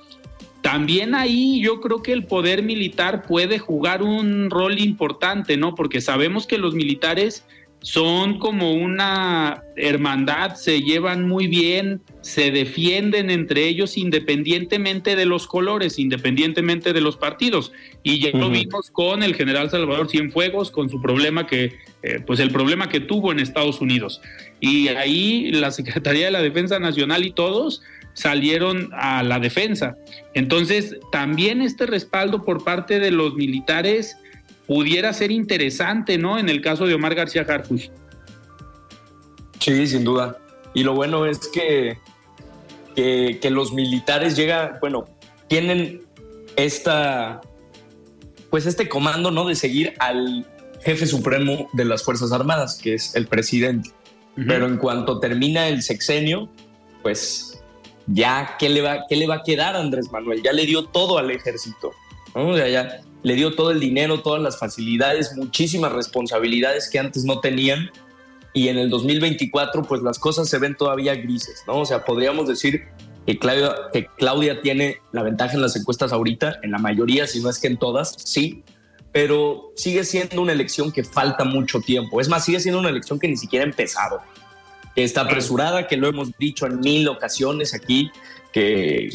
también 0.63 1.15
ahí 1.15 1.61
yo 1.61 1.81
creo 1.81 2.03
que 2.03 2.13
el 2.13 2.25
poder 2.25 2.63
militar 2.63 3.23
puede 3.23 3.59
jugar 3.59 4.03
un 4.03 4.49
rol 4.49 4.79
importante, 4.79 5.59
¿no? 5.59 5.75
Porque 5.75 6.01
sabemos 6.01 6.47
que 6.47 6.57
los 6.57 6.75
militares 6.75 7.45
son 7.85 8.39
como 8.39 8.73
una 8.73 9.63
hermandad, 9.77 10.55
se 10.55 10.81
llevan 10.81 11.29
muy 11.29 11.49
bien, 11.49 12.01
se 12.23 12.51
defienden 12.51 13.29
entre 13.29 13.69
ellos 13.69 13.99
independientemente 13.99 15.17
de 15.17 15.27
los 15.27 15.47
colores, 15.47 15.99
independientemente 15.99 16.95
de 16.95 17.03
los 17.03 17.19
partidos. 17.19 17.73
Y 18.03 18.21
ya 18.21 18.31
lo 18.39 18.49
vimos 18.49 18.91
con 18.91 19.23
el 19.23 19.35
general 19.35 19.69
Salvador 19.69 20.09
Cienfuegos, 20.09 20.71
con 20.71 20.89
su 20.89 21.03
problema 21.03 21.47
que, 21.47 21.75
eh, 22.03 22.21
pues 22.27 22.41
el 22.41 22.51
problema 22.51 22.89
que 22.89 23.01
tuvo 23.01 23.33
en 23.33 23.39
Estados 23.39 23.83
Unidos. 23.83 24.23
Y 24.61 24.89
ahí 24.89 25.51
la 25.53 25.71
Secretaría 25.71 26.25
de 26.25 26.31
la 26.31 26.41
Defensa 26.41 26.79
Nacional 26.79 27.23
y 27.23 27.33
todos 27.33 27.83
salieron 28.15 28.89
a 28.95 29.23
la 29.23 29.41
defensa. 29.41 29.99
Entonces, 30.33 30.97
también 31.13 31.61
este 31.61 31.85
respaldo 31.85 32.47
por 32.47 32.65
parte 32.65 32.99
de 32.99 33.11
los 33.11 33.35
militares 33.35 34.17
pudiera 34.67 35.13
ser 35.13 35.31
interesante, 35.31 36.19
¿no? 36.19 36.39
En 36.39 36.49
el 36.49 36.61
caso 36.61 36.87
de 36.87 36.95
Omar 36.95 37.15
García 37.15 37.45
Harfuch. 37.49 37.91
Sí, 39.61 39.87
sin 39.87 40.05
duda. 40.05 40.39
Y 40.75 40.83
lo 40.83 40.95
bueno 40.95 41.27
es 41.27 41.49
que, 41.49 41.99
que, 42.95 43.51
los 43.51 43.73
militares 43.73 44.37
llegan, 44.37 44.79
bueno, 44.81 45.07
tienen 45.49 46.03
esta, 46.57 47.41
pues 48.51 48.67
este 48.67 48.89
comando, 48.89 49.31
¿no? 49.31 49.47
De 49.47 49.55
seguir 49.55 49.95
al 50.01 50.47
jefe 50.83 51.07
supremo 51.07 51.69
de 51.73 51.85
las 51.85 52.03
Fuerzas 52.03 52.33
Armadas, 52.33 52.79
que 52.83 52.95
es 52.95 53.15
el 53.15 53.27
presidente. 53.27 53.91
Pero 54.37 54.67
en 54.67 54.79
cuanto 54.79 55.21
termina 55.21 55.69
el 55.69 55.83
sexenio, 55.83 56.49
pues 57.03 57.63
ya, 58.09 58.57
¿qué 58.59 58.69
le, 58.69 58.83
va, 58.83 59.05
¿qué 59.09 59.15
le 59.15 59.29
va 59.29 59.37
a 59.37 59.43
quedar 59.45 59.77
a 59.77 59.81
Andrés 59.81 60.11
Manuel? 60.11 60.43
Ya 60.43 60.53
le 60.53 60.67
dio 60.67 60.85
todo 60.87 61.19
al 61.19 61.31
ejército. 61.31 61.93
¿No? 62.35 62.49
O 62.49 62.57
sea, 62.57 62.69
ya 62.69 63.01
le 63.23 63.35
dio 63.35 63.55
todo 63.55 63.71
el 63.71 63.81
dinero, 63.81 64.21
todas 64.21 64.43
las 64.43 64.59
facilidades, 64.59 65.35
muchísimas 65.37 65.93
responsabilidades 65.93 66.91
que 66.91 66.99
antes 66.99 67.25
no 67.25 67.41
tenían. 67.41 67.91
Y 68.53 68.69
en 68.69 68.79
el 68.79 68.91
2024, 68.91 69.83
pues 69.83 70.03
las 70.03 70.19
cosas 70.19 70.49
se 70.49 70.59
ven 70.59 70.77
todavía 70.77 71.15
grises, 71.15 71.63
¿no? 71.67 71.81
O 71.81 71.87
sea, 71.87 72.05
podríamos 72.05 72.47
decir 72.47 72.85
que 73.27 73.39
Claudia, 73.39 73.75
que 73.93 74.07
Claudia 74.19 74.61
tiene 74.61 74.99
la 75.13 75.23
ventaja 75.23 75.55
en 75.55 75.63
las 75.63 75.75
encuestas 75.75 76.13
ahorita, 76.13 76.61
en 76.63 76.71
la 76.71 76.79
mayoría, 76.79 77.27
si 77.27 77.41
no 77.41 77.51
es 77.51 77.59
que 77.59 77.67
en 77.67 77.79
todas, 77.79 78.15
sí, 78.19 78.63
pero 79.11 79.73
sigue 79.77 80.05
siendo 80.05 80.43
una 80.43 80.53
elección 80.53 80.93
que 80.93 81.03
falta 81.03 81.45
mucho 81.45 81.81
tiempo. 81.81 82.21
Es 82.21 82.29
más, 82.29 82.45
sigue 82.45 82.61
siendo 82.61 82.81
una 82.81 82.91
elección 82.91 83.19
que 83.19 83.29
ni 83.29 83.37
siquiera 83.37 83.65
ha 83.65 83.69
empezado. 83.69 84.21
Está 84.97 85.23
apresurada, 85.23 85.87
que 85.87 85.97
lo 85.97 86.09
hemos 86.09 86.37
dicho 86.39 86.67
en 86.67 86.81
mil 86.81 87.09
ocasiones 87.09 87.75
aquí, 87.75 88.11
que, 88.55 89.11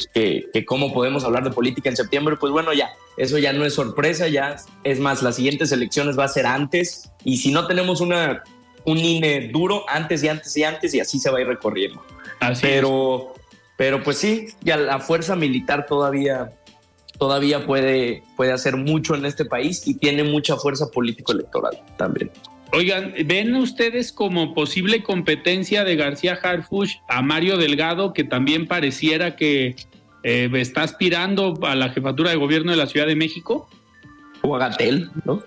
que, 0.52 0.66
cómo 0.66 0.94
podemos 0.94 1.24
hablar 1.24 1.46
de 1.46 1.52
política 1.52 1.88
en 1.88 1.96
septiembre, 1.96 2.36
pues 2.38 2.52
bueno, 2.52 2.74
ya, 2.74 2.90
eso 3.16 3.38
ya 3.38 3.54
no 3.54 3.66
es 3.66 3.74
sorpresa, 3.74 4.28
ya 4.28 4.58
es 4.84 5.00
más, 5.00 5.24
las 5.24 5.38
siguientes 5.38 5.72
elecciones 5.72 6.20
va 6.20 6.26
a 6.26 6.28
ser 6.28 6.46
antes 6.46 7.10
y 7.24 7.38
si 7.38 7.54
no 7.54 7.66
tenemos 7.66 8.02
una, 8.02 8.44
un 8.84 8.98
INE 8.98 9.48
duro, 9.48 9.86
antes 9.88 10.24
y 10.24 10.28
antes 10.28 10.58
y 10.58 10.66
antes 10.66 10.94
y 10.94 11.00
así 11.00 11.20
se 11.20 11.30
va 11.30 11.38
a 11.38 11.42
ir 11.42 11.48
recorriendo. 11.48 12.04
pero, 12.62 13.34
pero 13.78 14.04
pues 14.04 14.18
sí, 14.18 14.48
ya 14.60 14.76
la 14.76 15.00
fuerza 15.00 15.38
militar 15.38 15.86
todavía, 15.86 16.52
todavía 17.18 17.66
puede, 17.66 18.24
puede 18.36 18.52
hacer 18.52 18.76
mucho 18.76 19.16
en 19.16 19.26
este 19.26 19.46
país 19.46 19.88
y 19.88 19.94
tiene 19.94 20.26
mucha 20.26 20.58
fuerza 20.58 20.88
político-electoral 20.92 21.82
también. 21.96 22.30
Oigan, 22.72 23.14
¿ven 23.26 23.56
ustedes 23.56 24.12
como 24.12 24.54
posible 24.54 25.02
competencia 25.02 25.84
de 25.84 25.96
García 25.96 26.40
Harfush 26.42 26.98
a 27.08 27.22
Mario 27.22 27.58
Delgado, 27.58 28.14
que 28.14 28.24
también 28.24 28.68
pareciera 28.68 29.36
que 29.36 29.76
eh, 30.24 30.50
está 30.54 30.84
aspirando 30.84 31.58
a 31.64 31.76
la 31.76 31.90
jefatura 31.90 32.30
de 32.30 32.36
gobierno 32.36 32.72
de 32.72 32.78
la 32.78 32.88
Ciudad 32.88 33.08
de 33.08 33.16
México? 33.16 33.68
O 34.42 34.56
a 34.56 34.60
Gatel, 34.60 35.10
¿no? 35.26 35.44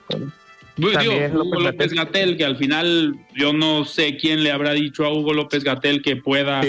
Hugo 0.78 1.60
López 1.60 1.92
Gatel, 1.92 2.36
que 2.36 2.44
al 2.44 2.56
final 2.56 3.14
yo 3.34 3.52
no 3.52 3.84
sé 3.84 4.16
quién 4.16 4.42
le 4.42 4.50
habrá 4.50 4.72
dicho 4.72 5.04
a 5.04 5.12
Hugo 5.12 5.34
López 5.34 5.64
Gatel 5.64 6.02
que 6.02 6.16
pueda 6.16 6.62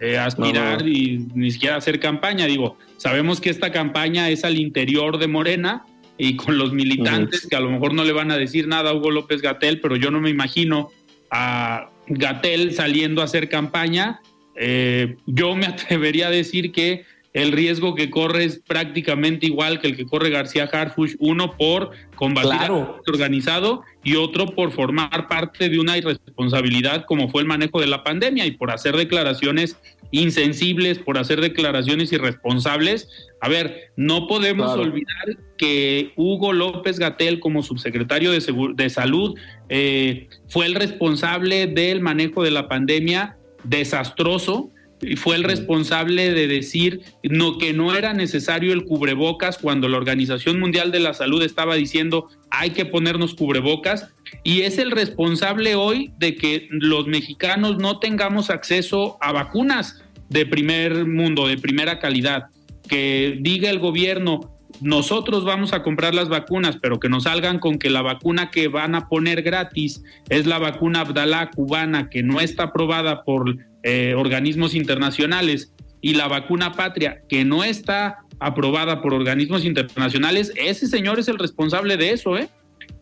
eh, 0.00 0.18
aspirar 0.18 0.86
y 0.86 1.26
ni 1.34 1.50
siquiera 1.50 1.76
hacer 1.76 2.00
campaña. 2.00 2.46
Digo, 2.46 2.78
sabemos 2.96 3.40
que 3.40 3.50
esta 3.50 3.72
campaña 3.72 4.30
es 4.30 4.44
al 4.44 4.58
interior 4.58 5.18
de 5.18 5.28
Morena, 5.28 5.84
y 6.18 6.36
con 6.36 6.58
los 6.58 6.72
militantes 6.72 7.46
que 7.46 7.56
a 7.56 7.60
lo 7.60 7.70
mejor 7.70 7.94
no 7.94 8.04
le 8.04 8.12
van 8.12 8.30
a 8.30 8.36
decir 8.36 8.68
nada 8.68 8.90
a 8.90 8.94
Hugo 8.94 9.10
López 9.10 9.42
Gatel, 9.42 9.80
pero 9.80 9.96
yo 9.96 10.10
no 10.10 10.20
me 10.20 10.30
imagino 10.30 10.90
a 11.30 11.90
Gatel 12.08 12.72
saliendo 12.74 13.20
a 13.20 13.24
hacer 13.24 13.48
campaña 13.48 14.20
eh, 14.56 15.16
yo 15.26 15.54
me 15.54 15.66
atrevería 15.66 16.28
a 16.28 16.30
decir 16.30 16.72
que 16.72 17.04
el 17.32 17.52
riesgo 17.52 17.94
que 17.94 18.08
corre 18.08 18.44
es 18.44 18.62
prácticamente 18.66 19.44
igual 19.44 19.78
que 19.78 19.88
el 19.88 19.96
que 19.96 20.06
corre 20.06 20.30
García 20.30 20.70
Harfush, 20.72 21.16
uno 21.18 21.54
por 21.58 21.90
combatir 22.14 22.50
Claro. 22.50 22.96
al 23.04 23.12
organizado 23.12 23.82
y 24.02 24.16
otro 24.16 24.46
por 24.46 24.72
formar 24.72 25.28
parte 25.28 25.68
de 25.68 25.78
una 25.78 25.98
irresponsabilidad 25.98 27.04
como 27.04 27.28
fue 27.28 27.42
el 27.42 27.46
manejo 27.46 27.78
de 27.78 27.88
la 27.88 28.02
pandemia 28.02 28.46
y 28.46 28.52
por 28.52 28.70
hacer 28.70 28.96
declaraciones 28.96 29.76
insensibles, 30.10 30.98
por 30.98 31.18
hacer 31.18 31.40
declaraciones 31.40 32.12
irresponsables. 32.12 33.08
A 33.40 33.48
ver, 33.48 33.90
no 33.96 34.26
podemos 34.26 34.66
Claro. 34.66 34.82
olvidar 34.82 35.36
que 35.58 36.12
Hugo 36.16 36.52
López 36.52 36.98
Gatel 36.98 37.40
como 37.40 37.62
subsecretario 37.62 38.32
de, 38.32 38.38
Segur- 38.38 38.74
de 38.74 38.90
Salud 38.90 39.34
eh, 39.68 40.28
fue 40.48 40.66
el 40.66 40.74
responsable 40.74 41.66
del 41.66 42.00
manejo 42.00 42.42
de 42.42 42.50
la 42.50 42.68
pandemia 42.68 43.36
desastroso 43.64 44.70
fue 45.16 45.36
el 45.36 45.44
responsable 45.44 46.32
de 46.32 46.46
decir 46.46 47.02
no, 47.22 47.58
que 47.58 47.72
no 47.72 47.94
era 47.94 48.14
necesario 48.14 48.72
el 48.72 48.84
cubrebocas 48.84 49.58
cuando 49.58 49.88
la 49.88 49.98
Organización 49.98 50.58
Mundial 50.58 50.90
de 50.90 51.00
la 51.00 51.14
Salud 51.14 51.42
estaba 51.42 51.74
diciendo 51.74 52.28
hay 52.50 52.70
que 52.70 52.86
ponernos 52.86 53.34
cubrebocas 53.34 54.08
y 54.42 54.62
es 54.62 54.78
el 54.78 54.90
responsable 54.90 55.74
hoy 55.74 56.12
de 56.18 56.34
que 56.36 56.68
los 56.70 57.06
mexicanos 57.06 57.78
no 57.78 57.98
tengamos 57.98 58.50
acceso 58.50 59.18
a 59.20 59.32
vacunas 59.32 60.02
de 60.28 60.46
primer 60.46 61.06
mundo, 61.06 61.46
de 61.46 61.58
primera 61.58 61.98
calidad. 61.98 62.46
Que 62.88 63.38
diga 63.40 63.70
el 63.70 63.78
gobierno, 63.78 64.55
nosotros 64.80 65.44
vamos 65.44 65.72
a 65.72 65.82
comprar 65.82 66.14
las 66.14 66.28
vacunas, 66.28 66.78
pero 66.80 67.00
que 67.00 67.08
nos 67.08 67.24
salgan 67.24 67.58
con 67.58 67.78
que 67.78 67.90
la 67.90 68.02
vacuna 68.02 68.50
que 68.50 68.68
van 68.68 68.94
a 68.94 69.08
poner 69.08 69.42
gratis 69.42 70.02
es 70.28 70.46
la 70.46 70.58
vacuna 70.58 71.00
Abdalá 71.00 71.50
cubana, 71.50 72.08
que 72.10 72.22
no 72.22 72.40
está 72.40 72.64
aprobada 72.64 73.24
por 73.24 73.56
eh, 73.82 74.14
organismos 74.16 74.74
internacionales, 74.74 75.72
y 76.00 76.14
la 76.14 76.28
vacuna 76.28 76.72
Patria, 76.72 77.22
que 77.28 77.44
no 77.44 77.64
está 77.64 78.18
aprobada 78.38 79.00
por 79.00 79.14
organismos 79.14 79.64
internacionales, 79.64 80.52
ese 80.56 80.86
señor 80.86 81.18
es 81.18 81.28
el 81.28 81.38
responsable 81.38 81.96
de 81.96 82.12
eso, 82.12 82.36
¿eh? 82.36 82.48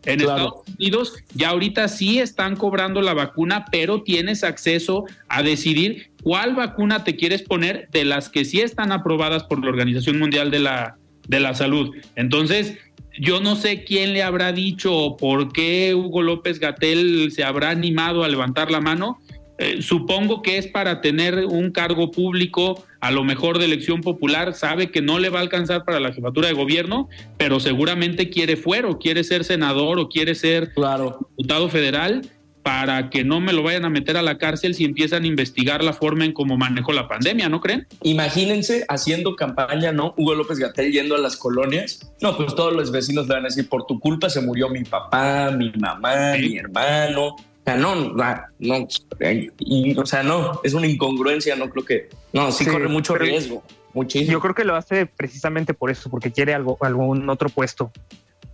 En 0.05 0.19
Claro. 0.19 0.35
Estados 0.35 0.77
Unidos 0.77 1.13
ya 1.33 1.49
ahorita 1.49 1.87
sí 1.87 2.19
están 2.19 2.55
cobrando 2.55 3.01
la 3.01 3.13
vacuna, 3.13 3.65
pero 3.71 4.01
tienes 4.03 4.43
acceso 4.43 5.05
a 5.27 5.43
decidir 5.43 6.11
cuál 6.23 6.55
vacuna 6.55 7.03
te 7.03 7.15
quieres 7.15 7.41
poner 7.41 7.89
de 7.91 8.05
las 8.05 8.29
que 8.29 8.45
sí 8.45 8.61
están 8.61 8.91
aprobadas 8.91 9.43
por 9.43 9.63
la 9.63 9.69
Organización 9.69 10.17
Mundial 10.19 10.51
de 10.51 10.59
la, 10.59 10.97
de 11.27 11.39
la 11.39 11.53
Salud. 11.53 11.95
Entonces, 12.15 12.77
yo 13.19 13.39
no 13.39 13.55
sé 13.55 13.83
quién 13.83 14.13
le 14.13 14.23
habrá 14.23 14.51
dicho 14.51 14.93
o 14.95 15.17
por 15.17 15.53
qué 15.53 15.95
Hugo 15.95 16.21
López 16.21 16.59
Gatel 16.59 17.31
se 17.31 17.43
habrá 17.43 17.69
animado 17.69 18.23
a 18.23 18.27
levantar 18.27 18.71
la 18.71 18.81
mano. 18.81 19.19
Eh, 19.57 19.81
supongo 19.81 20.41
que 20.41 20.57
es 20.57 20.67
para 20.67 20.99
tener 20.99 21.45
un 21.45 21.71
cargo 21.71 22.11
público, 22.11 22.83
a 22.99 23.11
lo 23.11 23.23
mejor 23.23 23.57
de 23.57 23.63
elección 23.65 24.01
popular, 24.01 24.53
sabe 24.53 24.91
que 24.91 25.01
no 25.01 25.17
le 25.17 25.29
va 25.29 25.39
a 25.39 25.43
alcanzar 25.43 25.85
para 25.85 26.01
la 26.01 26.11
jefatura 26.11 26.49
de 26.49 26.53
gobierno, 26.53 27.07
pero 27.37 27.61
seguramente 27.61 28.29
quiere 28.29 28.57
fuero, 28.57 28.99
quiere 28.99 29.23
ser 29.23 29.45
senador 29.45 29.97
o 29.97 30.09
quiere 30.09 30.35
ser 30.35 30.73
Claro. 30.73 31.19
diputado 31.37 31.69
federal 31.69 32.21
para 32.65 33.11
que 33.11 33.23
no 33.23 33.39
me 33.41 33.53
lo 33.53 33.61
vayan 33.61 33.85
a 33.85 33.91
meter 33.91 34.17
a 34.17 34.23
la 34.23 34.39
cárcel 34.39 34.73
si 34.73 34.85
empiezan 34.85 35.23
a 35.23 35.27
investigar 35.27 35.83
la 35.83 35.93
forma 35.93 36.25
en 36.25 36.33
cómo 36.33 36.57
manejó 36.57 36.93
la 36.93 37.07
pandemia, 37.07 37.47
¿no 37.47 37.61
creen? 37.61 37.85
Imagínense 38.01 38.85
haciendo 38.89 39.35
campaña, 39.35 39.91
¿no? 39.91 40.15
Hugo 40.17 40.33
López 40.33 40.57
Gatel 40.57 40.91
yendo 40.91 41.13
a 41.13 41.19
las 41.19 41.37
colonias. 41.37 41.99
No, 42.21 42.35
pues 42.35 42.55
todos 42.55 42.73
los 42.73 42.91
vecinos 42.91 43.27
le 43.27 43.35
van 43.35 43.43
a 43.43 43.49
decir, 43.49 43.69
por 43.69 43.85
tu 43.85 43.99
culpa 43.99 44.31
se 44.31 44.41
murió 44.41 44.67
mi 44.67 44.83
papá, 44.83 45.51
mi 45.51 45.71
mamá, 45.73 46.33
Sí. 46.37 46.49
mi 46.49 46.57
hermano. 46.57 47.25
O 47.27 47.37
sea, 47.63 47.75
no, 47.75 47.93
no, 47.93 48.35
no, 48.57 48.87
eh, 49.19 49.51
y, 49.59 49.95
o 49.95 50.05
sea, 50.07 50.23
no, 50.23 50.59
es 50.63 50.73
una 50.73 50.87
incongruencia, 50.87 51.55
no 51.55 51.69
creo 51.69 51.85
que, 51.85 52.09
no, 52.33 52.51
sí, 52.51 52.63
Sí, 52.65 52.71
corre 52.71 52.87
mucho 52.87 53.13
riesgo, 53.13 53.63
muchísimo. 53.93 54.31
Yo 54.31 54.39
creo 54.39 54.55
que 54.55 54.63
lo 54.65 54.75
hace 54.75 55.05
precisamente 55.05 55.75
por 55.75 55.91
eso, 55.91 56.09
porque 56.09 56.31
quiere 56.31 56.55
algo, 56.55 56.79
algún 56.81 57.29
otro 57.29 57.49
puesto 57.49 57.91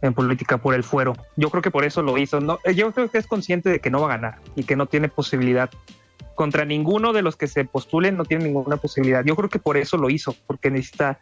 en 0.02 0.14
política 0.14 0.58
por 0.58 0.74
el 0.74 0.84
fuero. 0.84 1.16
Yo 1.36 1.50
creo 1.50 1.62
que 1.62 1.72
por 1.72 1.86
eso 1.86 2.02
lo 2.02 2.18
hizo. 2.18 2.40
No, 2.40 2.60
eh, 2.64 2.74
yo 2.74 2.92
creo 2.92 3.10
que 3.10 3.18
es 3.18 3.28
consciente 3.28 3.70
de 3.70 3.80
que 3.80 3.90
no 3.90 4.02
va 4.02 4.08
a 4.08 4.18
ganar 4.18 4.40
y 4.56 4.64
que 4.64 4.76
no 4.76 4.86
tiene 4.86 5.10
posibilidad. 5.10 5.70
Contra 6.36 6.66
ninguno 6.66 7.14
de 7.14 7.22
los 7.22 7.36
que 7.36 7.48
se 7.48 7.66
postulen 7.66 8.18
no 8.18 8.26
tiene 8.26 8.46
ninguna 8.46 8.78
posibilidad. 8.78 9.24
Yo 9.24 9.36
creo 9.36 9.50
que 9.50 9.60
por 9.60 9.78
eso 9.78 9.98
lo 9.98 10.10
hizo, 10.10 10.36
porque 10.48 10.72
necesita 10.72 11.20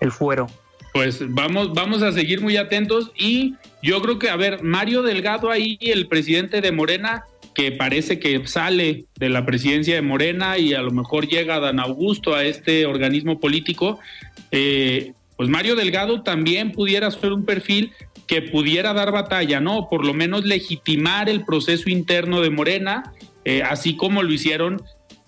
el 0.00 0.12
fuero. 0.12 0.46
Pues 0.92 1.22
vamos, 1.32 1.72
vamos 1.72 2.02
a 2.02 2.12
seguir 2.12 2.40
muy 2.40 2.56
atentos 2.56 3.12
y 3.16 3.54
yo 3.82 4.02
creo 4.02 4.18
que, 4.18 4.28
a 4.28 4.36
ver, 4.36 4.62
Mario 4.62 5.02
Delgado 5.02 5.50
ahí, 5.50 5.78
el 5.80 6.08
presidente 6.08 6.60
de 6.60 6.72
Morena, 6.72 7.24
que 7.54 7.72
parece 7.72 8.18
que 8.18 8.46
sale 8.46 9.06
de 9.16 9.28
la 9.28 9.46
presidencia 9.46 9.94
de 9.94 10.02
Morena 10.02 10.58
y 10.58 10.74
a 10.74 10.82
lo 10.82 10.90
mejor 10.90 11.28
llega 11.28 11.60
Dan 11.60 11.78
Augusto 11.78 12.34
a 12.34 12.44
este 12.44 12.86
organismo 12.86 13.38
político, 13.38 14.00
eh, 14.50 15.12
pues 15.36 15.48
Mario 15.48 15.76
Delgado 15.76 16.22
también 16.22 16.72
pudiera 16.72 17.10
ser 17.10 17.32
un 17.32 17.44
perfil 17.44 17.92
que 18.30 18.42
pudiera 18.42 18.94
dar 18.94 19.10
batalla, 19.10 19.58
¿no? 19.58 19.88
Por 19.90 20.06
lo 20.06 20.14
menos 20.14 20.44
legitimar 20.44 21.28
el 21.28 21.44
proceso 21.44 21.90
interno 21.90 22.40
de 22.40 22.48
Morena, 22.48 23.12
eh, 23.44 23.64
así 23.64 23.96
como 23.96 24.22
lo 24.22 24.32
hicieron 24.32 24.80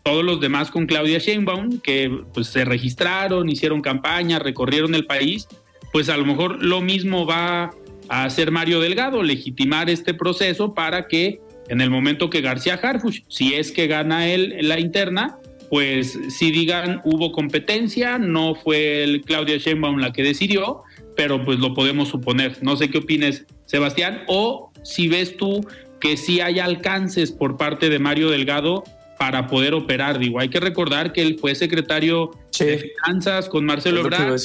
todos 0.05 0.25
los 0.25 0.41
demás 0.41 0.71
con 0.71 0.87
Claudia 0.87 1.19
Sheinbaum, 1.19 1.81
que 1.81 2.17
pues 2.33 2.47
se 2.47 2.65
registraron, 2.65 3.49
hicieron 3.49 3.81
campaña, 3.81 4.39
recorrieron 4.39 4.95
el 4.95 5.05
país, 5.05 5.49
pues 5.93 6.09
a 6.11 6.17
lo 6.17 6.25
mejor 6.25 6.65
lo 6.65 6.81
mismo 6.81 7.27
va 7.27 7.73
a 8.09 8.23
hacer 8.23 8.53
Mario 8.53 8.79
Delgado, 8.79 9.25
legitimar 9.25 9.91
este 9.91 10.15
proceso 10.15 10.73
para 10.73 11.09
que 11.09 11.41
en 11.69 11.81
el 11.81 11.91
momento 11.91 12.31
que 12.31 12.41
García 12.41 12.75
Harfuch, 12.75 13.25
si 13.27 13.55
es 13.55 13.73
que 13.73 13.89
gana 13.89 14.29
él 14.29 14.55
la 14.61 14.79
interna, 14.79 15.39
pues 15.71 16.17
si 16.29 16.53
digan 16.53 17.01
hubo 17.03 17.33
competencia, 17.33 18.19
no 18.19 18.55
fue 18.55 19.03
el 19.03 19.23
Claudia 19.23 19.57
Sheinbaum 19.57 19.99
la 19.99 20.13
que 20.13 20.23
decidió, 20.23 20.85
pero 21.17 21.45
pues 21.45 21.59
lo 21.59 21.75
podemos 21.75 22.09
suponer. 22.09 22.59
No 22.63 22.77
sé 22.77 22.91
qué 22.91 22.99
opines, 22.99 23.45
Sebastián, 23.67 24.23
o 24.29 24.73
si 24.83 25.09
ves 25.09 25.37
tú 25.37 25.67
que 26.01 26.17
sí 26.17 26.41
hay 26.41 26.59
alcances 26.59 27.31
por 27.33 27.57
parte 27.57 27.89
de 27.89 27.99
Mario 27.99 28.31
Delgado 28.31 28.83
para 29.19 29.47
poder 29.47 29.73
operar. 29.75 30.19
Digo, 30.19 30.41
hay 30.41 30.49
que 30.49 30.59
recordar 30.59 31.13
que 31.13 31.23
él 31.23 31.37
fue 31.41 31.55
secretario 31.55 32.31
Sí. 32.51 32.65
de 32.65 32.79
Finanzas 32.79 33.49
con 33.49 33.65
Marcelo 33.65 34.01
Ebrard, 34.01 34.37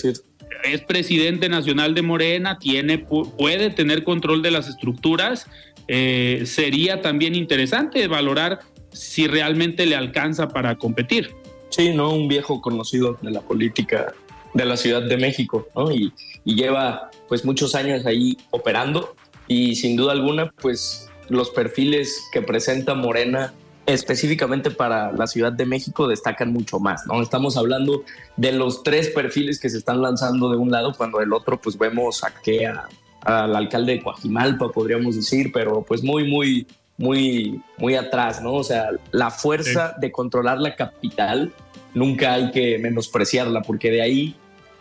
es 0.64 0.82
presidente 0.82 1.50
nacional 1.50 1.94
de 1.96 2.02
Morena, 2.02 2.58
tiene, 2.60 3.06
pu- 3.08 3.32
puede 3.38 3.70
tener 3.70 4.04
control 4.04 4.42
de 4.42 4.52
las 4.52 4.68
estructuras. 4.68 5.48
Eh, 5.88 6.44
sería 6.46 7.02
también 7.02 7.36
interesante 7.36 8.08
valorar 8.08 8.60
si 8.92 9.28
realmente 9.28 9.86
le 9.86 9.96
alcanza 9.96 10.48
para 10.50 10.76
competir. 10.78 11.32
Sí, 11.70 11.94
¿no? 11.94 12.12
Un 12.12 12.28
viejo 12.28 12.60
conocido 12.62 13.18
de 13.22 13.32
la 13.32 13.42
política 13.42 14.14
de 14.54 14.66
la 14.66 14.78
Ciudad 14.78 15.02
de 15.02 15.18
México. 15.18 15.68
Y, 15.94 16.14
lleva 16.46 17.12
pues 17.28 17.44
muchos 17.44 17.76
años 17.76 18.06
ahí 18.06 18.38
operando 18.52 19.16
y 19.50 19.76
sin 19.76 19.98
duda 19.98 20.14
alguna 20.14 20.54
pues 20.62 21.10
los 21.28 21.50
perfiles 21.50 22.24
que 22.32 22.42
presenta 22.42 22.96
Morena 22.96 23.54
específicamente 23.86 24.72
para 24.72 25.12
la 25.12 25.28
Ciudad 25.28 25.52
de 25.52 25.66
México 25.66 26.08
destacan 26.08 26.54
mucho 26.54 26.80
más, 26.80 27.06
¿no? 27.06 27.22
Estamos 27.22 27.58
hablando 27.58 28.04
de 28.38 28.54
los 28.54 28.84
tres 28.84 29.10
perfiles 29.10 29.60
que 29.60 29.70
se 29.70 29.78
están 29.78 30.02
lanzando 30.02 30.50
de 30.50 30.58
un 30.58 30.72
lado 30.72 30.94
cuando 30.96 31.20
del 31.20 31.34
otro 31.34 31.60
pues 31.60 31.78
vemos 31.78 32.24
a 32.24 32.34
que 32.34 32.66
al 32.66 33.56
alcalde 33.56 33.94
de 33.94 34.02
Coajimalpa 34.02 34.72
podríamos 34.72 35.18
decir, 35.18 35.52
pero 35.54 35.84
pues 35.84 36.02
muy 36.02 36.30
muy 36.30 36.66
muy 36.98 37.62
muy 37.78 37.96
atrás, 37.96 38.42
¿no? 38.42 38.54
O 38.54 38.64
sea, 38.64 38.90
la 39.12 39.30
fuerza 39.32 39.96
de 40.00 40.12
controlar 40.12 40.58
la 40.60 40.76
capital 40.76 41.54
nunca 41.94 42.34
hay 42.34 42.52
que 42.52 42.78
menospreciarla 42.80 43.62
porque 43.62 43.92
de 43.92 44.02
ahí 44.02 44.36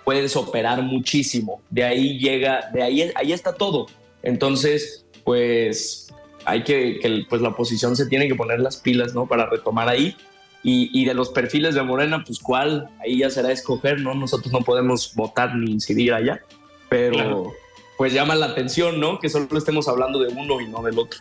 puedes 0.05 0.37
operar 0.37 0.83
muchísimo, 0.83 1.61
de 1.71 1.85
ahí 1.85 2.19
llega, 2.19 2.71
de 2.73 2.83
ahí 2.83 3.11
ahí 3.15 3.33
está 3.33 3.53
todo. 3.55 3.87
Entonces, 4.23 5.05
pues 5.25 6.13
hay 6.45 6.63
que, 6.63 6.99
que 7.01 7.25
pues 7.29 7.43
la 7.43 7.51
oposición 7.51 7.97
se 7.97 8.07
tiene 8.07 8.29
que 8.29 8.35
poner 8.35 8.61
las 8.61 8.77
pilas, 8.77 9.15
¿no? 9.15 9.27
Para 9.27 9.47
retomar 9.47 9.89
ahí. 9.89 10.17
Y, 10.63 10.91
y 10.93 11.05
de 11.05 11.15
los 11.15 11.29
perfiles 11.31 11.75
de 11.77 11.83
Morena, 11.83 12.25
pues 12.27 12.41
cuál, 12.41 12.89
ahí 13.01 13.19
ya 13.19 13.31
será 13.31 13.53
escoger, 13.53 14.01
¿no? 14.01 14.15
Nosotros 14.15 14.53
no 14.53 14.61
podemos 14.63 15.15
votar 15.15 15.55
ni 15.55 15.71
incidir 15.71 16.13
allá, 16.13 16.41
pero 16.89 17.13
Claro. 17.13 17.53
pues 17.99 18.13
llama 18.13 18.35
la 18.35 18.47
atención, 18.47 18.99
¿no? 18.99 19.21
Que 19.21 19.29
solo 19.29 19.47
estemos 19.57 19.87
hablando 19.87 20.19
de 20.19 20.33
uno 20.33 20.61
y 20.61 20.67
no 20.67 20.83
del 20.83 20.99
otro. 20.99 21.21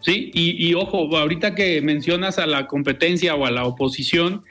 Sí, 0.00 0.30
y, 0.34 0.68
y 0.68 0.74
ojo, 0.74 1.16
ahorita 1.16 1.54
que 1.54 1.80
mencionas 1.80 2.38
a 2.38 2.46
la 2.46 2.66
competencia 2.66 3.34
o 3.34 3.44
a 3.44 3.50
la 3.50 3.64
oposición, 3.64 4.44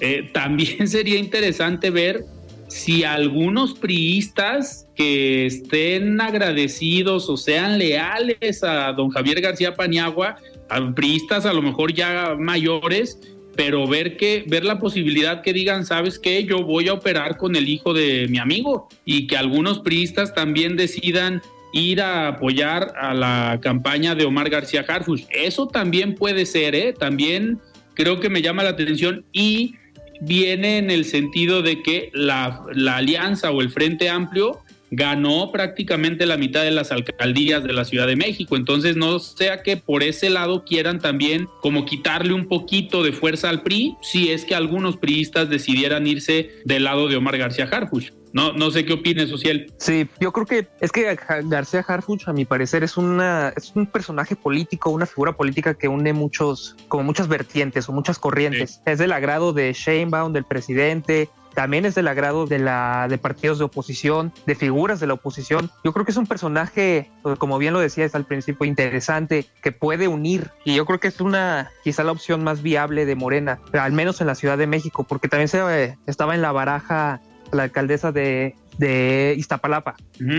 eh, 0.00 0.30
también 0.32 0.88
sería 0.88 1.18
interesante 1.18 1.90
ver 1.90 2.24
si 2.68 3.04
algunos 3.04 3.74
priistas 3.74 4.88
que 4.96 5.46
estén 5.46 6.20
agradecidos 6.20 7.28
o 7.28 7.36
sean 7.36 7.78
leales 7.78 8.64
a 8.64 8.92
don 8.94 9.10
Javier 9.10 9.42
García 9.42 9.74
Paniagua, 9.74 10.36
a 10.70 10.94
priistas 10.94 11.44
a 11.44 11.52
lo 11.52 11.60
mejor 11.60 11.92
ya 11.92 12.34
mayores, 12.38 13.20
pero 13.54 13.86
ver 13.86 14.16
que 14.16 14.44
ver 14.48 14.64
la 14.64 14.78
posibilidad 14.78 15.42
que 15.42 15.52
digan, 15.52 15.84
¿sabes 15.84 16.18
qué? 16.18 16.44
Yo 16.44 16.64
voy 16.64 16.88
a 16.88 16.94
operar 16.94 17.36
con 17.36 17.56
el 17.56 17.68
hijo 17.68 17.92
de 17.92 18.26
mi 18.28 18.38
amigo 18.38 18.88
y 19.04 19.26
que 19.26 19.36
algunos 19.36 19.80
priistas 19.80 20.34
también 20.34 20.76
decidan 20.76 21.42
ir 21.72 22.00
a 22.00 22.28
apoyar 22.28 22.92
a 23.00 23.14
la 23.14 23.58
campaña 23.62 24.14
de 24.14 24.24
Omar 24.24 24.50
García 24.50 24.84
Harfuch. 24.86 25.24
Eso 25.30 25.68
también 25.68 26.14
puede 26.14 26.46
ser, 26.46 26.74
¿eh? 26.74 26.92
También 26.92 27.60
creo 27.94 28.20
que 28.20 28.28
me 28.28 28.42
llama 28.42 28.62
la 28.62 28.70
atención 28.70 29.24
y 29.32 29.74
viene 30.20 30.78
en 30.78 30.90
el 30.90 31.04
sentido 31.04 31.62
de 31.62 31.82
que 31.82 32.10
la, 32.14 32.64
la 32.72 32.96
alianza 32.96 33.50
o 33.50 33.60
el 33.60 33.70
Frente 33.70 34.08
Amplio 34.08 34.60
ganó 34.94 35.50
prácticamente 35.50 36.26
la 36.26 36.36
mitad 36.36 36.62
de 36.62 36.70
las 36.70 36.92
alcaldías 36.92 37.64
de 37.64 37.72
la 37.72 37.86
Ciudad 37.86 38.06
de 38.06 38.14
México. 38.14 38.56
Entonces 38.56 38.94
no 38.94 39.18
sea 39.18 39.62
que 39.62 39.78
por 39.78 40.02
ese 40.02 40.28
lado 40.28 40.64
quieran 40.64 41.00
también 41.00 41.48
como 41.62 41.86
quitarle 41.86 42.34
un 42.34 42.46
poquito 42.46 43.02
de 43.02 43.12
fuerza 43.12 43.48
al 43.48 43.62
PRI 43.62 43.96
si 44.02 44.30
es 44.30 44.44
que 44.44 44.54
algunos 44.54 44.98
priistas 44.98 45.48
decidieran 45.48 46.06
irse 46.06 46.50
del 46.66 46.84
lado 46.84 47.08
de 47.08 47.16
Omar 47.16 47.38
García 47.38 47.68
Harfuch. 47.72 48.12
No, 48.32 48.52
no 48.52 48.70
sé 48.70 48.84
qué 48.84 48.94
opines, 48.94 49.28
Social. 49.28 49.66
Sí, 49.76 50.08
yo 50.20 50.32
creo 50.32 50.46
que 50.46 50.68
es 50.80 50.90
que 50.90 51.18
García 51.44 51.84
Harfuch, 51.86 52.28
a 52.28 52.32
mi 52.32 52.44
parecer, 52.44 52.82
es 52.82 52.96
una 52.96 53.52
es 53.56 53.72
un 53.74 53.86
personaje 53.86 54.36
político, 54.36 54.90
una 54.90 55.06
figura 55.06 55.32
política 55.32 55.74
que 55.74 55.88
une 55.88 56.12
muchos, 56.12 56.76
como 56.88 57.04
muchas 57.04 57.28
vertientes 57.28 57.88
o 57.88 57.92
muchas 57.92 58.18
corrientes. 58.18 58.80
Es 58.86 58.98
del 58.98 59.12
agrado 59.12 59.52
de 59.52 59.72
Sheinbaum, 59.72 60.32
del 60.32 60.44
presidente, 60.44 61.28
también 61.54 61.84
es 61.84 61.94
del 61.94 62.08
agrado 62.08 62.46
de 62.46 62.58
la 62.58 63.06
de 63.08 63.18
partidos 63.18 63.58
de 63.58 63.64
oposición, 63.64 64.32
de 64.46 64.54
figuras 64.54 65.00
de 65.00 65.06
la 65.06 65.14
oposición. 65.14 65.70
Yo 65.84 65.92
creo 65.92 66.04
que 66.04 66.12
es 66.12 66.16
un 66.16 66.26
personaje, 66.26 67.10
como 67.38 67.58
bien 67.58 67.74
lo 67.74 67.80
decías 67.80 68.14
al 68.14 68.24
principio, 68.24 68.66
interesante, 68.66 69.46
que 69.62 69.72
puede 69.72 70.08
unir. 70.08 70.50
Y 70.64 70.74
yo 70.74 70.86
creo 70.86 71.00
que 71.00 71.08
es 71.08 71.20
una, 71.20 71.70
quizá 71.84 72.04
la 72.04 72.12
opción 72.12 72.42
más 72.42 72.62
viable 72.62 73.06
de 73.06 73.14
Morena, 73.14 73.60
al 73.72 73.92
menos 73.92 74.20
en 74.20 74.26
la 74.26 74.34
Ciudad 74.34 74.58
de 74.58 74.66
México, 74.66 75.04
porque 75.04 75.28
también 75.28 75.48
se, 75.48 75.58
eh, 75.58 75.98
estaba 76.06 76.34
en 76.34 76.42
la 76.42 76.52
baraja 76.52 77.20
la 77.52 77.64
alcaldesa 77.64 78.12
de, 78.12 78.54
de 78.78 79.34
Iztapalapa, 79.36 79.96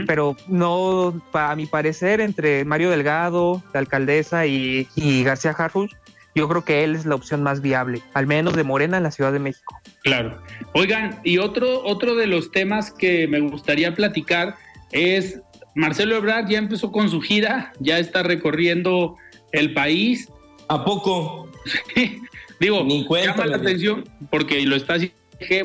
pero 0.07 0.35
no, 0.47 1.21
a 1.33 1.55
mi 1.55 1.65
parecer, 1.65 2.21
entre 2.21 2.65
Mario 2.65 2.89
Delgado, 2.89 3.63
la 3.73 3.79
alcaldesa, 3.79 4.45
y, 4.45 4.87
y 4.95 5.23
García 5.23 5.51
Harfuch, 5.51 5.91
yo 6.35 6.47
creo 6.49 6.65
que 6.65 6.83
él 6.83 6.95
es 6.95 7.05
la 7.05 7.15
opción 7.15 7.43
más 7.43 7.61
viable, 7.61 8.01
al 8.13 8.25
menos 8.27 8.55
de 8.55 8.63
Morena 8.63 8.97
en 8.97 9.03
la 9.03 9.11
Ciudad 9.11 9.31
de 9.31 9.39
México. 9.39 9.79
Claro. 10.01 10.41
Oigan, 10.73 11.19
y 11.23 11.37
otro, 11.37 11.83
otro 11.85 12.15
de 12.15 12.27
los 12.27 12.51
temas 12.51 12.91
que 12.91 13.27
me 13.27 13.39
gustaría 13.39 13.93
platicar 13.93 14.55
es 14.91 15.39
Marcelo 15.75 16.17
Ebrard 16.17 16.47
ya 16.49 16.57
empezó 16.57 16.91
con 16.91 17.09
su 17.09 17.21
gira, 17.21 17.73
ya 17.79 17.99
está 17.99 18.23
recorriendo 18.23 19.17
el 19.51 19.73
país. 19.73 20.29
¿A 20.69 20.83
poco? 20.85 21.49
Digo, 22.59 22.83
Ni 22.83 23.05
llama 23.07 23.45
la 23.45 23.57
atención 23.57 24.03
porque 24.29 24.61
lo 24.65 24.75
está 24.75 24.93
haciendo, 24.93 25.15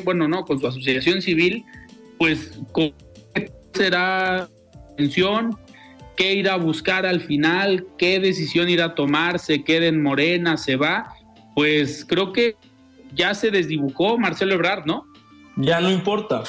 bueno, 0.03 0.27
no, 0.27 0.45
con 0.45 0.59
su 0.59 0.67
asociación 0.67 1.21
civil, 1.21 1.65
pues 2.17 2.59
será 3.73 4.47
atención, 4.93 5.57
qué 6.15 6.33
irá 6.33 6.53
a 6.53 6.57
buscar 6.57 7.05
al 7.05 7.21
final, 7.21 7.85
qué 7.97 8.19
decisión 8.19 8.69
irá 8.69 8.85
a 8.85 8.95
tomar, 8.95 9.39
se 9.39 9.63
queda 9.63 9.87
en 9.87 10.01
Morena, 10.01 10.57
se 10.57 10.75
va, 10.75 11.13
pues 11.55 12.05
creo 12.05 12.33
que 12.33 12.55
ya 13.13 13.33
se 13.33 13.51
desdibujó 13.51 14.17
Marcelo 14.17 14.53
Ebrard, 14.53 14.85
¿no? 14.85 15.05
Ya 15.55 15.79
no 15.79 15.89
importa, 15.89 16.43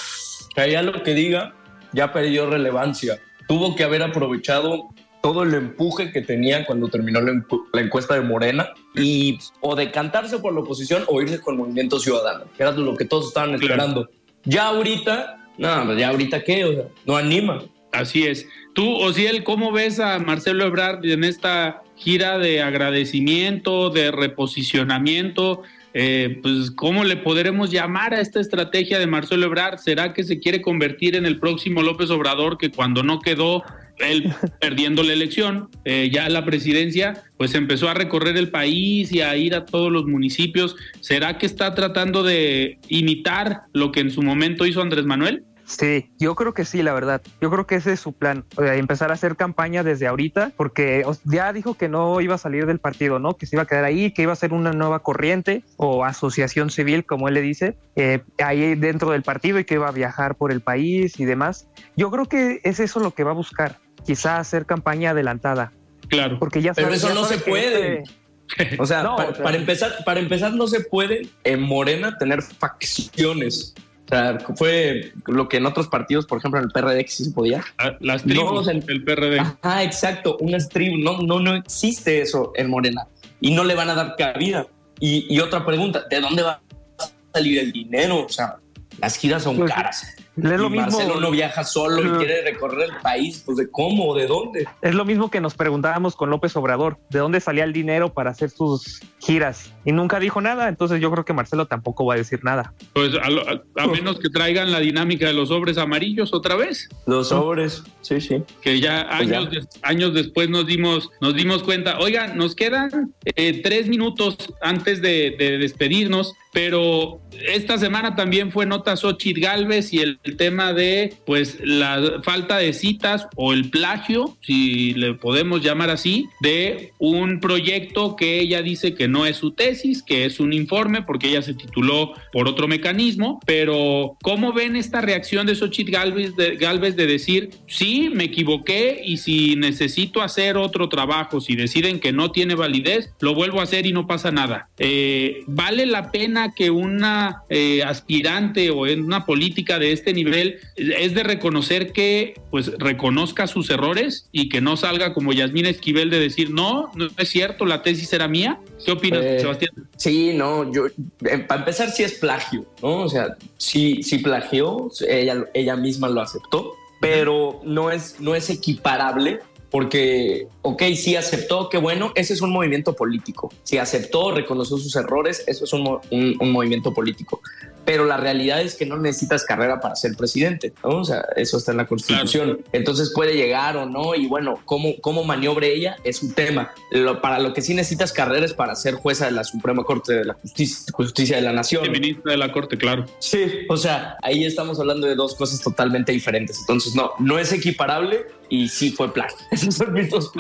ya 0.57 0.83
lo 0.83 1.03
que 1.03 1.15
diga 1.15 1.55
ya 1.93 2.13
perdió 2.13 2.49
relevancia. 2.49 3.19
Tuvo 3.49 3.75
que 3.75 3.85
haber 3.85 4.03
aprovechado 4.03 4.89
todo 5.23 5.43
el 5.43 5.55
empuje 5.55 6.13
que 6.13 6.23
tenía 6.23 6.65
cuando 6.65 6.89
terminó 6.89 7.21
la, 7.21 7.81
encuesta 7.81 8.15
de 8.15 8.23
Morena 8.23 8.71
y 8.95 9.39
o 9.61 9.77
decantarse 9.77 10.39
por 10.39 10.55
la 10.55 10.61
oposición 10.61 11.05
o 11.09 11.21
irse 11.21 11.41
con 11.41 11.55
el 11.55 11.61
Movimiento 11.61 11.99
Ciudadano, 11.99 12.47
que 12.57 12.63
era 12.63 12.73
lo 12.73 12.97
que 12.97 13.05
todos 13.05 13.29
estaban 13.29 13.55
esperando. 13.55 14.09
Ya 14.45 14.69
ahorita, 14.69 15.49
nada, 15.59 15.95
ya 15.99 16.09
ahorita 16.09 16.43
qué, 16.43 16.65
o 16.65 16.73
sea, 16.73 16.85
no 17.05 17.17
anima. 17.17 17.63
Así 17.93 18.27
es. 18.27 18.47
Tú, 18.73 18.97
Osiel, 18.97 19.43
¿cómo 19.45 19.73
ves 19.73 19.99
a 19.99 20.19
Marcelo 20.21 20.65
Ebrard 20.65 21.05
en 21.05 21.25
esta 21.25 21.83
gira 21.97 22.39
de 22.39 22.63
agradecimiento, 22.63 23.91
de 23.91 24.11
reposicionamiento? 24.13 25.63
Eh, 25.93 26.39
pues, 26.41 26.71
¿cómo 26.71 27.03
le 27.03 27.17
podremos 27.17 27.71
llamar 27.71 28.15
a 28.15 28.21
esta 28.21 28.41
estrategia 28.41 28.99
de 29.01 29.09
Marcelo 29.09 29.47
Ebrard? 29.47 29.79
¿Será 29.79 30.15
que 30.15 30.23
se 30.23 30.39
quiere 30.39 30.63
convertir 30.63 31.17
en 31.17 31.27
el 31.27 31.41
próximo 31.41 31.83
López 31.83 32.11
Obrador 32.11 32.59
que 32.59 32.71
cuando 32.71 33.03
no 33.03 33.19
quedó 33.19 33.65
él 34.01 34.33
perdiendo 34.61 35.03
la 35.03 35.13
elección, 35.13 35.69
eh, 35.85 36.11
ya 36.13 36.29
la 36.29 36.45
presidencia, 36.45 37.23
pues 37.37 37.55
empezó 37.55 37.89
a 37.89 37.95
recorrer 37.95 38.37
el 38.37 38.51
país 38.51 39.13
y 39.13 39.21
a 39.21 39.37
ir 39.37 39.55
a 39.55 39.65
todos 39.65 39.91
los 39.91 40.07
municipios? 40.07 40.77
¿Será 41.01 41.39
que 41.39 41.47
está 41.47 41.75
tratando 41.75 42.23
de 42.23 42.79
imitar 42.89 43.63
lo 43.73 43.93
que 43.93 44.01
en 44.01 44.11
su 44.11 44.23
momento 44.23 44.67
hizo 44.67 44.83
Andrés 44.83 45.05
Manuel? 45.05 45.45
Sí, 45.79 46.11
yo 46.19 46.35
creo 46.35 46.53
que 46.53 46.65
sí, 46.65 46.83
la 46.83 46.93
verdad. 46.93 47.23
Yo 47.41 47.49
creo 47.49 47.65
que 47.65 47.77
ese 47.77 47.93
es 47.93 48.01
su 48.01 48.13
plan, 48.13 48.45
empezar 48.59 49.11
a 49.11 49.15
hacer 49.15 49.37
campaña 49.37 49.85
desde 49.85 50.09
ahorita, 50.09 50.51
porque 50.57 51.05
ya 51.25 51.53
dijo 51.53 51.75
que 51.75 51.89
no 51.89 52.21
iba 52.21 52.35
a 52.35 52.39
salir 52.39 52.67
del 52.67 52.81
partido, 52.81 53.21
¿no? 53.21 53.37
Que 53.37 53.47
se 53.47 53.55
iba 53.55 53.63
a 53.63 53.67
quedar 53.67 53.85
ahí, 53.85 54.11
que 54.11 54.23
iba 54.23 54.33
a 54.33 54.37
ser 54.37 54.53
una 54.53 54.73
nueva 54.73 54.99
corriente 54.99 55.63
o 55.77 56.05
asociación 56.05 56.71
civil, 56.71 57.07
como 57.07 57.29
él 57.29 57.35
le 57.35 57.43
dice, 57.43 57.77
eh, 57.95 58.21
ahí 58.45 58.75
dentro 58.75 59.13
del 59.13 59.23
partido 59.23 59.61
y 59.61 59.65
que 59.65 59.75
iba 59.75 59.89
a 59.89 59.93
viajar 59.93 60.35
por 60.35 60.51
el 60.51 60.61
país 60.61 61.21
y 61.21 61.25
demás. 61.25 61.69
Yo 61.97 62.11
creo 62.11 62.27
que 62.27 62.61
es 62.65 62.81
eso 62.81 62.99
lo 62.99 63.13
que 63.13 63.23
va 63.23 63.31
a 63.31 63.35
buscar, 63.35 63.79
quizá 64.05 64.39
hacer 64.39 64.67
campaña 64.67 65.11
adelantada. 65.11 65.73
Claro. 66.09 66.39
Porque 66.39 66.61
ya 66.61 66.75
Pero 66.75 66.93
eso 66.93 67.15
no 67.15 67.25
se 67.25 67.39
puede. 67.39 68.03
Este 68.03 68.21
o 68.79 68.87
sea, 68.87 69.05
para, 69.43 69.57
empezar, 69.57 70.05
para 70.05 70.21
empezar 70.21 70.53
no 70.55 70.67
se 70.67 70.81
puede 70.81 71.29
en 71.45 71.63
Morena 71.63 72.17
tener 72.19 72.43
facciones. 72.43 73.75
O 74.07 74.09
sea, 74.09 74.39
fue 74.57 75.13
lo 75.27 75.49
que 75.49 75.59
en 75.59 75.67
otros 75.67 75.87
partidos, 75.87 76.27
por 76.27 76.39
ejemplo, 76.39 76.59
en 76.59 76.67
el 76.67 76.73
PRD 76.73 77.07
sí 77.07 77.25
se 77.25 77.31
podía. 77.31 77.65
Ah, 77.79 77.97
las 78.01 78.25
tribus 78.25 78.67
en 78.67 78.85
el 78.89 79.05
PRD. 79.05 79.41
Ah, 79.63 79.85
exacto, 79.85 80.37
unas 80.41 80.69
tribus. 80.69 80.99
No, 80.99 81.23
no, 81.23 81.39
no 81.39 81.55
existe 81.55 82.21
eso 82.21 82.53
en 82.57 82.71
Morena 82.71 83.07
y 83.41 83.53
no 83.53 83.63
le 83.63 83.75
van 83.75 83.89
a 83.89 83.95
dar 83.95 84.17
cabida. 84.17 84.67
Y, 84.99 85.33
y 85.33 85.39
otra 85.41 85.65
pregunta, 85.65 86.05
¿de 86.11 86.21
dónde 86.21 86.43
va 86.43 86.61
a 86.99 87.09
salir 87.33 87.61
el 87.61 87.71
dinero? 87.71 88.27
O 88.27 88.29
sea, 88.29 88.57
las 89.01 89.17
giras 89.17 89.45
son 89.45 89.57
pues, 89.57 89.73
caras. 89.73 90.17
Es 90.37 90.45
lo 90.45 90.67
y 90.67 90.71
mismo, 90.71 90.87
Marcelo 90.87 91.21
no 91.21 91.31
viaja 91.31 91.65
solo 91.65 92.03
y 92.03 92.19
quiere 92.19 92.43
recorrer 92.43 92.91
el 92.91 92.97
país, 93.03 93.43
pues 93.45 93.59
de 93.59 93.71
cómo, 93.71 94.15
de 94.15 94.27
dónde. 94.27 94.67
Es 94.81 94.95
lo 94.95 95.05
mismo 95.05 95.31
que 95.31 95.41
nos 95.41 95.55
preguntábamos 95.55 96.17
con 96.17 96.31
López 96.31 96.57
Obrador, 96.57 96.99
de 97.11 97.19
dónde 97.19 97.41
salía 97.41 97.65
el 97.65 97.73
dinero 97.73 98.13
para 98.13 98.31
hacer 98.31 98.51
sus 98.51 99.01
giras 99.19 99.73
y 99.85 99.93
nunca 99.93 100.21
dijo 100.21 100.41
nada, 100.41 100.69
entonces 100.69 101.01
yo 101.01 101.11
creo 101.11 101.25
que 101.25 101.33
Marcelo 101.33 101.67
tampoco 101.67 102.05
va 102.05 102.15
a 102.15 102.17
decir 102.17 102.45
nada. 102.45 102.75
Pues 102.93 103.13
a, 103.15 103.87
menos 103.87 104.19
que 104.19 104.29
traigan 104.29 104.71
la 104.71 104.81
dinámica 104.81 105.27
de 105.27 105.33
los 105.33 105.49
sobres 105.49 105.79
amarillos 105.79 106.33
otra 106.33 106.55
vez. 106.57 106.89
Los 107.07 107.29
sobres, 107.29 107.83
sí, 108.03 108.21
sí. 108.21 108.43
Que 108.61 108.81
ya 108.81 109.09
pues 109.09 109.33
años, 109.33 109.69
años 109.83 110.15
después 110.15 110.49
nos 110.49 110.67
dimos, 110.67 111.11
nos 111.21 111.35
dimos 111.35 111.63
cuenta, 111.63 111.99
oigan, 111.99 112.37
nos 112.37 112.55
quedan 112.55 113.15
eh, 113.25 113.61
tres 113.63 113.89
minutos 113.89 114.55
antes 114.61 115.01
de, 115.01 115.35
de 115.39 115.59
despedirnos 115.59 116.35
pero 116.53 117.21
esta 117.31 117.79
semana 117.79 118.17
también 118.17 118.51
fue 118.51 118.67
nota 118.67 118.97
Xochitl 118.97 119.41
Galvez 119.41 119.93
y 119.93 120.01
el, 120.01 120.20
tema 120.37 120.73
de 120.73 121.15
pues 121.25 121.59
la 121.63 122.21
falta 122.23 122.59
de 122.59 122.73
citas 122.73 123.27
o 123.37 123.53
el 123.53 123.71
plagio, 123.71 124.37
si 124.41 124.95
le 124.95 125.15
podemos 125.15 125.63
llamar 125.63 125.91
así, 125.91 126.27
de 126.41 126.93
un 126.99 127.41
proyecto 127.41 128.17
que 128.17 128.41
ella 128.41 128.63
dice 128.63 128.95
que 128.95 129.09
no 129.09 129.27
es 129.27 129.37
su 129.37 129.53
tesis, 129.53 130.03
que 130.03 130.25
es 130.25 130.41
un 130.41 130.53
informe 130.53 131.03
porque 131.03 131.29
ella 131.29 131.43
se 131.43 131.55
tituló 131.55 132.13
por 132.33 132.49
otro 132.49 132.69
mecanismo, 132.69 133.41
pero 133.47 134.17
¿cómo 134.23 134.53
ven 134.53 134.77
esta 134.77 135.01
reacción 135.01 135.47
de 135.47 135.55
Xochitl 135.55 135.91
Galvez 135.91 136.37
de, 136.37 136.57
Galvez 136.57 136.97
de 136.97 137.07
decir, 137.07 137.51
sí, 137.67 138.11
me 138.13 138.25
equivoqué 138.25 139.03
y 139.05 139.17
si 139.19 139.57
necesito 139.57 140.23
hacer 140.23 140.57
otro 140.57 140.89
trabajo, 140.89 141.41
si 141.41 141.57
deciden 141.57 142.01
que 142.01 142.13
no 142.13 142.31
tiene 142.31 142.55
validez, 142.55 143.11
lo 143.21 143.35
vuelvo 143.35 143.61
a 143.61 143.65
hacer 143.65 143.87
y 143.87 143.93
no 143.93 144.07
pasa 144.07 144.31
nada? 144.31 144.69
Eh, 144.79 145.43
¿Vale 145.47 145.87
la 145.87 146.11
pena 146.11 146.53
que 146.55 146.71
una 146.71 147.43
eh, 147.49 147.83
aspirante 147.83 148.71
o 148.71 148.87
en 148.87 149.05
una 149.05 149.25
política 149.25 149.79
de 149.79 149.93
este 149.93 150.10
nivel 150.13 150.61
es 150.77 151.15
de 151.15 151.23
reconocer 151.23 151.93
que 151.93 152.35
pues 152.51 152.73
reconozca 152.79 153.47
sus 153.47 153.71
errores 153.71 154.29
y 154.33 154.49
que 154.49 154.61
no 154.61 154.77
salga 154.77 155.13
como 155.15 155.33
Yasmina 155.33 155.69
Esquivel 155.69 156.11
de 156.11 156.21
decir 156.21 156.51
no, 156.51 156.91
no 156.95 157.09
es 157.17 157.29
cierto, 157.29 157.67
la 157.67 157.83
tesis 157.83 158.13
era 158.13 158.29
mía. 158.29 158.59
¿Qué 158.85 158.93
opinas, 158.93 159.23
eh, 159.23 159.41
Sebastián? 159.41 159.73
Sí, 159.97 160.33
no, 160.35 160.73
yo 160.73 160.87
eh, 160.87 161.39
para 161.47 161.61
empezar 161.61 161.91
sí 161.91 162.03
es 162.03 162.15
plagio, 162.15 162.67
¿no? 162.83 163.03
O 163.03 163.09
sea, 163.09 163.37
sí, 163.59 164.03
sí 164.03 164.19
plagió, 164.19 164.91
ella, 165.09 165.45
ella 165.55 165.77
misma 165.77 166.09
lo 166.09 166.21
aceptó, 166.21 166.75
pero 167.01 167.61
no 167.65 167.91
es, 167.91 168.21
no 168.21 168.35
es 168.35 168.51
equiparable 168.51 169.41
porque, 169.71 170.49
ok, 170.63 170.83
sí 170.97 171.17
aceptó, 171.17 171.69
qué 171.69 171.79
bueno, 171.79 172.13
ese 172.15 172.35
es 172.35 172.41
un 172.41 172.51
movimiento 172.51 172.95
político. 172.95 173.53
Si 173.63 173.79
aceptó, 173.79 174.33
reconoció 174.33 174.79
sus 174.79 174.95
errores, 174.97 175.45
eso 175.47 175.65
es 175.65 175.73
un, 175.73 176.01
un 176.11 176.53
movimiento 176.53 176.93
político 176.93 177.41
pero 177.85 178.05
la 178.05 178.17
realidad 178.17 178.61
es 178.61 178.77
que 178.77 178.87
no 178.87 178.97
necesitas 178.99 179.45
carrera 179.45 179.81
para 179.81 179.97
ser 179.97 180.17
presidente, 180.17 180.73
¿no? 180.85 180.99
O 180.99 181.05
sea, 181.05 181.25
eso 181.37 181.57
está 181.57 181.73
en 181.73 181.79
la 181.79 181.87
Constitución. 181.87 182.61
Entonces 182.73 183.13
puede 183.15 183.35
llegar 183.35 183.77
o 183.77 183.87
no, 183.87 184.15
y 184.15 184.27
bueno, 184.27 184.61
cómo, 184.65 184.95
cómo 185.01 185.25
maniobre 185.25 185.75
ella 185.75 185.97
es 186.05 186.23
un 186.23 186.33
tema. 186.33 186.73
para 187.21 187.39
lo 187.39 187.53
que 187.53 187.63
sí 187.63 187.75
necesitas 187.75 188.13
carrera 188.13 188.47
es 188.47 188.55
para 188.55 188.75
ser 188.75 188.95
jueza 188.95 189.27
de 189.27 189.33
la 189.33 189.45
Suprema 189.45 189.85
Corte 189.85 190.13
de 190.13 190.25
la 190.25 190.35
Justicia, 190.35 190.93
Justicia 190.93 191.37
de 191.37 191.43
la 191.43 191.53
Nación. 191.53 191.91
ministra 191.91 192.33
de 192.33 192.39
la 192.39 192.53
Corte, 192.53 192.77
claro. 192.77 193.07
Sí, 193.19 193.67
o 193.69 193.77
sea, 193.77 194.17
ahí 194.23 194.45
estamos 194.45 194.79
hablando 194.79 195.07
de 195.07 195.15
dos 195.15 195.35
cosas 195.35 195.61
totalmente 195.61 196.13
diferentes. 196.13 196.59
Entonces, 196.61 196.95
no, 196.95 197.13
no 197.19 197.39
es 197.39 197.53
equiparable 197.53 198.27
y 198.51 198.69
sí 198.69 198.91
fue 198.91 199.13
plagio. 199.13 199.39
Esas 199.51 199.77
son 199.77 199.93
mis 199.95 200.11
dos 200.11 200.31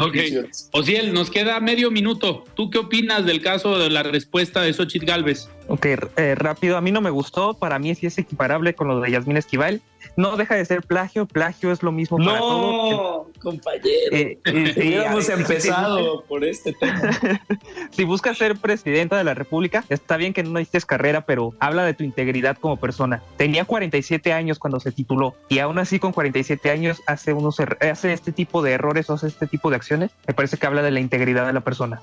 Osiel, 0.73 1.15
nos 1.15 1.31
queda 1.31 1.59
medio 1.61 1.91
minuto. 1.91 2.45
¿Tú 2.55 2.69
qué 2.69 2.79
opinas 2.79 3.25
del 3.25 3.41
caso 3.41 3.79
de 3.79 3.89
la 3.89 4.03
respuesta 4.03 4.61
de 4.61 4.73
Xochitl 4.73 5.07
Galvez? 5.07 5.49
Ok, 5.71 5.87
eh, 5.87 6.35
rápido. 6.35 6.77
A 6.77 6.81
mí 6.81 6.91
no 6.91 7.01
me 7.01 7.11
gustó. 7.11 7.55
Para 7.55 7.79
mí 7.79 7.95
sí 7.95 8.07
es 8.07 8.19
equiparable 8.19 8.75
con 8.75 8.89
lo 8.89 9.01
de 9.01 9.13
Yasmín 9.13 9.37
Esquivel. 9.37 9.81
No 10.17 10.37
deja 10.37 10.57
de 10.57 10.65
ser 10.65 10.83
plagio. 10.83 11.27
Plagio 11.27 11.71
es 11.71 11.85
lo 11.85 11.93
mismo 11.93 12.19
para 12.19 12.39
todos. 12.39 12.91
No, 12.91 13.27
compañero. 13.41 13.85
Eh, 14.11 14.39
eh, 14.45 15.05
Hemos 15.07 15.29
empezado 15.29 16.25
por 16.25 16.45
este 16.45 16.73
tema. 16.73 17.11
si 17.91 18.03
buscas 18.03 18.37
ser 18.37 18.57
presidenta 18.57 19.17
de 19.17 19.23
la 19.23 19.35
República, 19.35 19.85
está 19.91 20.17
bien 20.17 20.33
que 20.33 20.43
no 20.43 20.51
necesites 20.51 20.87
carrera, 20.87 21.21
pero 21.25 21.55
habla 21.61 21.85
de 21.85 21.95
tu 21.95 22.03
integridad 22.03 22.59
como 22.59 22.77
persona. 22.77 23.23
Tenía 23.37 23.65
47 23.65 24.33
años 24.33 24.59
cuando 24.59 24.81
se 24.81 24.91
tituló 24.91 25.37
y 25.49 25.61
aún 25.61 25.79
así 25.79 26.01
con 26.01 26.13
47 26.13 26.69
años 26.71 27.01
hace, 27.07 27.33
unos, 27.33 27.61
hace 27.61 28.00
este 28.05 28.33
tipo 28.33 28.63
de 28.63 28.73
errores 28.73 29.11
o 29.11 29.15
hace 29.15 29.27
este 29.27 29.47
tipo 29.47 29.71
de 29.71 29.77
acciones. 29.77 30.11
Me 30.27 30.35
parece 30.35 30.57
que 30.57 30.67
habla 30.67 30.83
de 30.83 30.91
la 30.91 31.01
integridad 31.01 31.47
de 31.47 31.53
la 31.53 31.61
persona. 31.61 32.01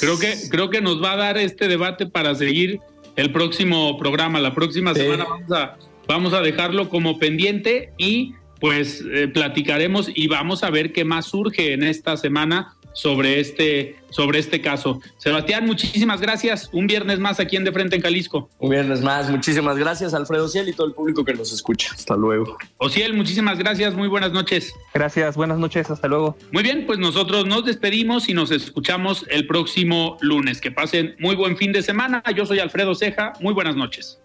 Creo 0.00 0.18
que, 0.18 0.34
creo 0.50 0.70
que 0.70 0.80
nos 0.80 1.02
va 1.02 1.12
a 1.12 1.16
dar 1.16 1.38
este 1.38 1.68
debate 1.68 2.06
para 2.06 2.34
seguir 2.34 2.80
el 3.16 3.32
próximo 3.32 3.98
programa. 3.98 4.40
La 4.40 4.54
próxima 4.54 4.94
semana 4.94 5.24
vamos 5.24 5.52
a, 5.52 5.76
vamos 6.06 6.32
a 6.32 6.40
dejarlo 6.40 6.88
como 6.88 7.18
pendiente 7.18 7.92
y 7.98 8.34
pues 8.60 9.04
eh, 9.12 9.28
platicaremos 9.28 10.08
y 10.14 10.26
vamos 10.28 10.64
a 10.64 10.70
ver 10.70 10.92
qué 10.92 11.04
más 11.04 11.26
surge 11.26 11.74
en 11.74 11.82
esta 11.82 12.16
semana 12.16 12.74
sobre 12.94 13.40
este, 13.40 13.96
sobre 14.08 14.38
este 14.38 14.62
caso. 14.62 15.02
Sebastián, 15.18 15.66
muchísimas 15.66 16.20
gracias. 16.20 16.70
Un 16.72 16.86
viernes 16.86 17.18
más 17.18 17.38
aquí 17.40 17.56
en 17.56 17.64
De 17.64 17.72
Frente 17.72 17.96
en 17.96 18.02
Jalisco. 18.02 18.48
Un 18.58 18.70
viernes 18.70 19.02
más. 19.02 19.28
Muchísimas 19.28 19.76
gracias, 19.76 20.14
Alfredo 20.14 20.48
Ciel 20.48 20.68
y 20.68 20.72
todo 20.72 20.86
el 20.86 20.94
público 20.94 21.24
que 21.24 21.34
nos 21.34 21.52
escucha. 21.52 21.90
Hasta 21.92 22.16
luego. 22.16 22.56
Ociel, 22.78 23.12
muchísimas 23.12 23.58
gracias. 23.58 23.94
Muy 23.94 24.08
buenas 24.08 24.32
noches. 24.32 24.72
Gracias. 24.94 25.36
Buenas 25.36 25.58
noches. 25.58 25.90
Hasta 25.90 26.08
luego. 26.08 26.36
Muy 26.52 26.62
bien, 26.62 26.86
pues 26.86 26.98
nosotros 26.98 27.46
nos 27.46 27.64
despedimos 27.64 28.28
y 28.28 28.34
nos 28.34 28.50
escuchamos 28.50 29.26
el 29.28 29.46
próximo 29.46 30.16
lunes. 30.20 30.60
Que 30.60 30.70
pasen 30.70 31.16
muy 31.18 31.34
buen 31.34 31.56
fin 31.56 31.72
de 31.72 31.82
semana. 31.82 32.22
Yo 32.34 32.46
soy 32.46 32.60
Alfredo 32.60 32.94
Ceja. 32.94 33.34
Muy 33.40 33.52
buenas 33.52 33.76
noches. 33.76 34.23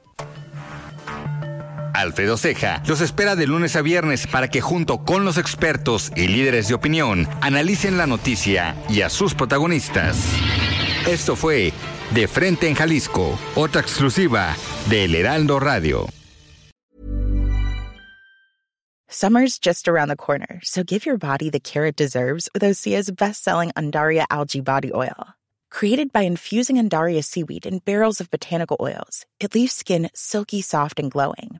Alfredo 2.00 2.38
Ceja 2.38 2.82
los 2.88 3.02
espera 3.02 3.36
de 3.36 3.45
lunes 3.47 3.76
a 3.76 3.82
viernes 3.82 4.26
para 4.28 4.47
que 4.47 4.62
junto 4.62 5.04
con 5.04 5.26
los 5.26 5.38
expertos 5.38 6.12
y 6.16 6.28
líderes 6.28 6.68
de 6.68 6.74
opinión 6.74 7.28
analicen 7.41 7.97
la 7.97 8.08
noticia 8.08 8.76
y 8.89 9.02
a 9.02 9.10
sus 9.10 9.36
protagonistas. 9.36 10.18
Esto 11.08 11.36
fue 11.36 11.74
De 12.12 12.28
Frente 12.28 12.68
en 12.68 12.76
Jalisco, 12.76 13.38
otra 13.56 13.82
exclusiva 13.82 14.56
de 14.89 15.06
Heraldo 15.06 15.60
Radio. 15.60 16.08
Summer's 19.12 19.58
just 19.58 19.88
around 19.88 20.10
the 20.10 20.16
corner, 20.16 20.60
so 20.64 20.84
give 20.84 21.06
your 21.06 21.18
body 21.18 21.50
the 21.50 21.60
care 21.60 21.88
it 21.88 21.95
deserves 21.95 22.47
with 22.54 22.62
Osea's 22.62 23.10
best-selling 23.10 23.72
Andaria 23.76 24.26
algae 24.30 24.62
body 24.62 24.91
oil. 24.93 25.36
Created 25.72 26.12
by 26.12 26.22
infusing 26.22 26.78
Andaria 26.78 27.24
seaweed 27.24 27.66
in 27.66 27.80
barrels 27.80 28.22
of 28.22 28.30
botanical 28.30 28.78
oils, 28.80 29.26
it 29.39 29.56
leaves 29.56 29.74
skin 29.74 30.10
silky 30.14 30.62
soft 30.62 31.00
and 31.00 31.12
glowing. 31.12 31.60